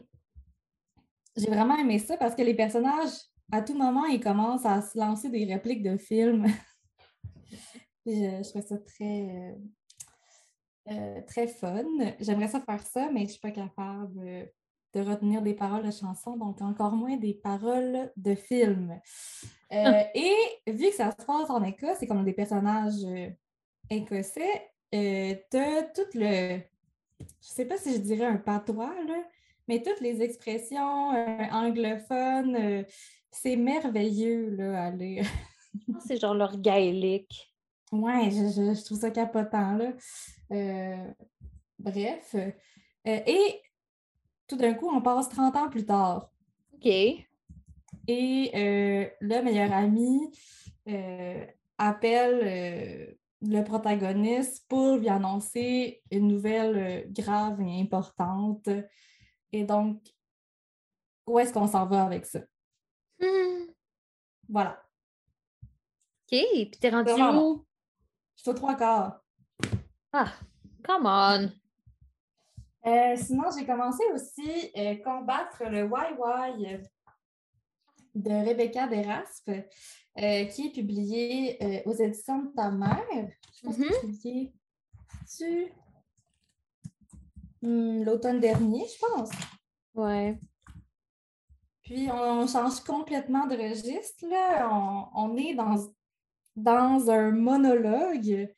j'ai 1.36 1.48
vraiment 1.48 1.78
aimé 1.78 2.00
ça 2.00 2.18
parce 2.18 2.36
que 2.36 2.42
les 2.42 2.54
personnages, 2.54 3.14
à 3.52 3.62
tout 3.62 3.76
moment, 3.76 4.06
ils 4.06 4.20
commencent 4.20 4.66
à 4.66 4.82
se 4.82 4.98
lancer 4.98 5.30
des 5.30 5.46
répliques 5.46 5.84
de 5.84 5.98
films. 5.98 6.46
Je, 8.06 8.12
je 8.12 8.50
trouve 8.50 8.66
ça 8.66 8.78
très, 8.80 9.30
euh, 9.30 9.56
euh, 10.90 11.22
très 11.26 11.48
fun. 11.48 11.86
J'aimerais 12.20 12.50
ça 12.50 12.60
faire 12.60 12.86
ça, 12.86 13.10
mais 13.10 13.22
je 13.22 13.26
ne 13.26 13.30
suis 13.30 13.40
pas 13.40 13.52
capable 13.52 14.52
de 14.94 15.02
retenir 15.02 15.42
des 15.42 15.54
paroles 15.56 15.84
de 15.86 15.92
chansons, 15.92 16.38
donc 16.38 16.62
encore 16.62 16.94
moins 16.94 17.18
des 17.18 17.34
paroles 17.34 18.12
de 18.16 18.36
films. 18.36 19.00
Euh, 19.72 20.04
et 20.14 20.36
vu 20.68 20.90
que 20.90 20.96
ça 20.96 21.12
se 21.12 21.26
passe 21.26 21.50
en 21.50 21.64
Écosse, 21.64 21.98
c'est 22.00 22.08
comme 22.08 22.24
des 22.24 22.34
personnages 22.34 23.04
euh, 23.06 23.30
écossais, 23.90 24.70
euh, 24.94 25.34
tu 25.50 25.58
as 25.58 25.84
tout 25.84 26.02
le. 26.14 26.60
Je 27.20 27.48
sais 27.48 27.66
pas 27.66 27.78
si 27.78 27.94
je 27.94 28.00
dirais 28.00 28.26
un 28.26 28.38
patois, 28.38 28.94
là, 29.08 29.24
mais 29.68 29.82
toutes 29.82 30.02
les 30.02 30.22
expressions 30.22 31.10
anglophones, 31.52 32.86
c'est 33.32 33.56
merveilleux 33.56 34.50
là, 34.56 34.86
à 34.86 34.92
lire. 34.92 35.26
C'est 36.06 36.20
genre 36.20 36.36
leur 36.36 36.60
gaélique. 36.60 37.52
Ouais, 37.92 38.30
je, 38.30 38.48
je- 38.50 38.74
je 38.78 38.86
trouve 38.86 39.00
ça 39.00 39.10
capotant, 39.12 39.76
là. 39.78 39.94
Bref. 41.80 42.36
Et 43.06 43.62
tout 44.48 44.58
d'un 44.58 44.74
coup, 44.74 44.90
on 44.90 45.02
passe 45.02 45.30
30 45.30 45.56
ans 45.56 45.70
plus 45.70 45.86
tard. 45.86 46.30
OK. 46.74 46.86
Et 48.08 48.52
euh, 48.56 49.10
le 49.22 49.42
meilleur 49.42 49.72
ami 49.72 50.30
euh, 50.90 51.46
appelle 51.78 52.42
euh, 52.44 53.14
le 53.42 53.64
protagoniste 53.64 54.68
pour 54.68 54.98
lui 54.98 55.10
annoncer 55.10 56.02
une 56.12 56.28
nouvelle 56.28 57.12
grave 57.12 57.62
et 57.62 57.82
importante. 57.82 58.68
Et 59.52 59.64
donc, 59.64 60.02
où 61.26 61.40
est-ce 61.40 61.54
qu'on 61.54 61.68
s'en 61.68 61.86
va 61.86 62.04
avec 62.04 62.26
ça? 62.26 62.40
Hmm. 63.20 63.68
Voilà. 64.50 64.84
OK. 65.64 66.40
Puis 66.40 66.80
t'es 66.80 66.90
rendu 66.90 67.12
où? 67.12 67.66
Je 68.36 68.42
suis 68.42 68.52
aux 68.52 68.54
trois 68.54 68.76
quarts. 68.76 69.22
Ah, 70.12 70.34
come 70.84 71.06
on. 71.06 71.63
Euh, 72.86 73.16
sinon, 73.16 73.44
j'ai 73.58 73.66
commencé 73.66 74.04
aussi 74.14 74.72
euh, 74.78 74.96
combattre 75.04 75.64
le 75.66 75.86
YY. 75.86 76.80
de 78.16 78.48
Rebecca 78.48 78.88
Deraspe, 78.88 79.50
euh, 79.50 80.46
qui 80.46 80.68
est 80.68 80.72
publié 80.72 81.64
euh, 81.64 81.82
aux 81.90 81.94
éditions 81.94 82.44
de 82.44 82.54
ta 82.56 82.70
mère. 82.70 83.04
Je 83.56 83.62
pense 83.66 83.78
que 83.78 83.84
c'est 83.92 84.02
publié 84.02 84.54
tu 85.38 85.72
hmm, 87.62 88.04
l'automne 88.04 88.40
dernier, 88.40 88.86
je 88.86 89.06
pense. 89.06 89.30
Ouais. 89.96 90.40
Puis 91.84 92.10
on, 92.12 92.48
change 92.48 92.82
complètement 92.82 93.46
de 93.48 93.56
registre. 93.56 94.26
Là. 94.30 94.70
On, 95.16 95.36
est 95.38 95.54
dans, 95.54 95.76
dans 96.56 97.10
un 97.10 97.32
monologue 97.32 98.54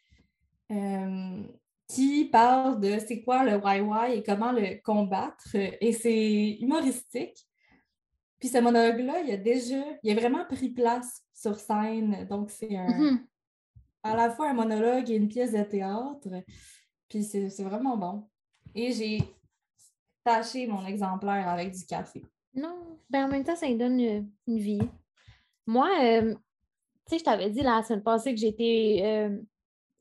euh, 0.72 1.44
qui 1.88 2.26
parle 2.26 2.80
de 2.80 2.98
c'est 3.00 3.22
quoi 3.22 3.44
le 3.44 3.60
YY 3.64 4.18
et 4.18 4.24
comment 4.24 4.52
le 4.52 4.82
combattre. 4.82 5.56
Et 5.56 5.94
c'est 5.94 6.58
humoristique. 6.60 7.48
Puis 8.40 8.50
ce 8.50 8.58
monologue-là, 8.58 9.22
il 9.22 9.32
a 9.32 9.38
déjà, 9.38 9.84
il 10.04 10.12
a 10.12 10.20
vraiment 10.20 10.46
pris 10.46 10.70
place 10.70 11.24
sur 11.34 11.60
scène. 11.60 12.26
Donc, 12.30 12.50
c'est 12.50 12.76
un, 12.76 12.88
mm-hmm. 12.88 13.26
à 14.04 14.16
la 14.16 14.30
fois 14.32 14.50
un 14.50 14.54
monologue 14.54 15.10
et 15.10 15.16
une 15.16 15.28
pièce 15.28 15.54
de 15.54 15.64
théâtre. 15.64 16.30
Puis 17.10 17.24
c'est 17.24 17.64
vraiment 17.64 17.98
bon. 17.98 18.28
Et 18.74 18.92
j'ai 18.92 19.20
taché 20.24 20.68
mon 20.68 20.86
exemplaire 20.86 21.48
avec 21.48 21.72
du 21.72 21.86
café. 21.86 22.26
Non, 22.54 22.98
ben 23.10 23.26
en 23.26 23.28
même 23.28 23.44
temps, 23.44 23.56
ça 23.56 23.68
lui 23.68 23.76
donne 23.76 24.00
une, 24.00 24.58
vie. 24.58 24.82
Moi, 25.68 25.90
euh, 26.02 26.34
tu 26.34 26.40
sais, 27.10 27.20
je 27.20 27.24
t'avais 27.24 27.50
dit 27.50 27.62
la 27.62 27.84
semaine 27.84 28.04
passée 28.04 28.34
que 28.34 28.40
j'étais 28.40 29.02
euh, 29.04 29.38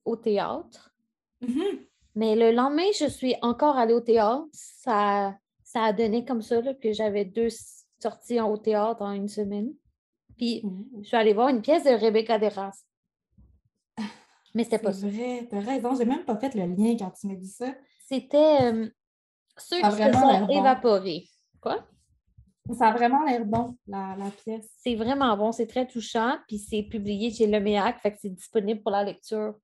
au 0.04 0.16
théâtre. 0.16 0.93
Mm-hmm. 1.44 1.78
Mais 2.16 2.36
le 2.36 2.52
lendemain, 2.52 2.86
je 2.98 3.06
suis 3.06 3.34
encore 3.42 3.76
allée 3.76 3.94
au 3.94 4.00
théâtre. 4.00 4.46
Ça, 4.52 5.36
ça 5.62 5.82
a 5.82 5.92
donné 5.92 6.24
comme 6.24 6.42
ça 6.42 6.60
que 6.74 6.92
j'avais 6.92 7.24
deux 7.24 7.48
sorties 8.00 8.40
au 8.40 8.56
théâtre 8.56 9.02
en 9.02 9.12
une 9.12 9.28
semaine. 9.28 9.72
Puis, 10.36 10.64
je 11.00 11.06
suis 11.06 11.16
allée 11.16 11.32
voir 11.32 11.48
une 11.48 11.62
pièce 11.62 11.84
de 11.84 11.90
Rebecca 11.90 12.38
Deras. 12.38 12.84
Mais 14.54 14.64
c'était 14.64 14.78
pas 14.78 14.92
ça. 14.92 15.00
C'est 15.00 15.08
vrai, 15.08 15.48
t'as 15.50 15.60
raison. 15.60 15.96
J'ai 15.96 16.04
même 16.04 16.24
pas 16.24 16.36
fait 16.36 16.54
le 16.54 16.66
lien 16.66 16.96
quand 16.96 17.10
tu 17.10 17.26
m'as 17.26 17.34
dit 17.34 17.48
ça. 17.48 17.74
C'était 18.06 18.62
euh, 18.62 18.88
ceux 19.56 19.80
qui 19.80 19.90
se 19.90 20.12
sont 20.12 20.48
évaporés. 20.48 21.28
Quoi? 21.60 21.84
Ça 22.72 22.88
a 22.88 22.92
vraiment 22.92 23.24
l'air 23.24 23.44
bon, 23.44 23.76
la, 23.86 24.16
pièce. 24.42 24.70
C'est 24.78 24.94
vraiment 24.94 25.36
bon, 25.36 25.52
c'est 25.52 25.66
très 25.66 25.86
touchant, 25.86 26.38
puis 26.48 26.58
c'est 26.58 26.82
publié 26.82 27.30
chez 27.30 27.46
Leméac, 27.46 28.00
fait 28.00 28.12
que 28.12 28.18
c'est 28.22 28.34
disponible 28.34 28.80
pour 28.80 28.90
la 28.90 29.04
lecture. 29.04 29.54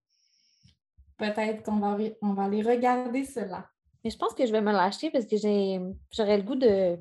Peut-être 1.20 1.62
qu'on 1.62 1.78
va, 1.78 1.98
on 2.22 2.32
va 2.32 2.44
aller 2.44 2.62
regarder 2.62 3.24
cela. 3.24 3.68
Mais 4.02 4.10
je 4.10 4.16
pense 4.16 4.32
que 4.32 4.46
je 4.46 4.52
vais 4.52 4.62
me 4.62 4.72
l'acheter 4.72 5.10
parce 5.10 5.26
que 5.26 5.36
j'aurais 5.36 6.38
le 6.38 6.42
goût 6.42 6.54
de, 6.54 6.98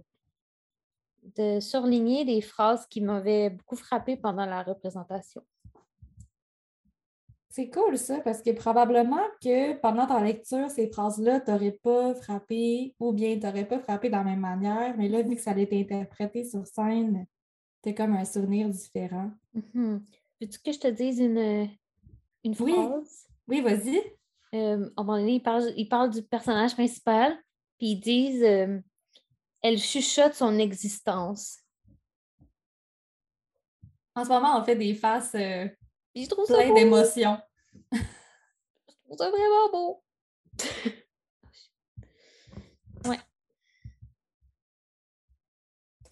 de 1.38 1.62
surligner 1.62 2.26
des 2.26 2.42
phrases 2.42 2.86
qui 2.88 3.00
m'avaient 3.00 3.50
beaucoup 3.50 3.78
frappé 3.78 4.18
pendant 4.18 4.46
la 4.46 4.62
représentation. 4.62 5.42
C'est 7.52 7.70
cool 7.70 7.98
ça, 7.98 8.20
parce 8.20 8.42
que 8.42 8.52
probablement 8.52 9.26
que 9.42 9.74
pendant 9.76 10.06
ta 10.06 10.22
lecture, 10.22 10.70
ces 10.70 10.88
phrases-là 10.92 11.40
t'auraient 11.40 11.80
pas 11.82 12.14
frappé 12.14 12.94
ou 13.00 13.12
bien 13.12 13.40
t'auraient 13.40 13.68
pas 13.68 13.80
frappé 13.80 14.10
de 14.10 14.14
la 14.14 14.24
même 14.24 14.42
manière, 14.42 14.96
mais 14.98 15.08
là, 15.10 15.24
vu 15.24 15.36
que 15.36 15.42
ça 15.42 15.52
allait 15.52 15.64
être 15.64 15.74
interprété 15.74 16.44
sur 16.44 16.68
scène, 16.68 17.26
c'est 17.84 17.96
comme 17.96 18.16
un 18.16 18.26
souvenir 18.26 18.70
différent. 18.70 19.32
Mm-hmm. 19.56 20.02
Veux-tu 20.42 20.60
que 20.60 20.72
je 20.72 20.80
te 20.80 20.88
dise 20.88 21.20
une, 21.20 21.70
une 22.44 22.54
phrase? 22.54 22.70
Oui, 22.70 23.29
vas-y. 23.62 23.98
Euh, 24.54 24.90
à 24.96 25.02
un 25.02 25.04
moment 25.04 25.18
donné, 25.18 25.42
ils 25.76 25.90
parlent, 25.90 26.10
du 26.10 26.24
personnage 26.24 26.74
principal, 26.74 27.38
puis 27.78 27.92
ils 27.92 28.00
disent 28.00 28.44
euh, 28.44 28.80
Elle 29.62 29.80
chuchote 29.80 30.34
son 30.34 30.58
existence. 30.60 31.60
En 34.16 34.24
ce 34.24 34.30
moment, 34.30 34.60
on 34.60 34.64
fait 34.64 34.76
des 34.76 34.94
faces 34.94 35.36
euh, 35.36 35.68
plein 36.48 36.74
d'émotions. 36.74 37.38
Je 37.92 38.00
trouve 39.06 39.18
ça 39.18 39.30
vraiment 39.30 39.70
beau. 39.72 40.04
ouais. 43.06 43.20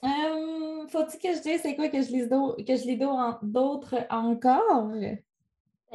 Euh, 0.04 0.88
Faut-il 0.88 1.20
que 1.20 1.36
je 1.36 1.42
dise 1.42 1.62
c'est 1.62 1.76
quoi 1.76 1.90
que 1.90 2.02
je 2.02 2.12
lis 2.12 2.28
d'autres 3.44 4.08
encore? 4.10 4.94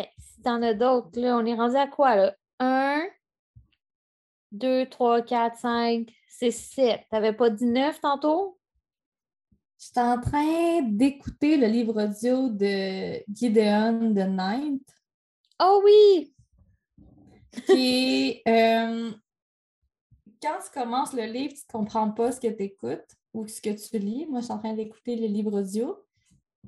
Ben, 0.02 0.08
si 0.18 0.42
t'en 0.42 0.62
as 0.62 0.74
d'autres, 0.74 1.20
là, 1.20 1.36
on 1.36 1.46
est 1.46 1.54
rendu 1.54 1.76
à 1.76 1.86
quoi 1.86 2.16
là? 2.16 2.34
1, 2.58 3.02
2, 4.52 4.86
3, 4.86 5.22
4, 5.22 5.56
5, 5.56 6.08
6, 6.28 6.52
7. 6.52 7.00
T'avais 7.10 7.32
pas 7.32 7.50
dit 7.50 7.66
9 7.66 8.00
tantôt? 8.00 8.58
Je 9.78 9.86
suis 9.86 10.00
en 10.00 10.20
train 10.20 10.82
d'écouter 10.82 11.56
le 11.56 11.66
livre 11.66 12.04
audio 12.04 12.48
de 12.48 13.22
Gideon 13.32 14.10
de 14.10 14.22
Ninth. 14.22 14.88
Oh 15.60 15.82
oui! 15.84 16.34
Qui 17.66 18.40
euh, 18.48 19.12
quand 20.40 20.58
tu 20.64 20.80
commences 20.80 21.12
le 21.12 21.24
livre, 21.24 21.54
tu 21.54 21.62
ne 21.68 21.72
comprends 21.72 22.10
pas 22.10 22.32
ce 22.32 22.40
que 22.40 22.48
tu 22.48 22.64
écoutes 22.64 23.16
ou 23.34 23.46
ce 23.46 23.60
que 23.60 23.70
tu 23.70 23.98
lis. 23.98 24.26
Moi, 24.26 24.40
je 24.40 24.46
suis 24.46 24.54
en 24.54 24.58
train 24.58 24.74
d'écouter 24.74 25.16
le 25.16 25.26
livre 25.26 25.60
audio. 25.60 25.96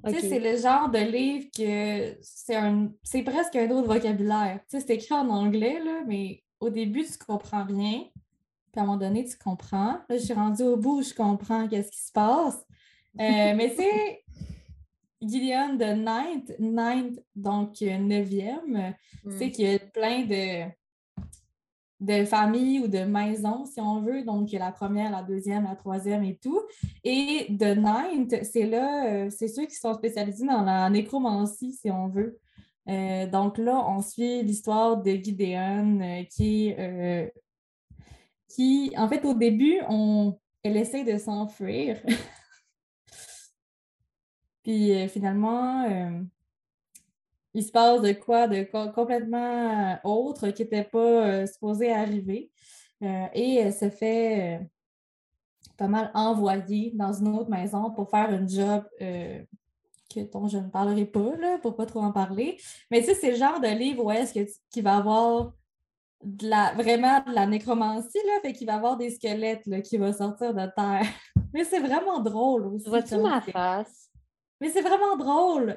Tu 0.07 0.13
sais, 0.13 0.29
c'est 0.29 0.39
le 0.39 0.57
genre 0.57 0.91
de 0.91 0.99
livre 0.99 1.47
que 1.57 2.17
c'est 2.21 2.57
un 2.57 2.91
c'est 3.03 3.23
presque 3.23 3.57
un 3.57 3.71
autre 3.71 3.89
vocabulaire. 3.89 4.61
Tu 4.69 4.79
sais, 4.79 4.87
c'est 4.87 4.95
écrit 4.95 5.15
en 5.15 5.29
anglais, 5.31 5.79
là, 5.83 6.03
mais 6.07 6.43
au 6.61 6.69
début, 6.69 7.05
tu 7.05 7.13
ne 7.13 7.25
comprends 7.25 7.65
rien. 7.65 8.03
Puis 8.73 8.81
à 8.81 8.83
un 8.83 8.87
moment 8.87 8.99
donné, 8.99 9.25
tu 9.25 9.37
comprends. 9.39 9.99
Là, 10.09 10.17
je 10.17 10.25
suis 10.25 10.35
rendue 10.35 10.63
au 10.63 10.77
bout, 10.77 11.03
je 11.03 11.15
comprends 11.15 11.69
qu'est-ce 11.69 11.91
qui 11.91 12.03
se 12.03 12.13
passe. 12.13 12.59
Euh, 13.21 13.55
mais 13.55 13.73
c'est 13.77 14.25
Gideon 15.23 15.75
de 15.75 15.85
Ninth, 15.85 16.53
Ninth, 16.59 17.21
donc 17.37 17.81
neuvième, 17.81 18.95
c'est 19.39 19.47
hmm. 19.47 19.51
qu'il 19.53 19.71
y 19.71 19.75
a 19.75 19.79
plein 19.79 20.25
de, 20.25 20.69
de 22.05 22.25
familles 22.25 22.81
ou 22.81 22.89
de 22.89 23.01
maisons, 23.01 23.65
si 23.65 23.81
on 23.81 24.03
veut. 24.03 24.23
Donc, 24.25 24.53
la 24.53 24.73
première, 24.73 25.11
la 25.11 25.23
deuxième, 25.23 25.65
la 25.65 25.75
troisième 25.75 26.23
et 26.25 26.37
tout. 26.37 26.61
Et 27.03 27.47
de 27.49 27.75
Ninth, 27.75 28.45
c'est 28.45 28.67
là, 28.67 29.07
euh, 29.07 29.31
c'est 29.31 29.49
ceux 29.49 29.65
qui 29.67 29.77
sont 29.77 29.95
spécialisés 29.95 30.47
dans 30.47 30.63
la 30.63 30.91
nécromancie, 30.91 31.73
si 31.73 31.91
on 31.91 32.09
veut. 32.09 32.39
Euh, 32.89 33.27
donc 33.27 33.57
là, 33.57 33.83
on 33.89 34.03
suit 34.03 34.43
l'histoire 34.43 35.03
de 35.03 35.13
Gideon 35.13 36.01
euh, 36.01 37.27
qui, 38.49 38.93
en 38.97 39.09
fait, 39.09 39.25
au 39.25 39.35
début, 39.35 39.81
elle 40.63 40.77
essaie 40.77 41.05
de 41.05 41.19
s'enfuir. 41.19 42.01
Puis 44.63 45.09
finalement, 45.09 46.21
il 47.55 47.65
se 47.65 47.71
passe 47.71 48.03
de 48.03 48.13
quoi, 48.13 48.49
de 48.49 48.65
complètement 48.93 49.93
euh, 49.93 49.97
autre 50.05 50.51
qui 50.51 50.63
n'était 50.63 50.85
pas 50.85 51.47
supposé 51.47 51.93
arriver. 51.93 52.51
et 53.01 53.57
elle 53.57 53.73
se 53.73 53.91
fait 53.91 54.61
pas 55.77 55.89
mal 55.89 56.11
envoyer 56.15 56.93
dans 56.95 57.13
une 57.13 57.29
autre 57.29 57.51
maison 57.51 57.91
pour 57.91 58.11
faire 58.11 58.31
un 58.31 58.47
job 58.47 58.85
que, 58.99 60.21
dont 60.33 60.49
je 60.49 60.59
ne 60.59 60.69
parlerai 60.69 61.07
pas, 61.07 61.37
là, 61.37 61.59
pour 61.59 61.77
pas 61.77 61.87
trop 61.87 62.01
en 62.01 62.13
parler. 62.13 62.59
Mais 62.91 63.01
tu 63.01 63.07
sais, 63.07 63.15
c'est 63.15 63.31
le 63.31 63.37
genre 63.37 63.61
de 63.61 63.69
livre 63.69 64.05
où 64.05 64.11
est-ce 64.11 64.33
qu'il 64.71 64.83
va 64.83 64.97
avoir 64.97 65.53
de 66.25 66.49
la, 66.49 66.73
vraiment 66.75 67.21
de 67.27 67.35
la 67.35 67.47
nécromancie, 67.47 68.19
là, 68.27 68.41
fait 68.43 68.53
qu'il 68.53 68.67
va 68.67 68.75
avoir 68.75 68.97
des 68.97 69.11
squelettes 69.11 69.67
là, 69.67 69.81
qui 69.81 69.99
vont 69.99 70.13
sortir 70.13 70.55
de 70.55 70.67
terre. 70.75 71.07
Mais 71.53 71.65
c'est 71.65 71.81
vraiment 71.81 72.21
drôle 72.21 72.67
aussi. 72.67 72.89
Vois-tu 72.89 73.17
ma 73.17 73.41
face? 73.41 74.04
Mais 74.65 74.71
c'est 74.71 74.81
vraiment 74.81 75.15
drôle. 75.19 75.77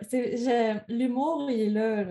L'humour, 0.87 1.51
il 1.51 1.59
est 1.59 1.69
là. 1.69 2.05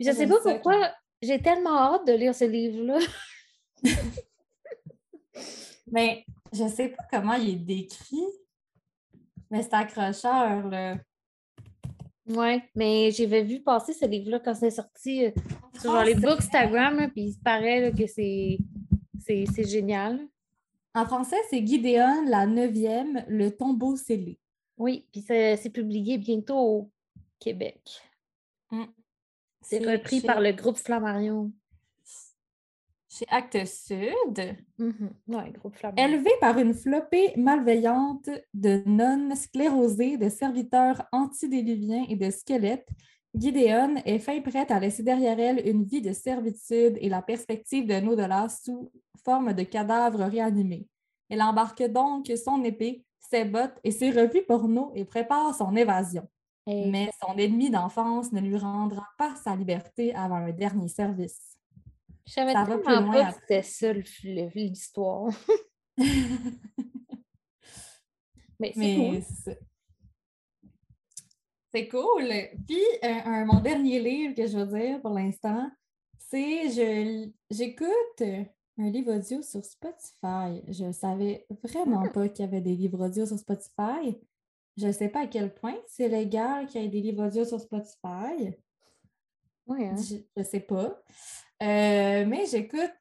Je 0.00 0.10
sais 0.10 0.26
pas 0.26 0.40
pourquoi 0.42 0.90
j'ai 1.22 1.40
tellement 1.40 1.78
hâte 1.78 2.04
de 2.04 2.14
lire 2.14 2.34
ce 2.34 2.46
livre-là. 2.46 2.98
mais 5.86 6.24
je 6.52 6.66
sais 6.66 6.88
pas 6.88 7.04
comment 7.12 7.34
il 7.34 7.50
est 7.50 7.64
décrit. 7.64 8.26
Mais 9.52 9.62
c'est 9.62 9.74
accrocheur, 9.74 10.66
là. 10.66 10.96
Oui, 12.26 12.60
mais 12.74 13.12
j'avais 13.12 13.44
vu 13.44 13.62
passer 13.62 13.92
ce 13.92 14.06
livre-là 14.06 14.40
quand 14.40 14.54
c'est 14.56 14.72
sorti 14.72 15.26
euh, 15.26 15.30
sur 15.80 16.02
les 16.02 16.16
Bookstagram, 16.16 17.08
puis 17.12 17.26
il 17.26 17.38
paraît 17.38 17.92
que 17.96 18.08
c'est 18.08 18.58
génial. 19.64 20.26
En 20.92 21.06
français, 21.06 21.36
c'est 21.50 21.62
Guidéon, 21.62 22.24
la 22.26 22.46
neuvième, 22.46 23.24
le 23.28 23.56
tombeau 23.56 23.94
scellé. 23.94 24.40
Oui, 24.78 25.06
puis 25.10 25.22
c'est 25.22 25.70
publié 25.72 26.18
bientôt 26.18 26.58
au 26.58 26.90
Québec. 27.38 28.00
Mm. 28.70 28.84
C'est 29.62 29.84
repris 29.84 30.20
par 30.20 30.40
le 30.40 30.52
groupe 30.52 30.76
Flammarion. 30.76 31.50
Chez 33.08 33.26
Actes 33.30 33.66
Sud. 33.66 34.56
Oui, 34.78 35.52
groupe 35.52 35.74
Flammarion. 35.74 36.14
Élevé 36.14 36.30
par 36.40 36.58
une 36.58 36.74
flopée 36.74 37.32
malveillante 37.36 38.28
de 38.52 38.82
nonnes 38.86 39.34
sclérosées, 39.34 40.18
de 40.18 40.28
serviteurs 40.28 41.06
antidéluviens 41.12 42.04
et 42.08 42.16
de 42.16 42.30
squelettes, 42.30 42.88
Gideon 43.34 43.96
est 44.04 44.18
fin 44.18 44.40
prête 44.40 44.70
à 44.70 44.78
laisser 44.78 45.02
derrière 45.02 45.38
elle 45.38 45.66
une 45.66 45.84
vie 45.84 46.00
de 46.00 46.12
servitude 46.12 46.98
et 47.00 47.08
la 47.08 47.22
perspective 47.22 47.86
d'un 47.86 48.06
au-delà 48.06 48.48
sous 48.48 48.90
forme 49.24 49.52
de 49.52 49.62
cadavre 49.62 50.24
réanimé. 50.24 50.86
Elle 51.28 51.42
embarque 51.42 51.82
donc 51.82 52.30
son 52.44 52.62
épée 52.64 53.05
ses 53.30 53.44
bottes 53.44 53.78
et 53.84 53.90
ses 53.90 54.10
revues 54.10 54.44
porno 54.44 54.92
et 54.94 55.04
prépare 55.04 55.54
son 55.54 55.74
évasion. 55.76 56.28
Hey. 56.66 56.90
Mais 56.90 57.10
son 57.20 57.36
ennemi 57.36 57.70
d'enfance 57.70 58.32
ne 58.32 58.40
lui 58.40 58.56
rendra 58.56 59.06
pas 59.18 59.36
sa 59.36 59.54
liberté 59.54 60.14
avant 60.14 60.36
un 60.36 60.50
dernier 60.50 60.88
service. 60.88 61.56
Je 62.26 62.32
savais 62.32 62.52
ça 62.52 62.64
va 62.64 62.78
plus 62.78 62.94
loin 62.94 63.30
c'était 63.30 63.62
ça 63.62 63.92
l'histoire. 63.92 65.30
Mais 68.58 68.72
c'est 68.74 68.96
cool. 68.96 69.22
c'est 71.72 71.88
cool. 71.88 72.28
Puis, 72.66 72.82
euh, 73.04 73.20
un- 73.26 73.44
mon 73.44 73.60
dernier 73.60 74.00
livre 74.00 74.34
que 74.34 74.46
je 74.46 74.56
veux 74.58 74.78
dire 74.78 75.00
pour 75.02 75.10
l'instant, 75.12 75.70
c'est 76.18 76.70
je 76.70 77.30
j'écoute 77.50 78.22
un 78.78 78.90
livre 78.90 79.14
audio 79.14 79.42
sur 79.42 79.64
Spotify. 79.64 80.62
Je 80.68 80.84
ne 80.84 80.92
savais 80.92 81.46
vraiment 81.62 82.08
pas 82.08 82.28
qu'il 82.28 82.44
y 82.44 82.48
avait 82.48 82.60
des 82.60 82.76
livres 82.76 83.06
audio 83.06 83.26
sur 83.26 83.38
Spotify. 83.38 84.18
Je 84.76 84.86
ne 84.86 84.92
sais 84.92 85.08
pas 85.08 85.20
à 85.22 85.26
quel 85.26 85.54
point 85.54 85.76
c'est 85.88 86.08
légal 86.08 86.66
qu'il 86.66 86.82
y 86.82 86.84
ait 86.84 86.88
des 86.88 87.00
livres 87.00 87.26
audio 87.26 87.44
sur 87.44 87.60
Spotify. 87.60 88.54
Ouais, 89.66 89.86
hein. 89.86 89.96
Je 89.96 90.16
ne 90.36 90.44
sais 90.44 90.60
pas. 90.60 91.02
Euh, 91.62 92.26
mais 92.26 92.44
j'écoute 92.50 92.92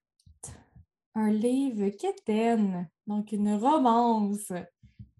un 1.13 1.31
livre 1.31 1.89
quétaine, 1.89 2.89
donc 3.05 3.31
une 3.31 3.55
romance. 3.55 4.51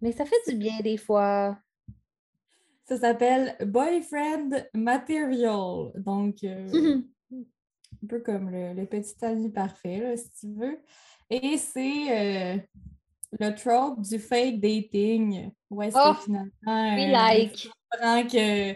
Mais 0.01 0.11
ça 0.11 0.25
fait 0.25 0.35
du 0.47 0.55
bien 0.55 0.79
des 0.79 0.97
fois. 0.97 1.57
Ça 2.85 2.97
s'appelle 2.97 3.55
Boyfriend 3.65 4.49
Material. 4.73 5.91
Donc, 5.95 6.43
euh, 6.43 7.01
un 8.03 8.07
peu 8.07 8.19
comme 8.19 8.49
le, 8.49 8.73
le 8.73 8.85
petit 8.85 9.15
ami 9.23 9.49
parfait, 9.49 9.99
là, 9.99 10.17
si 10.17 10.29
tu 10.39 10.53
veux. 10.53 10.79
Et 11.29 11.57
c'est 11.57 12.55
euh, 12.55 12.57
le 13.39 13.55
trope 13.55 14.01
du 14.01 14.19
fake 14.19 14.59
dating. 14.59 15.51
Où 15.69 15.81
est-ce 15.81 15.97
Oh, 15.99 16.13
que 16.13 16.21
finalement. 16.23 16.51
We 16.65 17.07
euh, 17.07 17.11
like. 17.11 17.69
que 18.31 18.75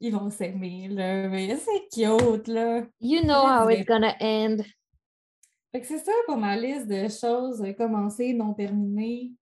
ils 0.00 0.12
vont 0.12 0.30
s'aimer, 0.30 0.88
là. 0.88 1.28
Mais 1.28 1.56
c'est 1.56 1.88
cute, 1.92 2.48
là. 2.48 2.86
You 3.00 3.22
know 3.22 3.46
how 3.46 3.68
it's 3.68 3.86
gonna 3.86 4.16
end. 4.20 4.58
Fait 5.70 5.80
que 5.80 5.86
c'est 5.86 5.98
ça 5.98 6.12
pour 6.26 6.36
ma 6.36 6.56
liste 6.56 6.86
de 6.86 7.08
choses 7.08 7.62
euh, 7.62 7.72
commencées, 7.72 8.32
non 8.34 8.52
terminées. 8.52 9.32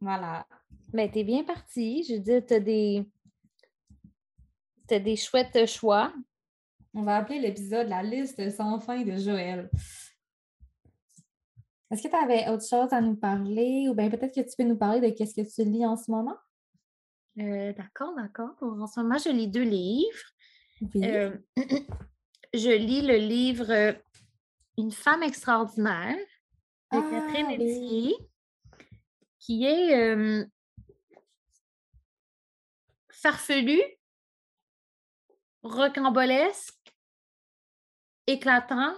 Voilà. 0.00 0.46
Mais 0.92 1.10
t'es 1.10 1.24
bien 1.24 1.44
parti. 1.44 2.04
Je 2.08 2.14
veux 2.14 2.20
dire, 2.20 2.42
t'as 2.46 2.60
des. 2.60 3.04
T'as 4.86 5.00
des 5.00 5.16
chouettes 5.16 5.66
choix. 5.66 6.12
On 6.98 7.02
va 7.02 7.18
appeler 7.18 7.40
l'épisode 7.40 7.88
La 7.88 8.02
liste 8.02 8.50
sans 8.50 8.80
fin 8.80 9.02
de 9.02 9.18
Joël. 9.18 9.68
Est-ce 11.90 12.02
que 12.02 12.08
tu 12.08 12.16
avais 12.16 12.48
autre 12.48 12.66
chose 12.66 12.90
à 12.90 13.02
nous 13.02 13.16
parler? 13.16 13.86
Ou 13.90 13.94
bien 13.94 14.08
peut-être 14.08 14.34
que 14.34 14.40
tu 14.40 14.56
peux 14.56 14.64
nous 14.64 14.78
parler 14.78 15.02
de 15.02 15.14
qu'est-ce 15.14 15.34
que 15.34 15.46
tu 15.46 15.70
lis 15.70 15.84
en 15.84 15.98
ce 15.98 16.10
moment? 16.10 16.38
Euh, 17.38 17.74
d'accord, 17.74 18.14
d'accord. 18.16 18.54
En 18.62 18.86
ce 18.86 19.00
moment, 19.00 19.18
je 19.18 19.28
lis 19.28 19.46
deux 19.46 19.62
livres. 19.62 20.24
Oui. 20.80 21.04
Euh, 21.04 21.36
je 22.54 22.74
lis 22.74 23.02
le 23.02 23.16
livre 23.16 23.70
euh, 23.70 23.92
Une 24.78 24.90
femme 24.90 25.22
extraordinaire 25.22 26.16
de 26.92 26.98
Ah, 26.98 27.08
Catherine 27.10 27.46
oui. 27.58 28.14
Etier, 28.14 28.16
qui 29.38 29.66
est 29.66 29.94
euh, 29.94 30.46
farfelu, 33.10 33.82
rocambolesque, 35.62 36.85
éclatant, 38.26 38.94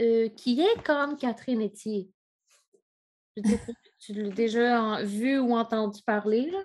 euh, 0.00 0.28
qui 0.30 0.60
est 0.60 0.82
comme 0.84 1.16
Catherine 1.16 1.60
Etier. 1.62 2.10
Je 3.36 3.42
sais 3.48 3.56
pas 3.58 3.72
si 3.98 4.12
tu 4.12 4.22
l'as 4.22 4.30
déjà 4.30 4.82
en- 4.82 5.04
vu 5.04 5.38
ou 5.38 5.54
entendu 5.56 6.02
parler. 6.02 6.50
Là. 6.50 6.58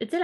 Tu 0.00 0.08
sais, 0.08 0.18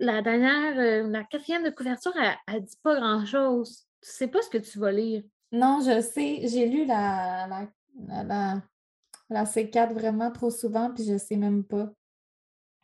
la, 0.00 0.22
dernière, 0.22 0.78
euh, 0.78 1.08
la 1.08 1.24
quatrième 1.24 1.64
de 1.64 1.70
couverture, 1.70 2.12
elle, 2.16 2.36
elle 2.48 2.64
dit 2.64 2.76
pas 2.82 2.96
grand-chose. 2.96 3.86
Tu 4.02 4.10
sais 4.10 4.28
pas 4.28 4.42
ce 4.42 4.50
que 4.50 4.58
tu 4.58 4.78
vas 4.78 4.92
lire. 4.92 5.22
Non, 5.52 5.80
je 5.80 6.00
sais, 6.00 6.40
j'ai 6.44 6.66
lu 6.68 6.84
la, 6.84 7.46
la, 7.48 7.68
la, 8.08 8.24
la- 8.24 8.62
la 9.30 9.44
C4 9.44 9.92
vraiment 9.94 10.30
trop 10.30 10.50
souvent, 10.50 10.92
puis 10.92 11.04
je 11.04 11.16
sais 11.16 11.36
même 11.36 11.64
pas. 11.64 11.90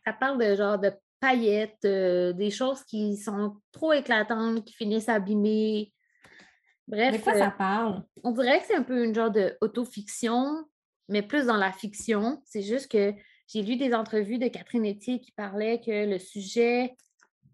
Ça 0.07 0.13
parle 0.13 0.39
de 0.39 0.55
genre 0.55 0.79
de 0.79 0.93
paillettes, 1.19 1.85
euh, 1.85 2.33
des 2.33 2.51
choses 2.51 2.83
qui 2.85 3.17
sont 3.17 3.57
trop 3.73 3.93
éclatantes, 3.93 4.65
qui 4.65 4.73
finissent 4.73 5.09
abîmées. 5.11 5.93
Bref, 6.91 7.17
De 7.19 7.23
quoi 7.23 7.35
euh, 7.35 7.39
ça 7.39 7.51
parle? 7.51 8.03
on 8.25 8.33
dirait 8.33 8.61
que 8.61 8.67
c'est 8.67 8.75
un 8.77 8.83
peu 8.83 9.05
une 9.05 9.15
genre 9.15 9.31
de 9.31 9.57
autofiction, 9.61 10.65
mais 11.09 11.23
plus 11.23 11.47
dans 11.47 11.57
la 11.57 11.73
fiction. 11.73 12.43
C'est 12.45 12.63
juste 12.63 12.91
que 12.91 13.15
j'ai 13.47 13.63
lu 13.63 13.77
des 13.77 13.95
entrevues 13.95 14.39
de 14.39 14.49
Catherine 14.49 14.85
Etier 14.87 15.21
qui 15.21 15.33
parlait 15.33 15.81
que 15.81 16.07
le 16.11 16.19
sujet 16.19 16.95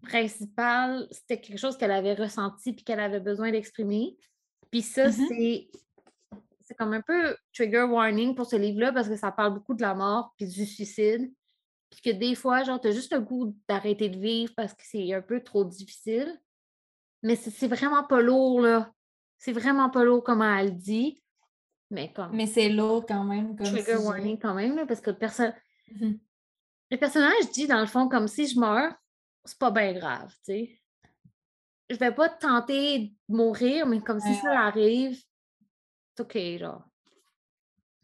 principal, 0.03 1.07
c'était 1.11 1.39
quelque 1.41 1.57
chose 1.59 1.77
qu'elle 1.77 1.91
avait 1.91 2.13
ressenti 2.13 2.73
puis 2.73 2.83
qu'elle 2.83 2.99
avait 2.99 3.19
besoin 3.19 3.51
d'exprimer. 3.51 4.17
Puis 4.71 4.81
ça, 4.81 5.07
Mhm. 5.07 5.25
c'est 5.29 5.69
c'est 6.61 6.75
comme 6.75 6.91
un 6.93 7.01
peu 7.01 7.35
trigger 7.53 7.83
warning 7.83 8.35
pour 8.35 8.45
ce 8.45 8.57
livre-là 8.57 8.91
parce 8.91 9.07
que 9.07 9.15
ça 9.15 9.31
parle 9.31 9.53
beaucoup 9.53 9.73
de 9.73 9.81
la 9.81 9.93
mort 9.95 10.33
puis 10.37 10.47
du 10.47 10.65
suicide. 10.65 11.31
Puis 11.89 12.01
que 12.01 12.09
des 12.09 12.35
fois, 12.35 12.63
genre, 12.63 12.81
tu 12.81 12.89
as 12.89 12.91
juste 12.91 13.13
le 13.13 13.21
goût 13.21 13.55
d'arrêter 13.69 14.09
de 14.09 14.19
vivre 14.19 14.51
parce 14.57 14.73
que 14.73 14.83
c'est 14.83 15.13
un 15.13 15.21
peu 15.21 15.41
trop 15.41 15.63
difficile. 15.63 16.37
Mais 17.23 17.37
c'est 17.37 17.67
vraiment 17.69 18.03
pas 18.03 18.19
lourd, 18.19 18.59
là. 18.59 18.91
C'est 19.37 19.51
vraiment 19.53 19.89
pas 19.89 20.03
lourd 20.03 20.23
comment 20.23 20.57
elle 20.57 20.75
dit. 20.77 21.21
Mais 21.89 22.11
comme 22.11 22.35
Mais 22.35 22.47
c'est 22.47 22.69
lourd 22.69 23.05
quand 23.05 23.23
même 23.23 23.55
comme 23.55 23.67
trigger 23.67 23.95
warning 23.97 24.37
quand 24.39 24.53
même, 24.53 24.75
là, 24.75 24.85
parce 24.85 24.99
que 25.01 25.11
le, 25.11 25.17
perso- 25.17 25.53
Mhm. 25.91 26.19
le 26.91 26.97
personnage 26.97 27.49
dit 27.53 27.65
dans 27.67 27.79
le 27.79 27.85
fond 27.85 28.09
comme 28.09 28.27
si 28.27 28.45
je 28.47 28.59
meurs, 28.59 28.93
c'est 29.45 29.57
pas 29.57 29.71
bien 29.71 29.93
grave, 29.93 30.29
tu 30.39 30.51
sais. 30.53 30.81
Je 31.89 31.95
vais 31.95 32.13
pas 32.13 32.27
tenter 32.27 32.99
de 32.99 33.13
mourir, 33.33 33.85
mais 33.85 34.01
comme 34.01 34.19
si 34.19 34.27
Ouais, 34.27 34.35
ça 34.41 34.59
arrive, 34.59 35.17
c'est 36.17 36.23
OK, 36.23 36.59
genre. 36.59 36.83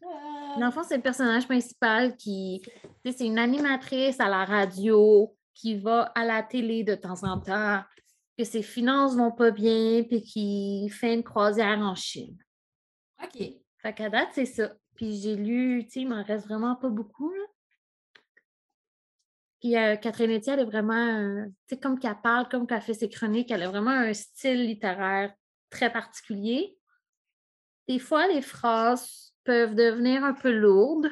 Ah. 0.02 0.56
Dans 0.58 0.66
le 0.66 0.72
fond, 0.72 0.82
c'est 0.82 0.96
le 0.96 1.02
personnage 1.02 1.44
principal 1.46 2.16
qui, 2.16 2.62
c'est 3.04 3.26
une 3.26 3.38
animatrice 3.38 4.18
à 4.20 4.28
la 4.30 4.44
radio 4.46 5.36
qui 5.52 5.76
va 5.78 6.04
à 6.14 6.24
la 6.24 6.42
télé 6.42 6.84
de 6.84 6.94
temps 6.94 7.22
en 7.24 7.38
temps, 7.40 7.82
que 8.36 8.44
ses 8.44 8.62
finances 8.62 9.16
vont 9.16 9.32
pas 9.32 9.50
bien, 9.50 10.02
puis 10.02 10.22
qui 10.22 10.88
fait 10.90 11.14
une 11.14 11.22
croisière 11.22 11.78
en 11.78 11.94
Chine. 11.94 12.36
OK. 13.22 13.42
Fait 13.78 13.92
qu'à 13.94 14.08
date, 14.08 14.30
c'est 14.32 14.46
ça. 14.46 14.72
Puis 14.94 15.20
j'ai 15.20 15.36
lu, 15.36 15.84
tu 15.84 15.90
sais, 15.90 16.00
il 16.00 16.08
m'en 16.08 16.22
reste 16.22 16.46
vraiment 16.46 16.76
pas 16.76 16.88
beaucoup, 16.88 17.32
là. 17.32 17.44
Puis 19.60 19.76
euh, 19.78 19.96
Catherine 19.96 20.30
Etienne, 20.30 20.58
elle 20.58 20.66
est 20.66 20.70
vraiment, 20.70 20.94
euh, 20.94 21.46
tu 21.46 21.74
sais, 21.74 21.80
comme 21.80 21.98
qu'elle 21.98 22.20
parle, 22.22 22.48
comme 22.48 22.66
qu'elle 22.66 22.82
fait 22.82 22.92
ses 22.92 23.08
chroniques, 23.08 23.50
elle 23.50 23.62
a 23.62 23.70
vraiment 23.70 23.92
un 23.92 24.12
style 24.12 24.66
littéraire 24.66 25.32
très 25.70 25.90
particulier. 25.90 26.76
Des 27.88 27.98
fois, 27.98 28.28
les 28.28 28.42
phrases 28.42 29.34
peuvent 29.44 29.74
devenir 29.74 30.22
un 30.22 30.34
peu 30.34 30.50
lourdes, 30.50 31.10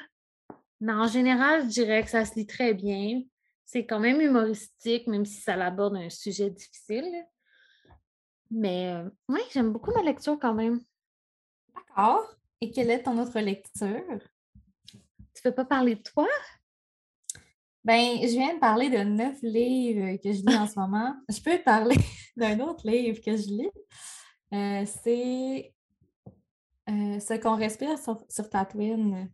mais 0.80 0.92
en 0.92 1.06
général, 1.06 1.62
je 1.62 1.68
dirais 1.68 2.02
que 2.02 2.10
ça 2.10 2.24
se 2.24 2.34
lit 2.34 2.46
très 2.46 2.74
bien. 2.74 3.22
C'est 3.72 3.86
quand 3.86 4.00
même 4.00 4.20
humoristique, 4.20 5.06
même 5.06 5.24
si 5.24 5.40
ça 5.40 5.54
aborde 5.54 5.96
un 5.96 6.10
sujet 6.10 6.50
difficile. 6.50 7.10
Mais 8.50 8.94
oui, 9.30 9.40
j'aime 9.50 9.72
beaucoup 9.72 9.92
ma 9.92 10.02
lecture 10.02 10.38
quand 10.38 10.52
même. 10.52 10.82
D'accord. 11.74 12.36
Et 12.60 12.70
quelle 12.70 12.90
est 12.90 13.02
ton 13.02 13.16
autre 13.18 13.40
lecture? 13.40 14.18
Tu 15.34 15.42
veux 15.42 15.54
pas 15.54 15.64
parler 15.64 15.94
de 15.94 16.02
toi? 16.02 16.28
Ben, 17.82 18.18
je 18.20 18.36
viens 18.36 18.56
de 18.56 18.60
parler 18.60 18.90
de 18.90 18.98
neuf 18.98 19.38
livres 19.40 20.18
que 20.22 20.30
je 20.34 20.42
lis 20.44 20.56
en 20.58 20.66
ce 20.66 20.78
moment. 20.78 21.16
Je 21.30 21.40
peux 21.40 21.56
te 21.56 21.64
parler 21.64 21.96
d'un 22.36 22.60
autre 22.60 22.86
livre 22.86 23.22
que 23.22 23.34
je 23.34 23.48
lis. 23.48 23.70
Euh, 24.52 24.84
c'est 24.84 25.74
euh, 26.90 27.18
Ce 27.18 27.40
qu'on 27.40 27.56
respire 27.56 27.98
sur, 27.98 28.22
sur 28.28 28.50
Tatooine 28.50 29.32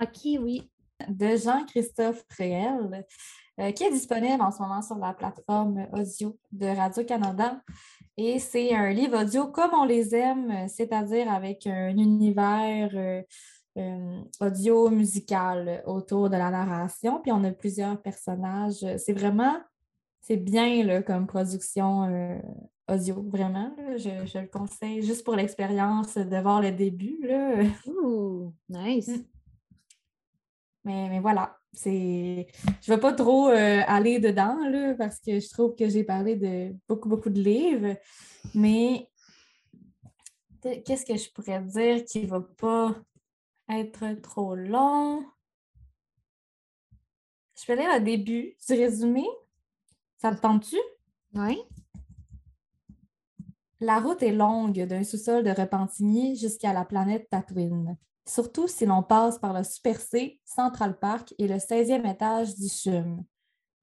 Ok, 0.00 0.20
oui. 0.40 0.70
de 1.06 1.36
Jean-Christophe 1.36 2.24
Réel, 2.30 3.04
euh, 3.60 3.70
qui 3.70 3.84
est 3.84 3.90
disponible 3.90 4.42
en 4.42 4.50
ce 4.50 4.60
moment 4.60 4.82
sur 4.82 4.96
la 4.96 5.14
plateforme 5.14 5.86
audio 5.92 6.36
de 6.50 6.66
Radio-Canada. 6.66 7.60
Et 8.16 8.38
c'est 8.38 8.74
un 8.74 8.90
livre 8.90 9.22
audio 9.22 9.46
comme 9.46 9.72
on 9.74 9.84
les 9.84 10.14
aime, 10.14 10.68
c'est-à-dire 10.68 11.30
avec 11.32 11.66
un 11.66 11.90
univers 11.90 12.90
euh, 12.94 13.22
euh, 13.78 14.20
audio 14.40 14.90
musical 14.90 15.82
autour 15.86 16.30
de 16.30 16.36
la 16.36 16.50
narration. 16.50 17.20
Puis 17.20 17.30
on 17.32 17.44
a 17.44 17.52
plusieurs 17.52 18.00
personnages. 18.02 18.84
C'est 18.98 19.12
vraiment, 19.12 19.56
c'est 20.20 20.36
bien 20.36 20.84
là, 20.84 21.02
comme 21.02 21.26
production 21.26 22.40
audio, 22.88 23.22
vraiment. 23.28 23.72
là. 23.76 23.96
Je, 23.96 24.26
je 24.26 24.38
le 24.38 24.46
conseille 24.48 25.02
juste 25.02 25.24
pour 25.24 25.36
l'expérience 25.36 26.16
de 26.16 26.36
voir 26.40 26.60
le 26.60 26.72
début. 26.72 27.18
Là. 27.22 27.62
Ouh, 27.86 28.52
nice. 28.68 29.10
Mais, 30.86 31.08
mais 31.08 31.20
voilà, 31.20 31.56
c'est. 31.74 32.46
Je 32.82 32.90
ne 32.90 32.96
vais 32.96 33.00
pas 33.00 33.12
trop 33.12 33.48
euh, 33.48 33.82
aller 33.86 34.18
dedans 34.18 34.58
là, 34.68 34.94
parce 34.94 35.20
que 35.20 35.38
je 35.40 35.48
trouve 35.50 35.74
que 35.74 35.88
j'ai 35.88 36.04
parlé 36.04 36.36
de 36.36 36.74
beaucoup, 36.88 37.08
beaucoup 37.08 37.30
de 37.30 37.40
livres. 37.40 37.96
Mais 38.54 39.08
que- 40.62 40.80
qu'est-ce 40.80 41.04
que 41.04 41.16
je 41.16 41.30
pourrais 41.30 41.60
dire 41.62 42.04
qui 42.04 42.22
ne 42.22 42.28
va 42.28 42.40
pas 42.40 42.94
être 43.68 44.20
trop 44.20 44.54
long? 44.54 45.24
Je 47.56 47.66
vais 47.66 47.76
lire 47.76 47.94
le 47.94 48.04
début 48.04 48.56
du 48.68 48.74
résumé. 48.74 49.24
Ça 50.18 50.34
te 50.34 50.40
tente-tu? 50.40 50.78
Oui. 51.34 51.58
La 53.80 54.00
route 54.00 54.22
est 54.22 54.32
longue 54.32 54.86
d'un 54.86 55.04
sous-sol 55.04 55.44
de 55.44 55.50
Repentigny 55.50 56.36
jusqu'à 56.36 56.72
la 56.72 56.84
planète 56.84 57.28
Tatooine, 57.28 57.96
surtout 58.26 58.68
si 58.68 58.86
l'on 58.86 59.02
passe 59.02 59.38
par 59.38 59.52
le 59.52 59.62
Super 59.64 60.00
C, 60.00 60.40
Central 60.44 60.98
Park 60.98 61.34
et 61.38 61.46
le 61.48 61.56
16e 61.56 62.10
étage 62.10 62.54
du 62.56 62.68
CHUM. 62.68 63.22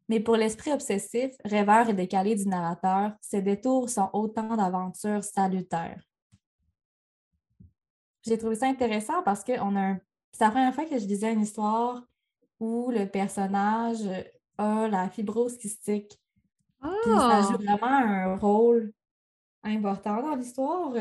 Mais 0.09 0.19
pour 0.19 0.35
l'esprit 0.35 0.73
obsessif, 0.73 1.33
rêveur 1.45 1.87
et 1.89 1.93
décalé 1.93 2.35
du 2.35 2.47
narrateur, 2.47 3.13
ces 3.21 3.41
détours 3.41 3.89
sont 3.89 4.09
autant 4.13 4.55
d'aventures 4.57 5.23
salutaires. 5.23 6.03
J'ai 8.25 8.37
trouvé 8.37 8.55
ça 8.55 8.67
intéressant 8.67 9.23
parce 9.23 9.43
que 9.43 9.53
on 9.61 9.75
a 9.75 9.79
un... 9.81 9.99
c'est 10.31 10.43
la 10.43 10.51
première 10.51 10.75
fois 10.75 10.85
que 10.85 10.97
je 10.99 11.05
disais 11.05 11.31
une 11.33 11.41
histoire 11.41 12.03
où 12.59 12.91
le 12.91 13.05
personnage 13.05 14.01
a 14.57 14.87
la 14.87 15.09
fibrose 15.09 15.57
kystique. 15.57 16.19
Puis 16.81 17.11
ça 17.11 17.39
Ah! 17.39 17.41
joue 17.43 17.57
vraiment 17.63 17.87
un 17.87 18.35
rôle 18.37 18.93
important 19.63 20.21
dans 20.21 20.35
l'histoire. 20.35 20.93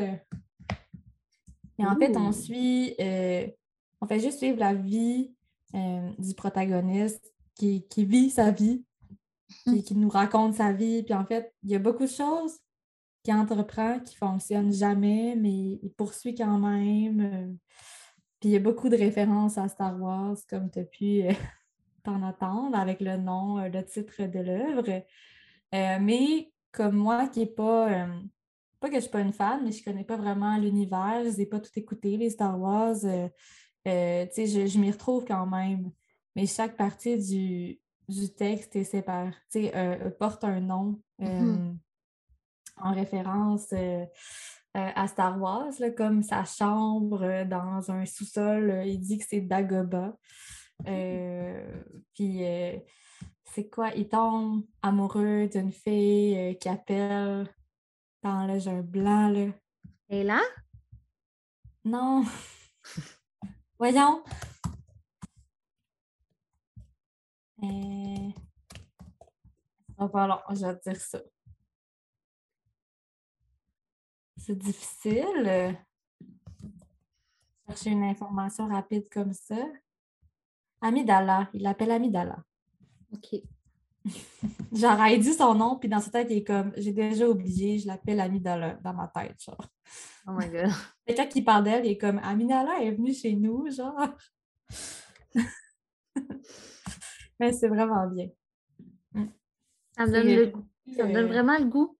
Et 1.81 1.85
en 1.85 1.97
fait, 1.97 2.15
on 2.15 2.29
Ouh. 2.29 2.31
suit, 2.31 2.93
euh, 2.99 3.47
on 4.01 4.07
fait 4.07 4.19
juste 4.19 4.37
suivre 4.37 4.59
la 4.59 4.75
vie 4.75 5.33
euh, 5.73 6.11
du 6.19 6.35
protagoniste 6.35 7.33
qui, 7.55 7.87
qui 7.87 8.05
vit 8.05 8.29
sa 8.29 8.51
vie, 8.51 8.85
qui, 9.65 9.83
qui 9.83 9.95
nous 9.95 10.09
raconte 10.09 10.53
sa 10.55 10.73
vie. 10.73 11.01
Puis 11.01 11.15
en 11.15 11.25
fait, 11.25 11.51
il 11.63 11.71
y 11.71 11.75
a 11.75 11.79
beaucoup 11.79 12.03
de 12.03 12.09
choses 12.11 12.59
qu'il 13.23 13.33
entreprend 13.33 13.99
qui 13.99 14.13
ne 14.13 14.17
fonctionnent 14.17 14.73
jamais, 14.73 15.35
mais 15.35 15.79
il 15.81 15.91
poursuit 15.97 16.35
quand 16.35 16.59
même. 16.59 17.19
euh. 17.19 17.53
Puis 18.39 18.49
il 18.49 18.51
y 18.51 18.57
a 18.57 18.59
beaucoup 18.59 18.89
de 18.89 18.95
références 18.97 19.57
à 19.57 19.67
Star 19.67 19.99
Wars, 19.99 20.37
comme 20.47 20.69
tu 20.69 20.79
as 20.79 20.83
pu 20.83 21.23
euh, 21.23 21.33
t'en 22.03 22.21
attendre, 22.21 22.77
avec 22.77 23.01
le 23.01 23.17
nom, 23.17 23.57
le 23.57 23.83
titre 23.85 24.23
de 24.27 24.39
l'œuvre. 24.39 25.03
Mais 25.73 26.51
comme 26.71 26.95
moi 26.95 27.27
qui 27.27 27.39
n'est 27.39 27.45
pas. 27.47 28.07
Euh, 28.81 28.87
pas 28.87 28.87
que 28.87 28.93
je 28.93 28.97
ne 28.97 29.01
suis 29.01 29.11
pas 29.11 29.21
une 29.21 29.33
fan, 29.33 29.63
mais 29.63 29.71
je 29.71 29.79
ne 29.79 29.85
connais 29.85 30.03
pas 30.03 30.17
vraiment 30.17 30.57
l'univers, 30.57 31.19
je 31.19 31.27
ne 31.29 31.31
les 31.33 31.41
ai 31.41 31.45
pas 31.45 31.59
tout 31.59 31.71
écouté, 31.75 32.17
les 32.17 32.29
Star 32.29 32.59
Wars. 32.59 32.95
euh, 33.05 33.29
euh, 33.87 34.25
tu 34.27 34.33
sais, 34.33 34.47
je, 34.47 34.67
je 34.67 34.79
m'y 34.79 34.91
retrouve 34.91 35.25
quand 35.25 35.45
même. 35.47 35.91
Mais 36.35 36.45
chaque 36.47 36.77
partie 36.77 37.17
du, 37.17 37.79
du 38.07 38.33
texte 38.33 38.75
est 38.75 38.83
séparée, 38.83 39.31
sais, 39.49 39.75
euh, 39.75 40.09
porte 40.11 40.43
un 40.43 40.59
nom 40.61 41.01
euh, 41.21 41.25
Mhm. 41.27 41.77
en 42.77 42.93
référence 42.93 43.67
euh, 43.73 44.05
euh, 44.77 44.89
à 44.95 45.07
Star 45.07 45.39
Wars, 45.41 45.71
là, 45.79 45.91
comme 45.91 46.23
sa 46.23 46.45
chambre 46.45 47.23
euh, 47.23 47.45
dans 47.45 47.91
un 47.91 48.05
sous-sol, 48.05 48.69
euh, 48.71 48.85
il 48.85 48.99
dit 48.99 49.17
que 49.17 49.25
c'est 49.27 49.41
Dagobah. 49.41 50.15
Euh, 50.87 51.83
puis 52.13 52.43
euh, 52.45 52.77
c'est 53.53 53.69
quoi? 53.69 53.89
Il 53.95 54.07
tombe 54.07 54.63
amoureux 54.81 55.47
d'une 55.47 55.71
fille 55.71 56.37
euh, 56.37 56.53
qui 56.53 56.69
appelle 56.69 57.47
dans 58.21 58.45
le 58.45 58.59
jeu 58.59 58.81
blanc, 58.81 59.29
là. 59.29 59.47
Et 60.09 60.23
là? 60.23 60.41
Non! 61.83 62.23
Voyons! 63.79 64.23
Va 69.97 70.09
pas 70.09 70.27
long, 70.27 70.39
je 70.49 70.65
vais 70.65 70.77
te 70.79 70.89
dire 70.89 70.99
ça. 70.99 71.19
C'est 74.37 74.57
difficile. 74.57 75.45
euh, 75.45 75.71
Chercher 77.67 77.91
une 77.91 78.03
information 78.03 78.67
rapide 78.67 79.07
comme 79.09 79.33
ça. 79.33 79.63
Amidala, 80.81 81.49
il 81.53 81.61
l'appelle 81.61 81.91
Amidala. 81.91 82.43
OK. 83.13 83.41
Genre, 84.73 85.01
elle 85.01 85.19
dit 85.19 85.33
son 85.33 85.53
nom, 85.53 85.77
puis 85.77 85.89
dans 85.89 85.99
sa 85.99 86.11
tête, 86.11 86.27
il 86.29 86.37
est 86.37 86.43
comme, 86.43 86.71
j'ai 86.77 86.93
déjà 86.93 87.27
oublié, 87.27 87.77
je 87.77 87.87
l'appelle 87.87 88.21
Amidala 88.21 88.75
dans 88.81 88.93
ma 88.93 89.07
tête, 89.09 89.35
genre. 89.41 89.67
Oh 90.27 90.31
my 90.31 90.49
God. 90.49 90.71
Quelqu'un 91.05 91.25
qui 91.25 91.41
parle 91.41 91.65
d'elle, 91.65 91.85
il 91.85 91.91
est 91.91 91.97
comme, 91.97 92.19
Amidala 92.19 92.81
est 92.81 92.91
venue 92.91 93.13
chez 93.13 93.33
nous, 93.35 93.69
genre. 93.69 94.09
Mais 97.39 97.51
c'est 97.51 97.67
vraiment 97.67 98.07
bien. 98.07 98.29
Ça 99.97 100.05
me 100.05 100.11
donne 100.11 100.27
le 100.27 100.41
euh, 100.47 100.51
goût. 100.51 100.65
Ça 100.95 101.05
me 101.05 101.13
donne 101.13 101.27
vraiment 101.27 101.57
le 101.57 101.65
goût. 101.65 101.97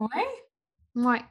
Ouais, 0.00 0.26
Ouais. 0.96 1.22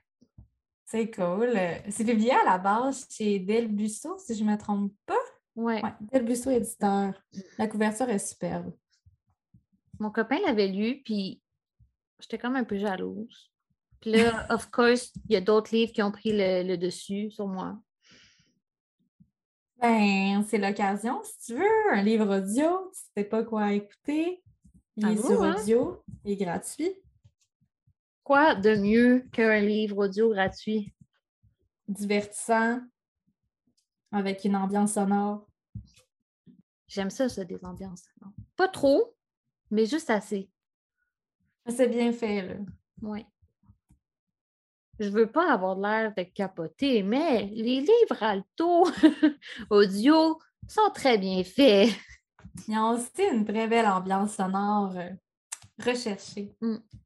c'est 0.86 1.12
cool. 1.12 1.52
C'est 1.90 2.06
publié 2.06 2.32
à 2.32 2.46
la 2.46 2.58
base 2.58 3.06
chez 3.10 3.40
Del 3.40 3.68
Busso, 3.68 4.18
si 4.18 4.34
je 4.36 4.44
ne 4.44 4.52
me 4.52 4.58
trompe 4.58 4.94
pas? 5.06 5.14
Ouais. 5.56 5.84
Ouais, 5.84 5.94
Del 6.00 6.24
Busso 6.24 6.50
éditeur. 6.52 7.14
La 7.58 7.68
couverture 7.68 8.08
est 8.10 8.20
superbe. 8.20 8.72
Mon 10.00 10.12
copain 10.12 10.40
l'avait 10.46 10.68
lu, 10.68 11.02
puis 11.04 11.42
j'étais 12.20 12.38
comme 12.38 12.56
un 12.56 12.64
peu 12.64 12.78
jalouse. 12.78 13.52
Puis 14.02 14.12
là, 14.12 14.46
of 14.54 14.70
course, 14.72 15.12
il 15.28 15.34
y 15.34 15.36
a 15.36 15.42
d'autres 15.42 15.76
livres 15.76 15.92
qui 15.92 16.02
ont 16.02 16.12
pris 16.12 16.32
le, 16.32 16.64
le 16.64 16.78
dessus 16.78 17.32
sur 17.32 17.48
moi. 17.48 17.78
Ben, 19.82 20.44
c'est 20.44 20.58
l'occasion, 20.58 21.22
si 21.24 21.38
tu 21.46 21.54
veux, 21.60 21.92
un 21.94 22.02
livre 22.02 22.38
audio, 22.38 22.92
tu 22.94 23.02
sais 23.16 23.24
pas 23.24 23.44
quoi 23.44 23.74
écouter. 23.74 24.44
Il 24.98 25.06
est 25.06 25.12
Avoue, 25.12 25.28
sur 25.28 25.44
hein? 25.44 25.56
audio, 25.58 26.04
il 26.26 26.32
est 26.34 26.36
gratuit. 26.36 26.92
Quoi 28.24 28.56
de 28.56 28.76
mieux 28.76 29.26
qu'un 29.32 29.62
livre 29.62 30.06
audio 30.06 30.30
gratuit? 30.30 30.94
divertissant, 31.90 32.82
avec 34.12 34.46
une 34.46 34.56
ambiance 34.56 34.94
sonore. 34.94 35.48
J'aime 36.88 37.10
ça, 37.10 37.30
ça, 37.30 37.44
des 37.44 37.66
ambiances. 37.66 38.04
non. 38.22 38.32
Pas 38.56 38.68
trop, 38.68 39.16
mais 39.72 39.86
juste 39.86 40.10
assez. 40.10 40.50
C'est 41.68 41.88
bien 41.88 42.12
fait, 42.12 42.42
là. 42.42 42.56
Ouais. 43.02 43.26
Je 45.00 45.10
veux 45.10 45.32
pas 45.32 45.54
avoir 45.54 45.78
l'air 45.80 46.14
de 46.16 46.24
capoter, 46.24 47.04
mais 47.04 47.46
les 47.54 47.80
livres 47.80 48.22
alto 48.22 48.86
audio 49.70 50.38
sont 50.68 50.90
très 50.94 51.18
bien 51.18 51.44
faits. 51.44 51.90
Ils 52.68 52.78
ont 52.78 52.92
aussi 52.92 53.24
une 53.32 53.46
très 53.46 53.68
belle 53.68 53.88
ambiance 53.88 54.36
sonore 54.36 54.98
euh, 54.98 55.10
recherchée. 55.82 56.54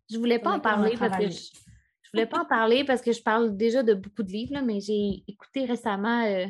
Je 0.09 0.18
voulais 0.18 0.39
pas 0.39 0.53
en 0.53 0.59
parler 0.59 0.95
parce 0.97 1.18
que 1.18 1.30
je, 1.30 1.38
je 2.01 2.09
voulais 2.11 2.26
pas 2.26 2.41
en 2.41 2.45
parler 2.45 2.84
parce 2.84 3.01
que 3.01 3.11
je 3.11 3.22
parle 3.22 3.55
déjà 3.55 3.84
de 3.84 3.93
beaucoup 3.93 4.24
de 4.24 4.32
livres, 4.32 4.53
là, 4.53 4.61
mais 4.61 4.80
j'ai 4.80 5.24
écouté 5.28 5.66
récemment 5.66 6.24
euh, 6.24 6.47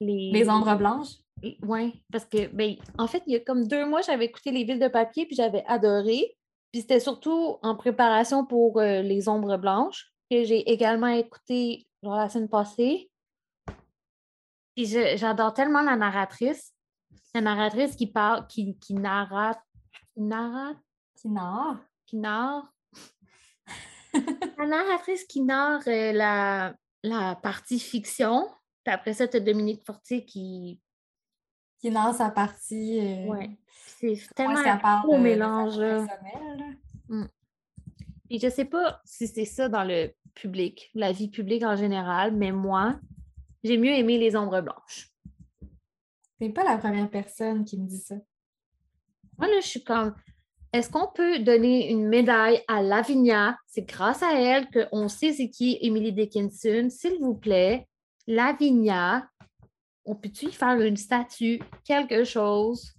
les. 0.00 0.32
Les 0.32 0.48
ombres 0.50 0.76
blanches. 0.76 1.16
Oui, 1.62 2.02
parce 2.10 2.24
que, 2.24 2.46
ben, 2.48 2.76
en 2.98 3.06
fait, 3.06 3.22
il 3.26 3.34
y 3.34 3.36
a 3.36 3.40
comme 3.40 3.66
deux 3.66 3.86
mois, 3.86 4.00
j'avais 4.00 4.24
écouté 4.24 4.50
Les 4.50 4.64
Villes 4.64 4.78
de 4.78 4.88
papier, 4.88 5.26
puis 5.26 5.36
j'avais 5.36 5.64
adoré. 5.66 6.36
Puis 6.72 6.82
c'était 6.82 7.00
surtout 7.00 7.58
en 7.62 7.76
préparation 7.76 8.44
pour 8.44 8.80
euh, 8.80 9.02
Les 9.02 9.28
Ombres 9.28 9.56
Blanches, 9.56 10.12
que 10.30 10.44
j'ai 10.44 10.70
également 10.70 11.08
écouté 11.08 11.86
genre, 12.02 12.16
la 12.16 12.28
semaine 12.28 12.48
passée. 12.48 13.10
Puis 14.74 14.86
j'adore 15.16 15.54
tellement 15.54 15.82
la 15.82 15.96
narratrice. 15.96 16.72
La 17.34 17.40
narratrice 17.40 17.96
qui 17.96 18.06
parle, 18.06 18.46
qui, 18.46 18.78
qui 18.78 18.94
narrate, 18.94 19.60
qui 20.14 20.22
narrate, 20.22 20.78
Qui 21.16 21.28
narre? 21.28 21.80
qui 22.06 22.16
narre? 22.16 22.72
la 24.58 24.66
narratrice 24.66 25.24
qui 25.24 25.42
narre 25.42 25.82
euh, 25.86 26.12
la, 26.12 26.74
la 27.02 27.36
partie 27.36 27.78
fiction. 27.78 28.48
Puis 28.84 28.94
après 28.94 29.14
ça, 29.14 29.28
tu 29.28 29.36
as 29.36 29.40
Dominique 29.40 29.84
Fortier 29.84 30.24
qui. 30.24 30.80
Qui 31.86 31.92
narre 31.92 32.14
sa 32.16 32.30
partie. 32.30 32.98
euh, 32.98 33.26
Ouais. 33.28 33.50
C'est 34.00 34.18
tellement 34.34 34.56
un 34.58 35.18
mélange. 35.18 35.78
là. 35.78 36.04
Puis 38.28 38.40
je 38.40 38.48
sais 38.50 38.64
pas 38.64 39.00
si 39.04 39.28
c'est 39.28 39.44
ça 39.44 39.68
dans 39.68 39.84
le 39.84 40.10
public, 40.34 40.90
la 40.94 41.12
vie 41.12 41.28
publique 41.28 41.62
en 41.62 41.76
général, 41.76 42.34
mais 42.34 42.50
moi, 42.50 42.98
j'ai 43.62 43.78
mieux 43.78 43.92
aimé 43.92 44.18
les 44.18 44.34
ombres 44.34 44.60
blanches. 44.62 45.12
T'es 46.40 46.48
pas 46.50 46.64
la 46.64 46.76
première 46.76 47.08
personne 47.08 47.64
qui 47.64 47.78
me 47.78 47.86
dit 47.86 48.00
ça. 48.00 48.16
Moi, 49.38 49.46
là, 49.46 49.60
je 49.60 49.66
suis 49.68 49.84
comme, 49.84 50.16
est-ce 50.72 50.90
qu'on 50.90 51.06
peut 51.14 51.38
donner 51.38 51.88
une 51.88 52.08
médaille 52.08 52.62
à 52.66 52.82
Lavinia? 52.82 53.56
C'est 53.68 53.88
grâce 53.88 54.24
à 54.24 54.34
elle 54.34 54.68
qu'on 54.70 55.06
sait 55.06 55.32
c'est 55.32 55.50
qui 55.50 55.78
Emily 55.80 56.12
Dickinson. 56.12 56.88
S'il 56.90 57.20
vous 57.20 57.36
plaît, 57.36 57.86
Lavinia, 58.26 59.28
on 60.06 60.14
peut-tu 60.14 60.46
y 60.46 60.52
faire 60.52 60.80
une 60.80 60.96
statue, 60.96 61.60
quelque 61.84 62.24
chose? 62.24 62.94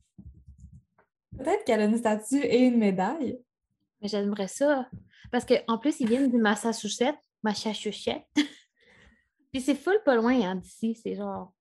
Peut-être 1.38 1.64
qu'elle 1.66 1.82
a 1.82 1.86
une 1.86 1.98
statue 1.98 2.44
et 2.44 2.66
une 2.66 2.78
médaille. 2.78 3.40
Mais 4.02 4.08
j'aimerais 4.08 4.48
ça. 4.48 4.90
Parce 5.32 5.46
qu'en 5.46 5.78
plus, 5.78 6.00
ils 6.00 6.08
viennent 6.08 6.30
du 6.30 6.38
Massachusetts. 6.38 7.20
Massachusetts. 7.44 8.26
Puis 9.52 9.62
c'est 9.62 9.76
full 9.76 10.02
pas 10.04 10.16
loin 10.16 10.40
hein, 10.42 10.56
d'ici. 10.56 10.96
C'est 10.96 11.16
genre. 11.16 11.54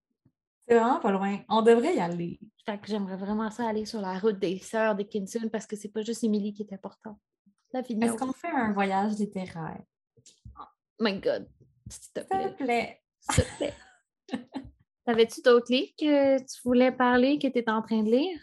C'est 0.66 0.74
vraiment 0.74 0.98
pas 0.98 1.12
loin. 1.12 1.38
On 1.48 1.62
devrait 1.62 1.94
y 1.94 2.00
aller. 2.00 2.40
Fait 2.64 2.78
que 2.78 2.88
j'aimerais 2.88 3.16
vraiment 3.16 3.50
ça 3.50 3.68
aller 3.68 3.86
sur 3.86 4.00
la 4.00 4.18
route 4.18 4.38
des 4.38 4.58
sœurs 4.58 4.96
Dickinson 4.96 5.48
parce 5.50 5.66
que 5.66 5.76
c'est 5.76 5.90
pas 5.90 6.02
juste 6.02 6.24
Emily 6.24 6.52
qui 6.52 6.62
est 6.62 6.72
importante. 6.72 7.18
Est-ce 7.72 8.16
qu'on 8.16 8.32
fait 8.32 8.48
un 8.48 8.72
voyage 8.72 9.12
littéraire? 9.12 9.82
Oh 10.58 10.64
my 11.00 11.20
God. 11.20 11.48
S'il 11.88 12.12
te 12.12 12.20
S'il 12.20 12.26
plaît. 12.26 12.50
te 12.50 12.64
plaît. 12.64 13.02
S'il 13.20 13.44
te 13.44 13.56
plaît. 13.56 13.74
T'avais-tu 15.06 15.40
d'autres 15.40 15.72
livres 15.72 15.92
que 15.96 16.38
tu 16.38 16.60
voulais 16.64 16.90
parler, 16.90 17.38
que 17.38 17.46
tu 17.46 17.58
étais 17.58 17.70
en 17.70 17.80
train 17.80 18.02
de 18.02 18.10
lire? 18.10 18.40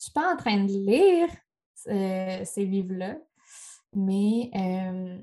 Je 0.00 0.06
suis 0.06 0.12
pas 0.12 0.34
en 0.34 0.36
train 0.36 0.64
de 0.64 0.72
lire 0.72 1.28
euh, 1.86 2.44
ces 2.44 2.64
livres-là, 2.64 3.16
mais 3.94 4.50
euh, 4.56 5.16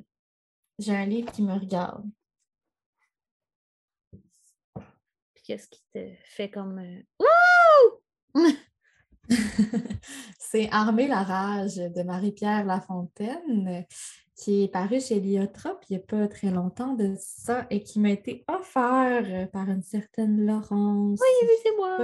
j'ai 0.80 0.96
un 0.96 1.06
livre 1.06 1.30
qui 1.34 1.42
me 1.42 1.52
regarde. 1.54 2.06
Puis 5.34 5.44
qu'est-ce 5.44 5.68
qui 5.68 5.84
te 5.94 6.14
fait 6.30 6.50
comme 6.50 6.80
euh, 6.80 7.02
C'est 10.40 10.70
Armer 10.72 11.10
la 11.10 11.24
rage 11.24 11.76
de 11.76 12.04
Marie-Pierre 12.04 12.64
Lafontaine 12.64 13.86
qui 14.44 14.64
est 14.64 14.68
paru 14.68 15.00
chez 15.00 15.22
Liotrop 15.22 15.80
il 15.90 15.94
n'y 15.94 16.04
a 16.04 16.06
pas 16.06 16.28
très 16.28 16.52
longtemps 16.52 16.96
de 16.96 17.16
ça 17.18 17.66
et 17.70 17.82
qui 17.82 18.02
m'a 18.02 18.10
été 18.10 18.44
offert 18.50 19.24
euh, 19.26 19.46
par 19.46 19.70
une 19.70 19.82
certaine 19.82 20.46
Laurence. 20.46 21.18
Oui, 21.22 21.48
oui, 21.48 21.56
c'est 21.64 21.76
moi. 21.78 21.98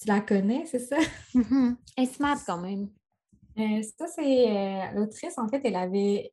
Tu 0.00 0.06
la 0.06 0.20
connais, 0.20 0.64
c'est 0.66 0.78
ça? 0.78 0.96
Mm-hmm. 1.34 1.76
Elle 1.96 2.04
est 2.04 2.14
smart 2.14 2.38
quand 2.46 2.60
même. 2.60 2.88
Euh, 3.58 3.82
ça, 3.98 4.06
c'est 4.06 4.48
euh, 4.48 4.92
l'autrice, 4.94 5.36
en 5.38 5.48
fait, 5.48 5.60
elle 5.64 5.74
avait 5.74 6.32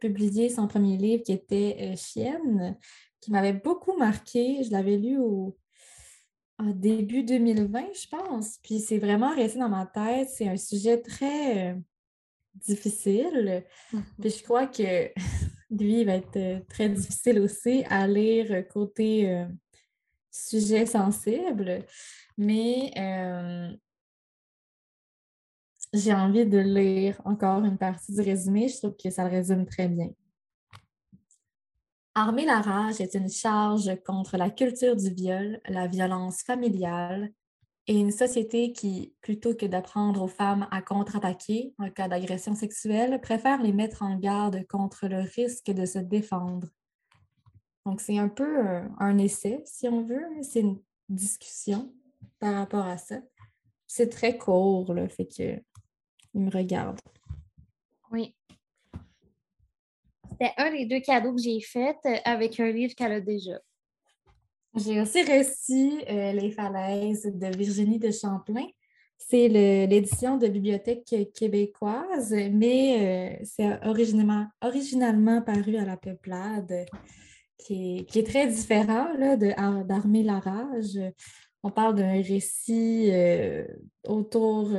publié 0.00 0.48
son 0.48 0.68
premier 0.68 0.96
livre 0.96 1.24
qui 1.24 1.32
était 1.32 1.96
Chienne, 1.96 2.76
qui 3.20 3.32
m'avait 3.32 3.52
beaucoup 3.52 3.96
marqué. 3.96 4.62
Je 4.62 4.70
l'avais 4.70 4.96
lu 4.96 5.18
au, 5.18 5.56
début 6.74 7.24
2020, 7.24 7.84
je 7.94 8.06
pense. 8.08 8.58
Puis 8.62 8.78
c'est 8.78 8.98
vraiment 8.98 9.34
resté 9.34 9.58
dans 9.58 9.68
ma 9.68 9.86
tête. 9.86 10.28
C'est 10.28 10.46
un 10.46 10.56
sujet 10.56 11.00
très 11.00 11.76
difficile. 12.66 13.64
Mmh 13.92 14.00
Puis 14.20 14.30
je 14.30 14.42
crois 14.44 14.66
que 14.66 15.12
lui, 15.70 16.00
il 16.00 16.06
va 16.06 16.14
être 16.14 16.36
euh, 16.36 16.60
très 16.68 16.88
difficile 16.88 17.40
aussi 17.40 17.84
à 17.88 18.06
lire 18.06 18.46
euh, 18.50 18.62
côté 18.62 19.30
euh, 19.30 19.46
sujet 20.30 20.86
sensible. 20.86 21.84
Mais 22.38 22.92
j'ai 25.92 26.14
envie 26.14 26.46
de 26.46 26.58
lire 26.58 27.20
encore 27.24 27.64
une 27.64 27.76
partie 27.76 28.14
du 28.14 28.20
résumé. 28.20 28.68
Je 28.68 28.78
trouve 28.78 28.96
que 28.96 29.10
ça 29.10 29.24
le 29.24 29.30
résume 29.30 29.66
très 29.66 29.88
bien. 29.88 30.08
Armer 32.14 32.44
la 32.44 32.60
rage 32.60 33.00
est 33.00 33.14
une 33.14 33.30
charge 33.30 33.90
contre 34.04 34.36
la 34.36 34.50
culture 34.50 34.96
du 34.96 35.10
viol, 35.10 35.60
la 35.68 35.86
violence 35.86 36.42
familiale, 36.42 37.30
et 37.90 37.98
une 37.98 38.12
société 38.12 38.72
qui, 38.72 39.16
plutôt 39.20 39.52
que 39.52 39.66
d'apprendre 39.66 40.22
aux 40.22 40.28
femmes 40.28 40.68
à 40.70 40.80
contre-attaquer 40.80 41.74
en 41.76 41.90
cas 41.90 42.06
d'agression 42.06 42.54
sexuelle, 42.54 43.20
préfère 43.20 43.60
les 43.60 43.72
mettre 43.72 44.04
en 44.04 44.16
garde 44.16 44.64
contre 44.68 45.08
le 45.08 45.22
risque 45.34 45.72
de 45.72 45.84
se 45.84 45.98
défendre. 45.98 46.68
Donc, 47.84 48.00
c'est 48.00 48.16
un 48.16 48.28
peu 48.28 48.64
un, 49.00 49.18
essai, 49.18 49.60
si 49.64 49.88
on 49.88 50.04
veut. 50.04 50.24
C'est 50.40 50.60
une 50.60 50.80
discussion 51.08 51.92
par 52.38 52.54
rapport 52.54 52.86
à 52.86 52.96
ça. 52.96 53.22
C'est 53.88 54.08
très 54.08 54.38
court, 54.38 54.94
là, 54.94 55.08
fait 55.08 55.26
que 55.26 55.60
il 56.34 56.42
me 56.42 56.50
regarde. 56.52 57.00
Oui. 58.12 58.36
C'était 60.30 60.52
un 60.58 60.70
des 60.70 60.86
deux 60.86 61.00
cadeaux 61.00 61.34
que 61.34 61.42
j'ai 61.42 61.60
fait 61.60 61.96
euh, 62.06 62.18
avec 62.24 62.60
un 62.60 62.70
livre 62.70 62.94
qu'elle 62.94 63.10
a 63.10 63.20
déjà. 63.20 63.58
J'ai 64.76 65.00
aussi 65.00 65.22
reçu 65.22 66.00
euh, 66.08 66.32
Les 66.32 66.52
Falaises 66.52 67.24
de 67.24 67.56
Virginie 67.56 67.98
de 67.98 68.12
Champlain. 68.12 68.66
C'est 69.18 69.48
l'édition 69.48 70.36
de 70.36 70.46
Bibliothèque 70.46 71.32
québécoise, 71.34 72.32
mais 72.52 73.40
euh, 73.40 73.44
c'est 73.44 73.84
originalement, 73.84 75.42
paru 75.42 75.76
à 75.76 75.84
la 75.84 75.96
Peuplade, 75.96 76.86
qui 77.58 78.06
est, 78.14 78.26
très 78.26 78.46
différent 78.46 79.08
d'Armer 79.84 80.22
la 80.22 80.38
rage. 80.38 80.98
On 81.64 81.70
parle 81.70 81.96
d'un 81.96 82.22
récit 82.22 83.10
euh, 83.10 83.66
autour 84.06 84.70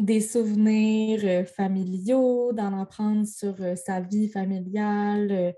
des 0.00 0.20
souvenirs 0.20 1.46
familiaux, 1.46 2.52
d'en 2.52 2.80
apprendre 2.80 3.24
sur 3.26 3.54
sa 3.76 4.00
vie 4.00 4.28
familiale, 4.28 5.54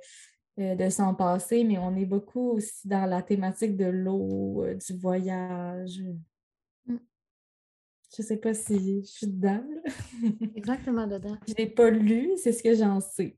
de 0.57 0.89
son 0.89 1.15
passé, 1.15 1.65
mais 1.65 1.79
on 1.79 1.95
est 1.97 2.07
beaucoup 2.07 2.53
aussi 2.53 2.89
dans 2.89 3.05
la 3.05 3.23
thématique 3.23 3.77
de 3.77 3.87
l'eau, 3.87 4.65
euh, 4.65 4.75
du 4.75 4.97
voyage. 4.97 6.03
Mm. 6.87 6.97
Je 8.17 8.23
ne 8.23 8.27
sais 8.27 8.37
pas 8.39 8.55
si 8.55 9.03
je 9.03 9.07
suis 9.07 9.27
dedans. 9.27 9.65
Exactement 10.57 11.07
dedans. 11.07 11.37
Je 11.47 11.53
ne 11.53 11.59
l'ai 11.59 11.67
pas 11.67 11.91
lu, 11.91 12.31
c'est 12.37 12.53
ce 12.53 12.63
que 12.63 12.75
j'en 12.75 13.01
sais. 13.01 13.37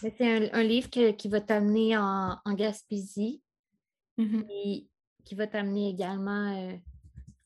C'est 0.00 0.50
un, 0.52 0.62
livre 0.62 0.88
qui 0.88 1.28
va 1.28 1.40
t'amener 1.40 1.96
en, 1.96 2.38
Gaspésie 2.54 3.42
mm-hmm. 4.18 4.46
et 4.48 4.88
qui 5.24 5.34
va 5.34 5.46
t'amener 5.46 5.90
également 5.90 6.56
euh, 6.56 6.76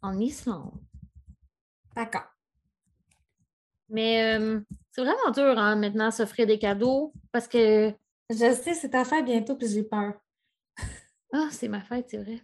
en 0.03 0.19
Islande. 0.19 0.73
D'accord. 1.97 2.27
Mais 3.89 4.39
c'est 4.91 5.03
vraiment 5.03 5.31
dur 5.33 5.59
hein, 5.59 5.77
maintenant 5.77 6.11
s'offrir 6.11 6.47
des 6.47 6.59
cadeaux 6.59 7.13
parce 7.31 7.47
que 7.47 7.95
je 8.31 8.37
sais, 8.55 8.75
c'est 8.75 8.91
ta 8.91 9.05
fête 9.05 9.25
bientôt, 9.25 9.57
puis 9.57 9.69
j'ai 9.69 9.83
peur. 9.83 10.15
Ah, 11.33 11.49
c'est 11.51 11.69
ma 11.69 11.81
fête, 11.81 12.07
c'est 12.11 12.19
vrai. 12.19 12.41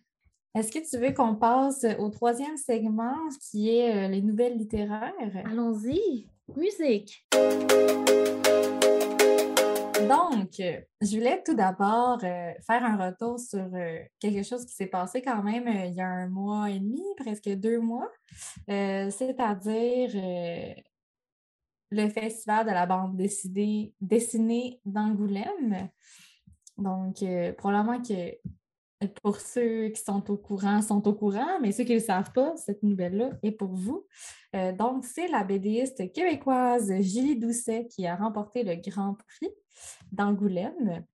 Est-ce 0.54 0.72
que 0.72 0.80
tu 0.80 0.98
veux 0.98 1.14
qu'on 1.14 1.36
passe 1.36 1.86
au 1.98 2.08
troisième 2.08 2.56
segment 2.56 3.16
qui 3.40 3.70
est 3.70 3.94
euh, 3.94 4.08
les 4.08 4.20
nouvelles 4.20 4.56
littéraires? 4.56 5.14
Allons-y. 5.44 6.28
Musique. 6.56 7.24
Donc, 10.08 10.50
je 10.58 11.16
voulais 11.16 11.40
tout 11.44 11.54
d'abord 11.54 12.18
euh, 12.24 12.52
faire 12.66 12.84
un 12.84 12.96
retour 12.96 13.38
sur 13.38 13.60
euh, 13.72 14.00
quelque 14.18 14.42
chose 14.42 14.66
qui 14.66 14.74
s'est 14.74 14.88
passé 14.88 15.22
quand 15.22 15.42
même 15.44 15.68
il 15.68 15.94
y 15.94 16.00
a 16.00 16.08
un 16.08 16.28
mois 16.28 16.68
et 16.68 16.80
demi, 16.80 17.04
presque 17.16 17.48
deux 17.48 17.78
mois, 17.78 18.10
c'est-à-dire 18.66 20.10
le 21.90 22.08
Festival 22.08 22.66
de 22.66 22.70
la 22.70 22.86
bande 22.86 23.16
dessinée, 23.16 23.94
dessinée 24.00 24.80
d'Angoulême. 24.84 25.88
Donc, 26.78 27.22
euh, 27.22 27.52
probablement 27.52 28.00
que 28.00 28.36
pour 29.22 29.36
ceux 29.36 29.88
qui 29.88 30.02
sont 30.02 30.30
au 30.30 30.36
courant, 30.36 30.82
sont 30.82 31.06
au 31.08 31.14
courant, 31.14 31.58
mais 31.60 31.72
ceux 31.72 31.84
qui 31.84 31.92
ne 31.92 31.98
le 31.98 32.04
savent 32.04 32.32
pas, 32.32 32.54
cette 32.56 32.82
nouvelle-là 32.82 33.30
est 33.42 33.52
pour 33.52 33.74
vous. 33.74 34.06
Euh, 34.54 34.72
donc, 34.72 35.04
c'est 35.04 35.28
la 35.28 35.42
BDiste 35.42 36.12
québécoise 36.12 36.92
Julie 37.00 37.38
Doucet 37.38 37.86
qui 37.88 38.06
a 38.06 38.16
remporté 38.16 38.62
le 38.62 38.76
Grand 38.76 39.14
Prix 39.14 39.50
d'Angoulême. 40.12 41.04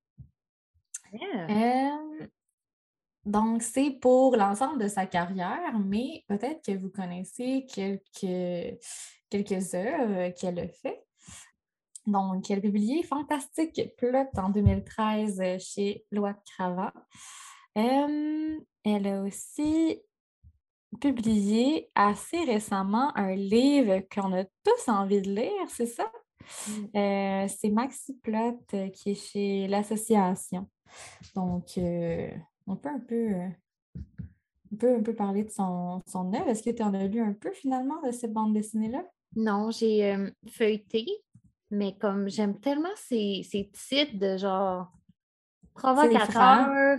Euh, 1.14 2.26
donc, 3.24 3.62
c'est 3.62 3.90
pour 3.90 4.36
l'ensemble 4.36 4.82
de 4.82 4.88
sa 4.88 5.06
carrière, 5.06 5.78
mais 5.78 6.24
peut-être 6.28 6.64
que 6.64 6.76
vous 6.76 6.90
connaissez 6.90 7.66
quelques 7.72 8.78
quelques 9.30 9.74
œuvres 9.74 10.30
qu'elle 10.30 10.58
a 10.58 10.68
fait. 10.68 11.06
Donc, 12.06 12.50
elle 12.50 12.58
a 12.58 12.62
publié 12.62 13.02
Fantastique 13.02 13.80
Plot 13.96 14.28
en 14.36 14.50
2013 14.50 15.42
chez 15.58 16.04
Loi 16.12 16.32
de 16.34 16.38
Cravat. 16.54 16.92
Euh, 17.76 18.58
elle 18.84 19.06
a 19.08 19.22
aussi 19.22 20.00
publié 21.00 21.90
assez 21.94 22.44
récemment 22.44 23.14
un 23.16 23.34
livre 23.34 24.00
qu'on 24.14 24.32
a 24.32 24.44
tous 24.44 24.88
envie 24.88 25.20
de 25.20 25.30
lire, 25.30 25.68
c'est 25.68 25.86
ça? 25.86 26.10
Mm. 26.68 26.96
Euh, 26.96 27.48
c'est 27.48 27.70
Maxi 27.70 28.14
Plot 28.18 28.60
euh, 28.74 28.88
qui 28.90 29.10
est 29.10 29.14
chez 29.14 29.66
l'Association. 29.66 30.68
Donc, 31.34 31.72
on 32.68 32.76
peut 32.76 32.88
un 32.88 33.00
peu, 33.00 33.34
on 34.72 34.76
peut 34.76 34.94
un 34.94 35.02
peu 35.02 35.14
parler 35.14 35.42
de 35.42 35.50
son, 35.50 36.00
son 36.06 36.32
œuvre. 36.32 36.48
Est-ce 36.48 36.62
que 36.62 36.70
tu 36.70 36.84
en 36.84 36.94
as 36.94 37.08
lu 37.08 37.20
un 37.20 37.32
peu 37.32 37.50
finalement 37.52 38.00
de 38.02 38.12
cette 38.12 38.32
bande 38.32 38.54
dessinée-là? 38.54 39.04
Non, 39.36 39.70
j'ai 39.70 40.12
euh, 40.12 40.30
feuilleté, 40.48 41.06
mais 41.70 41.96
comme 41.98 42.28
j'aime 42.28 42.58
tellement 42.58 42.94
ces, 42.96 43.46
ces 43.48 43.70
titres 43.70 44.18
de 44.18 44.38
genre 44.38 44.90
provocateur. 45.74 46.98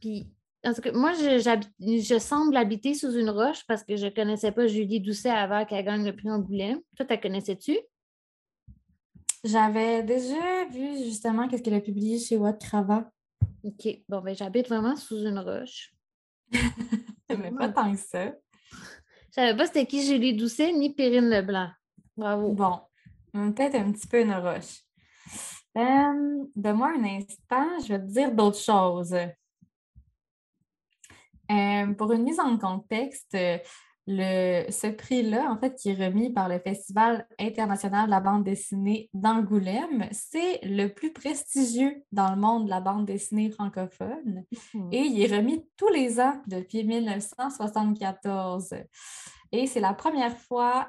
Puis, 0.00 0.32
en 0.64 0.72
tout 0.72 0.80
cas, 0.80 0.92
moi, 0.92 1.12
je, 1.12 1.38
je, 1.38 2.18
semble 2.18 2.56
habiter 2.56 2.94
sous 2.94 3.12
une 3.12 3.28
roche 3.28 3.64
parce 3.68 3.84
que 3.84 3.96
je 3.96 4.06
ne 4.06 4.10
connaissais 4.10 4.50
pas 4.50 4.66
Julie 4.66 5.00
Doucet 5.00 5.30
avant 5.30 5.64
qu'elle 5.66 5.84
gagne 5.84 6.04
le 6.04 6.16
prix 6.16 6.30
Angoulême. 6.30 6.80
Toi, 6.96 7.04
tu 7.04 7.20
connaissais-tu? 7.20 7.78
J'avais 9.44 10.02
déjà 10.02 10.64
vu 10.70 10.96
justement 11.04 11.46
qu'est-ce 11.46 11.62
qu'elle 11.62 11.74
a 11.74 11.80
publié 11.80 12.18
chez 12.18 12.36
Watt 12.36 12.60
Cravat. 12.60 13.10
OK. 13.62 13.88
Bon, 14.08 14.20
ben 14.20 14.34
j'habite 14.34 14.68
vraiment 14.68 14.96
sous 14.96 15.18
une 15.18 15.38
roche. 15.38 15.94
mais 17.28 17.52
pas 17.52 17.68
tant 17.68 17.92
que 17.92 17.98
ça. 17.98 18.32
Je 19.36 19.42
savais 19.42 19.56
pas 19.56 19.66
c'était 19.66 19.84
qui 19.84 20.02
Julie 20.02 20.34
Doucet 20.34 20.72
ni 20.72 20.94
Perrine 20.94 21.28
Leblanc. 21.28 21.68
Bravo. 22.16 22.52
Bon, 22.52 22.80
peut-être 23.32 23.74
un 23.74 23.92
petit 23.92 24.06
peu 24.06 24.22
une 24.22 24.32
roche. 24.32 24.80
Euh, 25.76 26.46
Donne-moi 26.56 26.94
un 26.96 27.04
instant, 27.04 27.78
je 27.80 27.88
vais 27.92 27.98
te 27.98 28.06
dire 28.06 28.32
d'autres 28.32 28.58
choses. 28.58 29.12
Euh, 31.50 31.86
pour 31.98 32.12
une 32.12 32.22
mise 32.22 32.40
en 32.40 32.56
contexte, 32.56 33.36
le, 34.06 34.70
ce 34.70 34.86
prix-là, 34.86 35.50
en 35.50 35.58
fait, 35.58 35.74
qui 35.74 35.90
est 35.90 36.06
remis 36.06 36.32
par 36.32 36.48
le 36.48 36.58
Festival 36.60 37.26
international 37.38 38.06
de 38.06 38.10
la 38.10 38.20
bande 38.20 38.44
dessinée 38.44 39.10
d'Angoulême, 39.14 40.08
c'est 40.12 40.60
le 40.62 40.88
plus 40.88 41.12
prestigieux 41.12 42.04
dans 42.12 42.30
le 42.30 42.40
monde 42.40 42.66
de 42.66 42.70
la 42.70 42.80
bande 42.80 43.06
dessinée 43.06 43.50
francophone. 43.50 44.44
Mhm. 44.74 44.88
Et 44.92 45.00
il 45.00 45.20
est 45.20 45.36
remis 45.36 45.64
tous 45.76 45.88
les 45.88 46.20
ans 46.20 46.40
depuis 46.46 46.84
1974. 46.84 48.74
Et 49.52 49.66
c'est 49.66 49.80
la 49.80 49.94
première 49.94 50.36
fois 50.36 50.88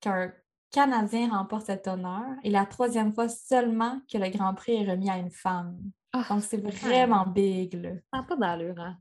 qu'un 0.00 0.32
Canadien 0.70 1.30
remporte 1.30 1.66
cet 1.66 1.86
honneur 1.86 2.24
et 2.42 2.50
la 2.50 2.66
troisième 2.66 3.12
fois 3.12 3.28
seulement 3.28 4.00
que 4.10 4.18
le 4.18 4.30
Grand 4.30 4.54
Prix 4.54 4.74
est 4.74 4.90
remis 4.90 5.10
à 5.10 5.18
une 5.18 5.30
femme. 5.30 5.78
Ah, 6.12 6.24
Donc, 6.28 6.42
c'est 6.42 6.58
vraiment 6.58 7.26
big. 7.26 7.74
Là. 7.74 7.90
ça 8.12 8.18
n'a 8.18 8.22
pas 8.24 8.36
d'allure, 8.36 8.78
hein? 8.78 8.98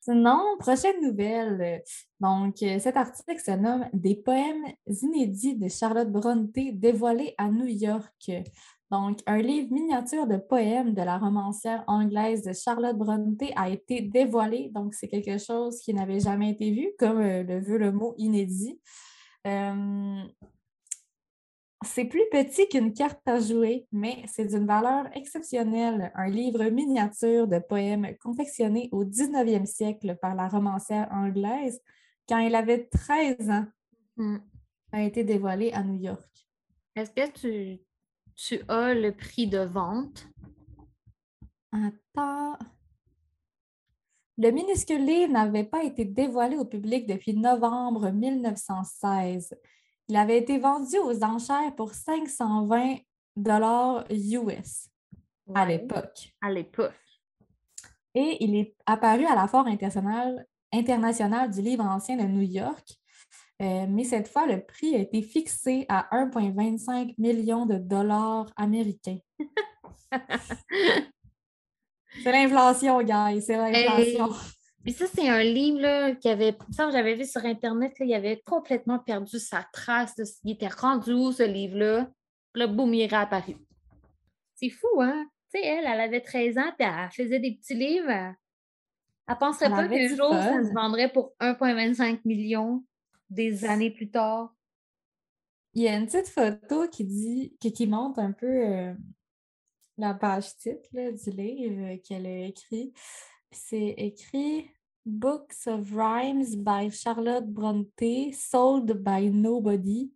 Sinon, 0.00 0.56
prochaine 0.58 1.00
nouvelle. 1.02 1.82
Donc, 2.20 2.62
euh, 2.62 2.78
cet 2.78 2.96
article 2.96 3.38
se 3.38 3.50
nomme 3.50 3.86
Des 3.92 4.16
poèmes 4.16 4.64
inédits 4.86 5.56
de 5.56 5.68
Charlotte 5.68 6.10
Brontë 6.10 6.72
dévoilés 6.72 7.34
à 7.36 7.50
New 7.50 7.66
York. 7.66 8.30
Donc, 8.90 9.20
un 9.26 9.38
livre 9.38 9.72
miniature 9.72 10.26
de 10.26 10.36
poèmes 10.36 10.94
de 10.94 11.02
la 11.02 11.18
romancière 11.18 11.84
anglaise 11.86 12.42
de 12.42 12.52
Charlotte 12.52 12.96
Brontë 12.96 13.52
a 13.54 13.68
été 13.68 14.00
dévoilé. 14.00 14.70
Donc, 14.74 14.94
c'est 14.94 15.06
quelque 15.06 15.38
chose 15.38 15.78
qui 15.80 15.92
n'avait 15.92 16.20
jamais 16.20 16.50
été 16.50 16.70
vu, 16.72 16.88
comme 16.98 17.20
euh, 17.20 17.42
le 17.42 17.60
veut 17.60 17.78
le 17.78 17.92
mot 17.92 18.14
inédit. 18.16 18.80
Euh, 19.46 20.22
c'est 21.82 22.04
plus 22.04 22.22
petit 22.30 22.68
qu'une 22.68 22.92
carte 22.92 23.26
à 23.26 23.40
jouer, 23.40 23.86
mais 23.92 24.22
c'est 24.26 24.44
d'une 24.44 24.66
valeur 24.66 25.06
exceptionnelle. 25.16 26.12
Un 26.14 26.28
livre 26.28 26.64
miniature 26.64 27.48
de 27.48 27.58
poèmes 27.58 28.16
confectionné 28.18 28.88
au 28.92 29.04
19e 29.04 29.66
siècle 29.66 30.16
par 30.20 30.34
la 30.34 30.48
romancière 30.48 31.08
anglaise 31.10 31.80
quand 32.28 32.38
elle 32.38 32.54
avait 32.54 32.86
13 32.86 33.50
ans 33.50 33.66
Hmm. 34.20 34.36
a 34.92 35.02
été 35.02 35.24
dévoilé 35.24 35.72
à 35.72 35.82
New 35.82 35.98
York. 35.98 36.46
Est-ce 36.94 37.10
que 37.10 37.30
tu, 37.30 37.80
tu 38.34 38.60
as 38.68 38.92
le 38.92 39.16
prix 39.16 39.46
de 39.46 39.60
vente? 39.60 40.28
Attends. 41.72 42.58
Le 44.36 44.50
minuscule 44.50 45.06
livre 45.06 45.32
n'avait 45.32 45.64
pas 45.64 45.84
été 45.84 46.04
dévoilé 46.04 46.58
au 46.58 46.66
public 46.66 47.06
depuis 47.06 47.34
novembre 47.34 48.10
1916. 48.10 49.56
Il 50.10 50.16
avait 50.16 50.38
été 50.38 50.58
vendu 50.58 50.98
aux 50.98 51.22
enchères 51.22 51.72
pour 51.76 51.94
520 51.94 52.96
dollars 53.36 54.04
US 54.10 54.88
à 55.54 55.64
l'époque. 55.64 56.34
À 56.42 56.50
l'époque. 56.50 56.98
Et 58.16 58.38
il 58.40 58.56
est 58.56 58.74
apparu 58.86 59.24
à 59.26 59.36
la 59.36 59.46
Foire 59.46 59.68
internationale, 59.68 60.48
internationale 60.72 61.48
du 61.48 61.62
livre 61.62 61.84
ancien 61.84 62.16
de 62.16 62.24
New 62.24 62.42
York. 62.42 62.98
Euh, 63.62 63.86
mais 63.88 64.02
cette 64.02 64.26
fois, 64.26 64.48
le 64.48 64.60
prix 64.66 64.96
a 64.96 64.98
été 64.98 65.22
fixé 65.22 65.86
à 65.88 66.08
1,25 66.10 67.14
million 67.16 67.64
de 67.64 67.76
dollars 67.78 68.50
américains. 68.56 69.18
C'est 72.24 72.32
l'inflation, 72.32 73.00
guys, 73.02 73.42
c'est 73.42 73.56
l'inflation. 73.56 74.30
Puis 74.82 74.92
ça, 74.94 75.06
c'est 75.12 75.28
un 75.28 75.42
livre 75.42 75.80
là, 75.80 76.14
qui 76.14 76.28
avait, 76.28 76.52
que 76.54 76.90
j'avais 76.90 77.14
vu 77.14 77.24
sur 77.26 77.44
Internet, 77.44 77.98
là, 77.98 78.06
il 78.06 78.14
avait 78.14 78.40
complètement 78.40 78.98
perdu 78.98 79.38
sa 79.38 79.62
trace. 79.72 80.14
de- 80.16 80.24
il 80.44 80.52
était 80.52 80.68
rendu 80.68 81.12
où, 81.12 81.32
ce 81.32 81.42
livre-là? 81.42 82.10
Puis 82.52 82.60
là, 82.60 82.66
boum, 82.66 82.92
il 82.94 83.02
est 83.02 83.06
réapparu. 83.06 83.56
C'est 84.54 84.70
fou, 84.70 85.00
hein? 85.00 85.26
Tu 85.52 85.60
sais, 85.60 85.66
elle, 85.66 85.84
elle 85.86 86.00
avait 86.00 86.20
13 86.20 86.56
ans, 86.58 86.72
puis 86.78 86.86
elle 86.88 87.10
faisait 87.10 87.40
des 87.40 87.56
petits 87.56 87.74
livres. 87.74 88.08
Elle, 88.08 88.34
elle 89.28 89.36
penserait 89.38 89.66
Elle 89.66 89.72
pas 89.72 89.88
qu'un 89.88 90.08
jour, 90.08 90.32
ça 90.32 90.42
fun. 90.52 90.64
se 90.64 90.72
vendrait 90.72 91.12
pour 91.12 91.34
1,25 91.40 92.20
million 92.24 92.84
des 93.28 93.64
années 93.64 93.90
plus 93.90 94.10
tard. 94.10 94.54
Il 95.74 95.82
y 95.82 95.88
a 95.88 95.96
une 95.96 96.06
petite 96.06 96.28
photo 96.28 96.88
qui 96.88 97.04
dit, 97.04 97.56
qui, 97.60 97.72
qui 97.72 97.86
montre 97.86 98.18
un 98.18 98.32
peu 98.32 98.46
euh, 98.46 98.92
la 99.98 100.14
page 100.14 100.56
titre 100.56 100.88
là, 100.92 101.12
du 101.12 101.30
livre 101.30 101.96
qu'elle 102.02 102.26
a 102.26 102.46
écrit. 102.46 102.92
C'est 103.52 103.94
écrit 103.98 104.70
Books 105.04 105.66
of 105.66 105.90
Rhymes 105.92 106.56
by 106.56 106.90
Charlotte 106.90 107.46
Brontë, 107.46 108.32
sold 108.32 109.02
by 109.02 109.30
nobody 109.30 110.10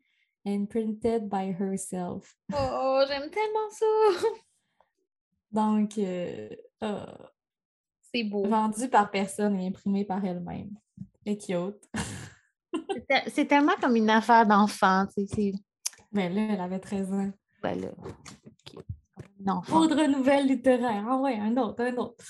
and 0.46 0.66
printed 0.68 1.28
by 1.28 1.52
herself. 1.58 2.36
Oh, 2.52 3.04
j'aime 3.08 3.30
tellement 3.30 3.70
ça! 3.70 3.86
Donc, 5.52 5.98
euh, 5.98 6.48
euh, 6.82 7.06
C'est 8.12 8.24
beau. 8.24 8.46
vendu 8.46 8.88
par 8.88 9.10
personne 9.10 9.58
et 9.60 9.66
imprimé 9.68 10.04
par 10.04 10.24
elle-même. 10.24 10.70
Et 11.24 11.36
cute. 11.38 11.88
C'est 12.72 13.06
te- 13.06 13.30
C'est 13.30 13.46
tellement 13.46 13.74
comme 13.80 13.96
une 13.96 14.10
affaire 14.10 14.46
d'enfant, 14.46 15.06
tu 15.16 15.26
sais. 15.26 15.52
Mais 16.12 16.28
là, 16.28 16.42
elle 16.50 16.60
avait 16.60 16.80
13 16.80 17.12
ans. 17.12 17.30
Ben 17.62 17.80
là, 17.80 17.88
ok. 18.04 18.82
Un 19.46 19.52
enfant. 19.52 19.80
Autre 19.80 20.04
nouvelle 20.06 20.46
littéraire. 20.46 21.04
Ah 21.08 21.16
ouais, 21.18 21.38
un 21.38 21.56
autre, 21.56 21.82
un 21.82 21.96
autre. 21.96 22.22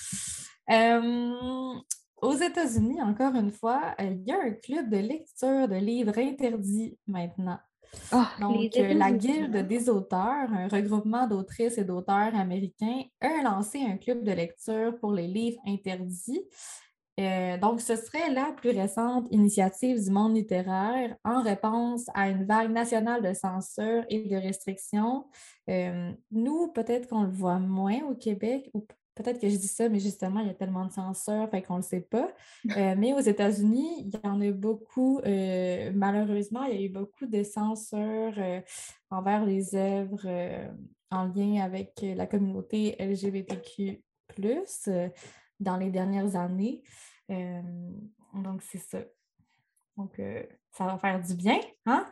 Euh, 0.70 1.74
aux 2.22 2.34
États-Unis, 2.34 3.02
encore 3.02 3.34
une 3.34 3.50
fois, 3.50 3.94
il 3.98 4.22
y 4.26 4.32
a 4.32 4.40
un 4.40 4.52
club 4.52 4.88
de 4.88 4.96
lecture 4.96 5.68
de 5.68 5.76
livres 5.76 6.18
interdits 6.18 6.98
maintenant. 7.06 7.58
Ah, 8.10 8.30
Donc, 8.40 8.76
euh, 8.76 8.94
la 8.94 9.12
Guilde 9.12 9.56
hein? 9.56 9.62
des 9.62 9.88
auteurs, 9.88 10.52
un 10.52 10.68
regroupement 10.68 11.26
d'autrices 11.26 11.78
et 11.78 11.84
d'auteurs 11.84 12.34
américains, 12.34 13.02
a 13.20 13.42
lancé 13.42 13.80
un 13.80 13.96
club 13.96 14.24
de 14.24 14.32
lecture 14.32 14.98
pour 15.00 15.12
les 15.12 15.26
livres 15.26 15.60
interdits. 15.66 16.42
Euh, 17.20 17.56
donc, 17.58 17.80
ce 17.80 17.94
serait 17.94 18.30
la 18.30 18.52
plus 18.52 18.70
récente 18.70 19.28
initiative 19.30 20.02
du 20.02 20.10
monde 20.10 20.34
littéraire 20.34 21.16
en 21.24 21.42
réponse 21.42 22.06
à 22.12 22.28
une 22.28 22.44
vague 22.44 22.72
nationale 22.72 23.22
de 23.22 23.32
censure 23.32 24.04
et 24.08 24.28
de 24.28 24.36
restrictions. 24.36 25.26
Euh, 25.70 26.10
nous, 26.32 26.72
peut-être 26.72 27.08
qu'on 27.08 27.22
le 27.22 27.30
voit 27.30 27.60
moins 27.60 28.00
au 28.10 28.14
Québec, 28.16 28.68
ou 28.74 28.84
peut-être 29.14 29.40
que 29.40 29.48
je 29.48 29.56
dis 29.56 29.68
ça, 29.68 29.88
mais 29.88 30.00
justement, 30.00 30.40
il 30.40 30.48
y 30.48 30.50
a 30.50 30.54
tellement 30.54 30.86
de 30.86 30.92
censure, 30.92 31.48
fait 31.50 31.62
qu'on 31.62 31.74
ne 31.74 31.78
le 31.78 31.84
sait 31.84 32.00
pas. 32.00 32.32
Euh, 32.76 32.94
mais 32.96 33.12
aux 33.12 33.20
États-Unis, 33.20 34.06
il 34.06 34.20
y 34.24 34.26
en 34.26 34.40
a 34.40 34.50
beaucoup, 34.50 35.20
euh, 35.20 35.92
malheureusement, 35.94 36.64
il 36.64 36.74
y 36.74 36.78
a 36.78 36.86
eu 36.86 36.88
beaucoup 36.88 37.26
de 37.26 37.42
censure 37.42 38.32
euh, 38.38 38.60
envers 39.10 39.44
les 39.44 39.74
œuvres 39.76 40.24
euh, 40.24 40.66
en 41.10 41.24
lien 41.26 41.62
avec 41.62 42.00
la 42.02 42.26
communauté 42.26 42.96
LGBTQ+, 42.98 44.02
dans 45.60 45.76
les 45.76 45.90
dernières 45.90 46.34
années. 46.34 46.82
Donc, 47.28 48.62
c'est 48.62 48.78
ça. 48.78 49.00
Donc, 49.96 50.20
ça 50.72 50.86
va 50.86 50.98
faire 50.98 51.20
du 51.22 51.34
bien, 51.34 51.60
hein? 51.86 52.10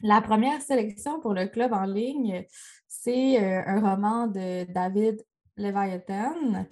La 0.00 0.20
première 0.20 0.60
sélection 0.62 1.20
pour 1.20 1.34
le 1.34 1.46
club 1.46 1.72
en 1.72 1.84
ligne, 1.84 2.44
c'est 2.88 3.38
un 3.38 3.80
roman 3.80 4.26
de 4.26 4.64
David 4.72 5.22
Leviathan. 5.58 6.66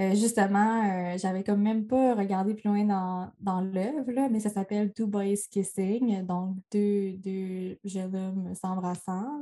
Euh, 0.00 0.10
justement, 0.14 0.82
euh, 1.14 1.18
j'avais 1.18 1.42
quand 1.44 1.56
même 1.56 1.86
pas 1.86 2.14
regardé 2.14 2.54
plus 2.54 2.68
loin 2.68 2.84
dans, 2.84 3.32
dans 3.40 3.60
l'œuvre, 3.60 4.28
mais 4.30 4.40
ça 4.40 4.50
s'appelle 4.50 4.92
Two 4.92 5.06
Boys 5.06 5.48
Kissing, 5.50 6.26
donc 6.26 6.56
deux, 6.70 7.12
deux 7.18 7.78
jeunes 7.84 8.14
hommes 8.16 8.54
s'embrassant. 8.54 9.40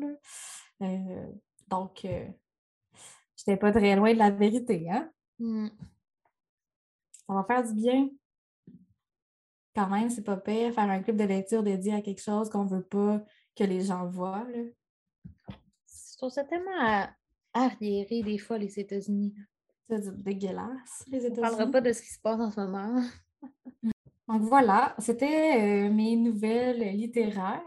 Euh, 0.82 1.32
donc, 1.68 2.04
euh, 2.04 2.28
j'étais 3.36 3.56
pas 3.56 3.72
très 3.72 3.96
loin 3.96 4.12
de 4.12 4.18
la 4.18 4.30
vérité, 4.30 4.88
hein? 4.90 5.10
Hmm. 5.38 5.68
Ça 7.26 7.34
va 7.34 7.44
faire 7.44 7.64
du 7.64 7.74
bien. 7.74 8.08
Quand 9.74 9.88
même, 9.88 10.10
c'est 10.10 10.24
pas 10.24 10.36
pire, 10.36 10.74
faire 10.74 10.90
un 10.90 11.00
club 11.02 11.16
de 11.16 11.24
lecture 11.24 11.62
dédié 11.62 11.94
à 11.94 12.02
quelque 12.02 12.20
chose 12.20 12.50
qu'on 12.50 12.64
veut 12.66 12.82
pas 12.82 13.22
que 13.56 13.64
les 13.64 13.82
gens 13.82 14.06
voient. 14.06 14.44
là. 14.52 14.62
Je 16.12 16.16
trouve 16.16 16.30
ça 16.30 16.44
tellement 16.44 16.78
à- 16.80 17.10
arriéré 17.54 18.22
des 18.22 18.38
fois, 18.38 18.58
les 18.58 18.78
États-Unis. 18.78 19.34
C'est 19.88 20.22
dégueulasse, 20.22 21.04
les 21.08 21.26
On 21.26 21.30
ne 21.30 21.34
parlera 21.40 21.66
États-Unis. 21.66 21.72
pas 21.72 21.80
de 21.80 21.92
ce 21.92 22.02
qui 22.02 22.08
se 22.10 22.20
passe 22.20 22.40
en 22.40 22.50
ce 22.50 22.60
moment. 22.60 23.02
Donc 24.28 24.42
voilà, 24.42 24.94
c'était 24.98 25.86
euh, 25.88 25.90
mes 25.92 26.14
nouvelles 26.14 26.96
littéraires. 26.96 27.60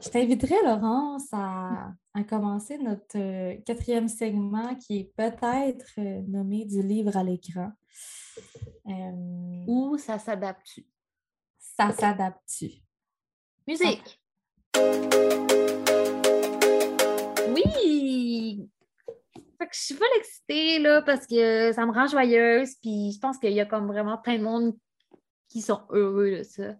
Je 0.00 0.08
t'inviterai, 0.08 0.56
Laurence, 0.64 1.28
à, 1.32 1.92
à 2.12 2.24
commencer 2.24 2.76
notre 2.78 3.16
euh, 3.16 3.56
quatrième 3.64 4.08
segment 4.08 4.74
qui 4.74 4.98
est 4.98 5.12
peut-être 5.16 5.92
euh, 5.98 6.22
nommé 6.26 6.64
du 6.64 6.82
livre 6.82 7.16
à 7.16 7.22
l'écran. 7.22 7.70
Ou 9.68 9.96
ça 9.98 10.18
s'adapte. 10.18 10.80
ça 11.60 11.92
s'adapte-tu? 11.92 12.82
Musique! 13.68 14.20
Oui! 17.54 18.68
Fait 19.58 19.66
que 19.66 19.74
je 19.74 19.80
suis 19.80 19.94
pas 19.94 20.06
excitée 20.16 20.78
là, 20.78 21.02
parce 21.02 21.26
que 21.26 21.72
ça 21.72 21.84
me 21.86 21.92
rend 21.92 22.06
joyeuse, 22.06 22.74
puis 22.80 23.12
je 23.12 23.18
pense 23.18 23.38
qu'il 23.38 23.52
y 23.52 23.60
a 23.60 23.66
comme 23.66 23.86
vraiment 23.86 24.18
plein 24.18 24.38
de 24.38 24.42
monde 24.42 24.74
qui 25.48 25.60
sont 25.60 25.80
heureux 25.90 26.38
de 26.38 26.42
ça. 26.42 26.74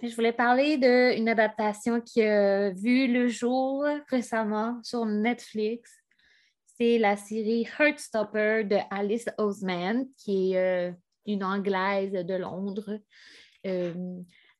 Je 0.00 0.14
voulais 0.14 0.32
parler 0.32 0.78
d'une 0.78 1.28
adaptation 1.28 2.00
qui 2.00 2.22
a 2.22 2.70
vu 2.70 3.12
le 3.12 3.28
jour 3.28 3.84
récemment 4.08 4.80
sur 4.82 5.04
Netflix. 5.04 5.90
C'est 6.78 6.98
la 6.98 7.16
série 7.16 7.68
Heartstopper 7.78 8.64
de 8.64 8.78
Alice 8.90 9.28
Oseman, 9.38 10.06
qui 10.16 10.52
est 10.52 10.88
euh, 10.88 10.92
une 11.26 11.44
Anglaise 11.44 12.12
de 12.12 12.34
Londres. 12.34 12.98
Euh, 13.66 13.92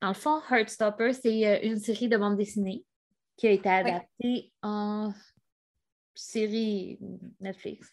dans 0.01 0.09
le 0.09 0.15
fond, 0.15 0.41
Heartstopper, 0.51 1.13
c'est 1.15 1.47
euh, 1.47 1.59
une 1.63 1.79
série 1.79 2.09
de 2.09 2.17
bande 2.17 2.37
dessinée 2.37 2.85
qui 3.37 3.47
a 3.47 3.51
été 3.51 3.69
adaptée 3.69 4.53
en 4.63 5.13
série 6.15 6.99
Netflix. 7.41 7.93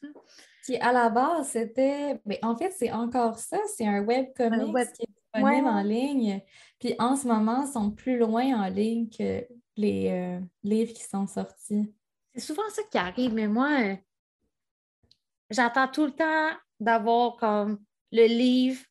Qui, 0.65 0.78
à 0.78 0.91
la 0.91 1.09
base, 1.09 1.49
c'était. 1.49 2.20
Mais 2.26 2.39
en 2.43 2.55
fait, 2.55 2.72
c'est 2.72 2.91
encore 2.91 3.38
ça. 3.39 3.57
C'est 3.76 3.88
un 3.88 4.03
webcomic 4.03 4.74
qui 4.93 5.03
est 5.03 5.09
disponible 5.34 5.67
en 5.67 5.82
ligne. 5.82 6.41
Puis 6.80 6.95
en 6.99 7.15
ce 7.15 7.28
moment, 7.28 7.65
ils 7.65 7.72
sont 7.72 7.91
plus 7.91 8.17
loin 8.17 8.65
en 8.65 8.67
ligne 8.67 9.09
que 9.09 9.45
les 9.76 10.09
euh, 10.09 10.39
livres 10.63 10.93
qui 10.93 11.03
sont 11.03 11.28
sortis. 11.28 11.93
C'est 12.34 12.41
souvent 12.41 12.70
ça 12.70 12.84
qui 12.84 12.97
arrive, 12.97 13.34
mais 13.34 13.47
moi, 13.47 13.70
euh, 13.82 13.95
j'attends 15.49 15.88
tout 15.88 16.05
le 16.05 16.11
temps 16.11 16.49
d'avoir 16.80 17.38
comme 17.38 17.80
le 18.11 18.28
livre, 18.28 18.82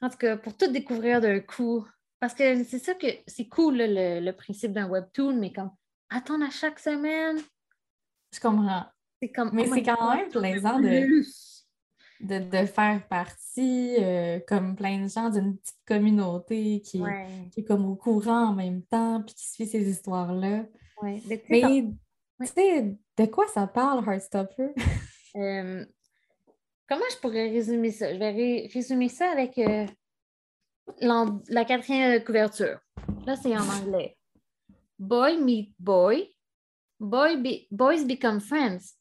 en 0.00 0.10
tout 0.10 0.18
cas, 0.18 0.36
pour 0.36 0.56
tout 0.56 0.70
découvrir 0.70 1.20
d'un 1.20 1.40
coup. 1.40 1.86
Parce 2.20 2.34
que 2.34 2.64
c'est 2.64 2.78
ça 2.78 2.94
que 2.94 3.06
c'est 3.26 3.48
cool, 3.48 3.76
le, 3.78 4.30
principe 4.32 4.72
d'un 4.72 4.88
webtoon, 4.88 5.36
mais 5.36 5.52
comme 5.52 5.70
attendre 6.10 6.44
à 6.44 6.50
chaque 6.50 6.78
semaine. 6.78 7.38
Je 8.34 8.40
comprends. 8.40 8.84
Comme, 9.34 9.50
mais 9.54 9.64
oh 9.66 9.74
c'est 9.74 9.82
quand 9.82 10.16
même 10.16 10.28
plaisant 10.28 10.78
de, 10.78 12.38
de, 12.38 12.66
faire 12.66 13.06
partie, 13.08 13.96
euh, 13.98 14.38
comme 14.46 14.76
plein 14.76 15.02
de 15.02 15.08
gens, 15.08 15.30
d'une 15.30 15.56
petite 15.56 15.80
communauté 15.86 16.82
qui, 16.82 17.02
qui, 17.50 17.60
est 17.60 17.64
comme 17.64 17.86
au 17.86 17.94
courant 17.94 18.48
en 18.48 18.52
même 18.52 18.82
temps, 18.82 19.22
puis 19.22 19.34
qui 19.34 19.48
suit 19.48 19.66
ces 19.66 19.88
histoires-là. 19.88 20.66
Mais, 21.02 21.20
tu 21.20 22.46
sais, 22.46 22.96
de 23.16 23.26
quoi 23.26 23.46
ça 23.48 23.66
parle, 23.66 24.04
Heartstopper? 24.06 24.74
Euh, 25.36 25.84
comment 26.88 27.04
je 27.10 27.16
pourrais 27.16 27.48
résumer 27.48 27.90
ça? 27.90 28.14
Je 28.14 28.20
vais 28.20 28.70
résumer 28.72 29.08
ça 29.08 29.32
avec 29.32 29.58
euh, 29.58 29.84
la 31.00 31.64
quatrième 31.64 32.22
couverture. 32.22 32.78
Là, 33.26 33.34
c'est 33.34 33.56
en 33.56 33.68
anglais. 33.68 34.16
Boy 34.96 35.42
meet 35.42 35.74
boy. 35.76 36.33
Boy 37.04 37.66
boys 37.70 38.04
become 38.04 38.40
friends. 38.40 38.96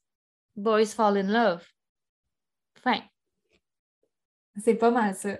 Boys 0.55 0.93
fall 0.93 1.17
in 1.17 1.31
love. 1.31 1.65
Fin. 2.75 3.01
C'est 4.63 4.75
pas 4.75 4.91
mal 4.91 5.15
ça. 5.15 5.37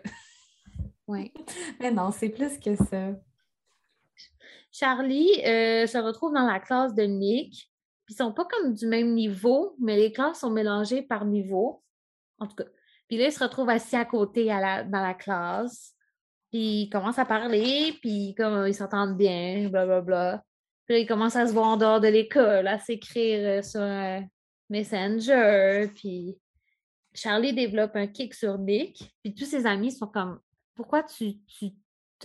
Oui. 1.07 1.31
Mais 1.79 1.91
non, 1.91 2.11
c'est 2.11 2.29
plus 2.29 2.57
que 2.59 2.75
ça. 2.75 3.11
Charlie 4.71 5.29
euh, 5.45 5.85
se 5.85 5.97
retrouve 5.97 6.33
dans 6.33 6.47
la 6.47 6.59
classe 6.59 6.95
de 6.95 7.03
Nick. 7.03 7.69
Ils 8.09 8.15
sont 8.15 8.33
pas 8.33 8.45
comme 8.45 8.73
du 8.73 8.87
même 8.87 9.13
niveau, 9.13 9.75
mais 9.79 9.95
les 9.95 10.11
classes 10.11 10.39
sont 10.39 10.49
mélangées 10.49 11.03
par 11.03 11.25
niveau. 11.25 11.83
En 12.37 12.47
tout 12.47 12.55
cas. 12.55 12.65
Puis 13.07 13.17
là, 13.17 13.27
ils 13.27 13.31
se 13.31 13.43
retrouvent 13.43 13.69
assis 13.69 13.95
à 13.95 14.05
côté 14.05 14.51
à 14.51 14.83
dans 14.83 15.01
la 15.01 15.13
classe. 15.13 15.93
Puis 16.51 16.83
ils 16.83 16.89
commencent 16.89 17.19
à 17.19 17.25
parler, 17.25 17.97
puis 18.01 18.35
comme 18.35 18.67
ils 18.67 18.75
s'entendent 18.75 19.17
bien, 19.17 19.69
blablabla. 19.69 20.01
Bla, 20.01 20.01
bla. 20.01 20.43
Puis 20.85 20.95
là, 20.95 20.99
ils 20.99 21.07
commencent 21.07 21.35
à 21.35 21.47
se 21.47 21.53
voir 21.53 21.67
en 21.67 21.77
dehors 21.77 22.01
de 22.01 22.07
l'école, 22.07 22.67
à 22.67 22.79
s'écrire 22.79 23.59
euh, 23.59 23.61
sur 23.61 24.27
Messenger. 24.69 25.89
Puis 25.95 26.37
Charlie 27.13 27.53
développe 27.53 27.95
un 27.95 28.07
kick 28.07 28.33
sur 28.33 28.57
Nick. 28.57 29.13
Puis 29.23 29.33
tous 29.33 29.45
ses 29.45 29.65
amis 29.65 29.91
sont 29.91 30.07
comme 30.07 30.39
Pourquoi 30.75 31.03
tu, 31.03 31.35
tu 31.47 31.71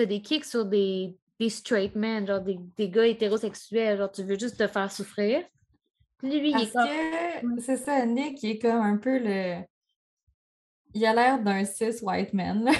as 0.03 0.07
des 0.07 0.23
kicks 0.23 0.45
sur 0.45 0.65
des, 0.65 1.17
des 1.39 1.51
straight 1.51 1.95
men, 1.95 2.27
genre 2.27 2.41
des, 2.41 2.59
des, 2.77 2.89
gars 2.89 3.07
hétérosexuels, 3.07 3.99
genre 3.99 4.11
tu 4.11 4.23
veux 4.23 4.39
juste 4.39 4.59
te 4.59 4.67
faire 4.67 4.91
souffrir? 4.91 5.45
Lui, 6.23 6.51
il 6.51 6.61
est 6.61 6.73
comme... 6.73 7.61
c'est 7.61 7.77
ça, 7.77 8.05
Nick, 8.05 8.43
il 8.43 8.51
est 8.51 8.59
comme 8.59 8.81
un 8.81 8.97
peu 8.97 9.19
le. 9.19 9.63
Il 10.95 11.05
a 11.07 11.15
l'air 11.15 11.41
d'un 11.41 11.65
cis 11.65 12.03
white 12.03 12.33
man. 12.33 12.71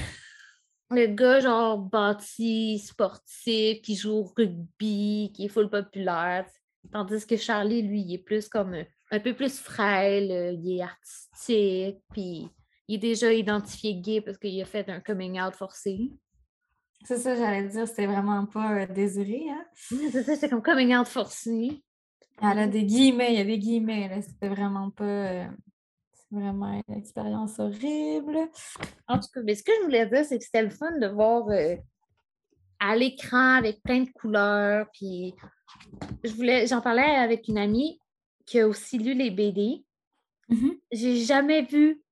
Le 0.91 1.07
gars, 1.07 1.41
genre, 1.41 1.79
bâti, 1.79 2.79
sportif, 2.79 3.83
qui 3.83 3.95
joue 3.95 4.13
au 4.13 4.33
rugby, 4.37 5.33
qui 5.35 5.45
est 5.45 5.49
full 5.49 5.69
populaire. 5.69 6.47
Tandis 6.93 7.27
que 7.27 7.37
Charlie, 7.37 7.83
lui, 7.83 8.01
il 8.01 8.15
est 8.15 8.19
plus 8.19 8.49
comme 8.49 8.75
un 9.11 9.21
peu 9.21 9.35
plus 9.35 9.59
frêle, 9.59 10.31
euh, 10.31 10.53
il 10.53 10.79
est 10.79 10.83
artistique, 10.83 11.99
puis 12.13 12.49
il 12.87 12.95
est 12.97 12.99
déjà 12.99 13.33
identifié 13.33 13.97
gay 13.97 14.21
parce 14.21 14.39
qu'il 14.39 14.61
a 14.61 14.65
fait 14.65 14.89
un 14.89 15.01
coming 15.01 15.41
out 15.41 15.55
forcé. 15.55 16.13
C'est 17.05 17.17
ça, 17.17 17.35
j'allais 17.35 17.69
dire, 17.69 17.87
c'était 17.87 18.07
vraiment 18.07 18.47
pas 18.47 18.73
euh, 18.73 18.87
désiré, 18.87 19.45
hein? 19.51 19.65
C'est 19.75 20.23
ça, 20.23 20.37
c'est 20.37 20.49
comme 20.49 20.63
coming 20.63 20.97
out 20.97 21.07
forcé. 21.07 21.83
Elle 22.41 22.59
a 22.59 22.67
des 22.67 22.85
guillemets, 22.85 23.33
il 23.33 23.39
y 23.39 23.41
a 23.41 23.45
des 23.45 23.59
guillemets, 23.59 24.09
là, 24.09 24.23
c'était 24.23 24.49
vraiment 24.49 24.91
pas... 24.91 25.49
Euh, 26.33 26.39
vraiment 26.39 26.83
une 26.89 26.95
expérience 26.95 27.59
horrible. 27.59 28.39
En 29.07 29.19
tout 29.19 29.29
cas, 29.33 29.41
mais 29.45 29.55
ce 29.55 29.63
que 29.63 29.73
je 29.79 29.85
voulais 29.85 30.07
dire, 30.07 30.25
c'est 30.25 30.39
que 30.39 30.45
c'était 30.45 30.63
le 30.63 30.71
fun 30.71 30.99
de 30.99 31.07
voir 31.07 31.47
à 32.81 32.97
l'écran 32.97 33.55
avec 33.55 33.83
plein 33.83 34.03
de 34.03 34.11
couleurs, 34.11 34.87
puis 34.93 35.35
je 36.25 36.33
voulais, 36.33 36.67
j'en 36.67 36.81
parlais 36.81 37.03
avec 37.03 37.49
une 37.49 37.59
amie, 37.59 38.01
qui 38.47 38.61
a 38.61 38.69
aussi 38.69 38.99
lu 38.99 39.15
les 39.15 39.31
BD. 39.31 39.85
Mm-hmm. 40.49 40.81
J'ai 40.93 41.17
jamais 41.17 41.63
vu 41.63 42.03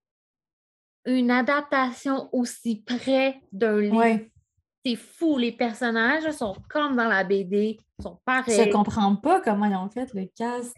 une 1.06 1.30
adaptation 1.30 2.28
aussi 2.32 2.82
près 2.82 3.40
d'un 3.52 3.80
livre. 3.80 4.20
C'est 4.84 4.96
fou, 4.96 5.38
les 5.38 5.52
personnages 5.52 6.30
sont 6.32 6.54
comme 6.68 6.94
dans 6.96 7.08
la 7.08 7.24
BD, 7.24 7.80
sont 8.00 8.20
pareils. 8.24 8.66
Je 8.66 8.70
comprends 8.70 9.16
pas 9.16 9.40
comment 9.40 9.64
ils 9.66 9.74
ont 9.74 9.88
fait 9.88 10.12
le 10.14 10.26
cast. 10.36 10.76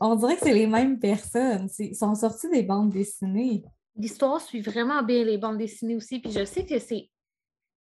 On 0.00 0.14
dirait 0.16 0.36
que 0.36 0.42
c'est 0.42 0.54
les 0.54 0.66
mêmes 0.66 0.98
personnes. 0.98 1.68
Ils 1.78 1.96
sont 1.96 2.14
sortis 2.14 2.48
des 2.50 2.62
bandes 2.62 2.90
dessinées. 2.90 3.62
L'histoire 3.96 4.40
suit 4.40 4.60
vraiment 4.60 5.02
bien 5.02 5.24
les 5.24 5.38
bandes 5.38 5.58
dessinées 5.58 5.96
aussi. 5.96 6.20
Puis 6.20 6.32
je 6.32 6.44
sais 6.44 6.64
que 6.64 6.78
c'est 6.78 7.10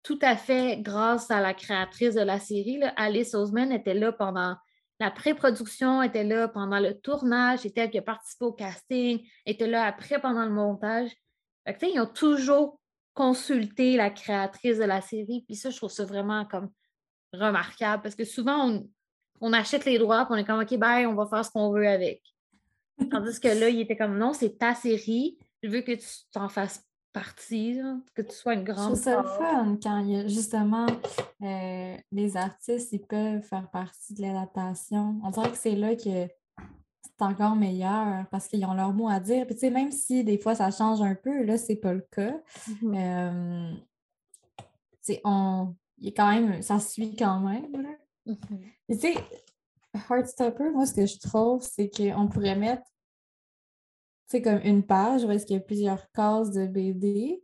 tout 0.04 0.20
à 0.22 0.38
fait 0.38 0.82
grâce 0.82 1.32
à 1.32 1.42
la 1.42 1.54
créatrice 1.54 2.16
de 2.16 2.22
la 2.22 2.40
série. 2.40 2.80
Alice 2.96 3.34
Oseman 3.34 3.72
était 3.72 3.96
là 3.96 4.12
pendant 4.12 4.56
la 5.00 5.12
pré-production 5.12 6.02
était 6.02 6.24
là 6.24 6.48
pendant 6.48 6.80
le 6.80 6.98
tournage, 6.98 7.66
était 7.66 7.82
elle 7.82 7.92
qui 7.92 7.98
a 7.98 8.02
participé 8.02 8.46
au 8.46 8.54
casting, 8.54 9.28
était 9.46 9.68
là 9.68 9.84
après 9.84 10.22
pendant 10.22 10.46
le 10.46 10.52
montage. 10.52 11.12
ils 11.66 12.00
ont 12.00 12.06
toujours 12.06 12.80
consulté 13.14 13.98
la 13.98 14.10
créatrice 14.10 14.78
de 14.78 14.84
la 14.84 15.02
série, 15.02 15.44
puis 15.46 15.56
ça, 15.56 15.70
je 15.70 15.78
trouve 15.78 15.92
ça 15.92 16.06
vraiment 16.06 16.46
comme 16.46 16.70
remarquable 17.34 18.04
parce 18.04 18.16
que 18.16 18.24
souvent, 18.24 18.70
on, 18.70 18.90
achète 19.54 19.86
les 19.86 19.98
droits, 19.98 20.26
puis 20.26 20.34
on 20.34 20.38
est 20.38 20.46
comme, 20.46 20.62
OK, 20.62 20.78
bye, 20.78 21.06
on 21.06 21.14
va 21.14 21.26
faire 21.26 21.46
ce 21.46 21.52
qu'on 21.52 21.72
veut 21.72 21.88
avec. 21.88 22.22
Tandis 23.12 23.40
que 23.40 23.48
là, 23.48 23.70
il 23.70 23.82
était 23.82 23.98
comme, 23.98 24.18
non, 24.18 24.34
c'est 24.34 24.58
ta 24.58 24.74
série, 24.74 25.38
je 25.64 25.70
veux 25.70 25.82
que 25.82 25.94
tu 25.94 26.08
t'en 26.32 26.50
fasses 26.50 26.86
partie, 27.16 27.80
que 28.14 28.22
tu 28.22 28.36
sois 28.36 28.56
une 28.56 28.66
grande. 28.66 28.98
C'est 28.98 29.04
ça 29.04 29.22
le 29.22 29.28
fun 29.28 29.78
quand 29.82 30.00
il 30.00 30.12
y 30.12 30.16
a 30.18 30.28
justement 30.28 30.86
euh, 31.42 31.96
les 32.12 32.36
artistes, 32.38 32.92
ils 32.92 33.00
peuvent 33.00 33.42
faire 33.42 33.70
partie 33.72 34.14
de 34.14 34.22
l'adaptation. 34.22 35.16
On 35.24 35.30
dirait 35.30 35.50
que 35.50 35.58
c'est 35.58 35.76
là 35.76 35.96
que 35.96 36.04
c'est 36.04 37.22
encore 37.22 37.56
meilleur 37.56 38.26
parce 38.32 38.50
qu'ils 38.50 38.66
ont 38.66 38.74
leur 38.74 38.92
mot 38.92 39.08
à 39.08 39.22
dire. 39.22 39.46
Puis, 39.46 39.56
tu 39.56 39.62
sais, 39.62 39.70
même 39.70 39.94
si 39.94 40.26
des 40.26 40.38
fois 40.38 40.56
ça 40.56 40.72
change 40.72 41.02
un 41.02 41.16
peu, 41.16 41.44
là, 41.44 41.58
c'est 41.58 41.78
pas 41.78 41.94
le 41.94 42.06
cas. 42.12 42.38
Mm-hmm. 42.70 43.74
Euh, 45.08 45.18
on, 45.24 45.74
il 46.00 46.14
quand 46.14 46.30
même, 46.30 46.62
ça 46.62 46.80
suit 46.82 47.16
quand 47.16 47.40
même. 47.40 47.96
Mm-hmm. 48.26 48.60
Tu 48.90 49.00
sais, 49.00 49.16
Heartstopper, 50.10 50.72
moi, 50.72 50.86
ce 50.86 50.94
que 50.94 51.06
je 51.06 51.20
trouve, 51.20 51.62
c'est 51.62 51.90
qu'on 51.90 52.28
pourrait 52.28 52.56
mettre 52.56 52.84
c'est 54.28 54.42
comme 54.42 54.60
une 54.64 54.84
page 54.84 55.24
où 55.24 55.32
est-ce 55.32 55.46
qu'il 55.46 55.56
y 55.56 55.60
a 55.60 55.62
plusieurs 55.62 56.12
cases 56.12 56.52
de 56.52 56.66
BD. 56.66 57.42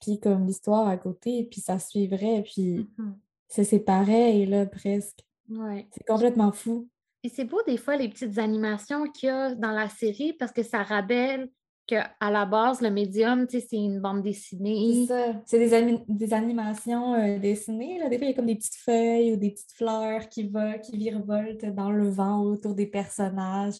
puis 0.00 0.20
comme 0.20 0.46
l'histoire 0.46 0.88
à 0.88 0.96
côté, 0.96 1.44
puis 1.44 1.60
ça 1.60 1.78
suivrait, 1.78 2.42
puis 2.42 2.88
mmh 2.98 3.12
c'est 3.50 3.78
pareil, 3.78 4.44
là, 4.44 4.66
presque. 4.66 5.24
C'est 5.48 6.04
complètement 6.06 6.52
fou. 6.52 6.86
Et 7.24 7.30
c'est 7.30 7.46
beau, 7.46 7.62
des 7.66 7.78
fois, 7.78 7.96
les 7.96 8.10
petites 8.10 8.36
animations 8.36 9.10
qu'il 9.10 9.28
y 9.28 9.30
a 9.30 9.54
dans 9.54 9.70
la 9.70 9.88
série, 9.88 10.34
parce 10.34 10.52
que 10.52 10.62
ça 10.62 10.82
rappelle 10.82 11.50
qu'à 11.88 12.12
la 12.20 12.44
base, 12.44 12.82
le 12.82 12.90
médium, 12.90 13.46
c'est 13.48 13.66
une 13.72 13.98
bande 13.98 14.22
dessinée. 14.22 15.06
C'est 15.06 15.14
ça. 15.14 15.42
C'est 15.46 15.58
des, 15.58 15.98
des, 16.06 16.34
animations 16.34 17.14
euh, 17.14 17.38
dessinées. 17.38 17.98
Là. 17.98 18.10
Des 18.10 18.18
fois, 18.18 18.26
il 18.26 18.30
y 18.30 18.32
a 18.34 18.36
comme 18.36 18.46
des 18.46 18.56
petites 18.56 18.76
feuilles 18.76 19.32
ou 19.32 19.36
des 19.36 19.52
petites 19.52 19.72
fleurs 19.72 20.28
qui, 20.28 20.48
va, 20.48 20.78
qui 20.78 20.98
virevoltent 20.98 21.64
dans 21.74 21.90
le 21.90 22.10
vent 22.10 22.42
autour 22.42 22.74
des 22.74 22.86
personnages 22.86 23.76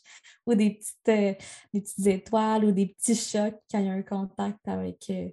ou 0.46 0.54
des 0.54 0.70
petites, 0.70 1.08
euh, 1.08 1.34
des 1.74 1.80
petites 1.82 2.06
étoiles 2.06 2.64
ou 2.64 2.72
des 2.72 2.86
petits 2.86 3.14
chocs 3.14 3.60
quand 3.70 3.78
il 3.78 3.86
y 3.86 3.90
a 3.90 3.92
un 3.92 4.02
contact 4.02 4.66
avec 4.66 5.04
euh, 5.10 5.28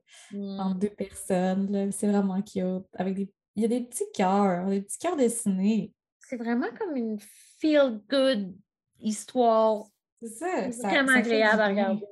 entre 0.60 0.80
deux 0.80 0.90
personnes. 0.90 1.92
C'est 1.94 2.08
vraiment 2.08 2.42
cute. 2.42 2.86
Avec 2.98 3.16
des... 3.16 3.34
Il 3.56 3.62
y 3.62 3.66
a 3.66 3.70
des 3.70 3.82
petits 3.82 4.12
cœurs, 4.14 4.68
des 4.68 4.82
petits 4.82 5.00
cœurs 5.00 5.16
dessinés. 5.16 5.94
C'est 6.20 6.36
vraiment 6.36 6.68
comme 6.78 6.98
une 6.98 7.20
feel-good 7.62 8.54
histoire. 9.00 9.86
C'est 10.22 10.28
ça. 10.28 10.72
C'est 10.72 10.88
vraiment 10.88 11.14
agréable 11.14 11.62
à 11.62 11.68
regarder. 11.68 12.06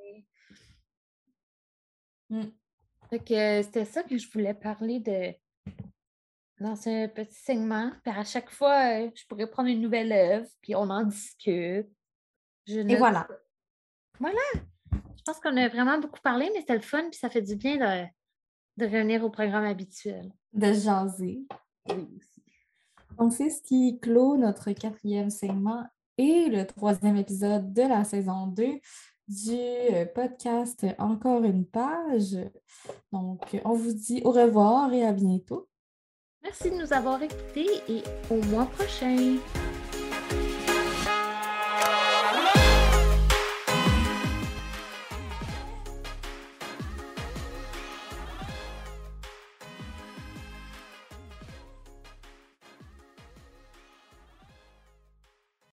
Mm. 2.30 2.42
c'était 3.10 3.84
ça 3.84 4.02
que 4.02 4.16
je 4.16 4.30
voulais 4.30 4.54
parler 4.54 5.00
de 5.00 5.34
dans 6.60 6.76
ce 6.76 7.06
petit 7.08 7.34
segment. 7.34 7.90
Puis 8.02 8.14
à 8.16 8.24
chaque 8.24 8.50
fois, 8.50 9.02
euh, 9.02 9.10
je 9.14 9.26
pourrais 9.26 9.48
prendre 9.48 9.68
une 9.68 9.80
nouvelle 9.80 10.12
œuvre, 10.12 10.48
puis 10.62 10.74
on 10.74 10.88
en 10.88 11.02
discute. 11.02 11.88
Et 12.66 12.96
voilà. 12.96 13.28
Voilà. 14.18 14.38
Je 14.92 15.22
pense 15.24 15.40
qu'on 15.40 15.56
a 15.56 15.68
vraiment 15.68 15.98
beaucoup 15.98 16.20
parlé, 16.22 16.50
mais 16.54 16.60
c'était 16.60 16.76
le 16.76 16.80
fun, 16.80 17.08
puis 17.10 17.18
ça 17.18 17.28
fait 17.28 17.42
du 17.42 17.56
bien 17.56 17.76
de 17.76 18.08
de 18.76 18.86
revenir 18.86 19.24
au 19.24 19.30
programme 19.30 19.64
habituel. 19.64 20.32
De 20.52 20.72
jaser. 20.72 21.46
Oui. 21.88 22.20
Donc, 23.18 23.32
c'est 23.32 23.50
ce 23.50 23.62
qui 23.62 24.00
clôt 24.00 24.36
notre 24.36 24.72
quatrième 24.72 25.30
segment 25.30 25.86
et 26.18 26.48
le 26.48 26.66
troisième 26.66 27.16
épisode 27.16 27.72
de 27.72 27.82
la 27.82 28.04
saison 28.04 28.48
2 28.48 28.80
du 29.28 29.56
euh, 29.56 30.06
podcast 30.06 30.86
Encore 30.98 31.44
une 31.44 31.66
page. 31.66 32.36
Donc, 33.12 33.60
on 33.64 33.74
vous 33.74 33.92
dit 33.92 34.22
au 34.24 34.30
revoir 34.30 34.92
et 34.92 35.04
à 35.04 35.12
bientôt. 35.12 35.68
Merci 36.42 36.70
de 36.70 36.76
nous 36.76 36.92
avoir 36.92 37.22
écoutés 37.22 37.80
et 37.88 38.02
au 38.30 38.36
mois 38.50 38.66
prochain. 38.66 39.38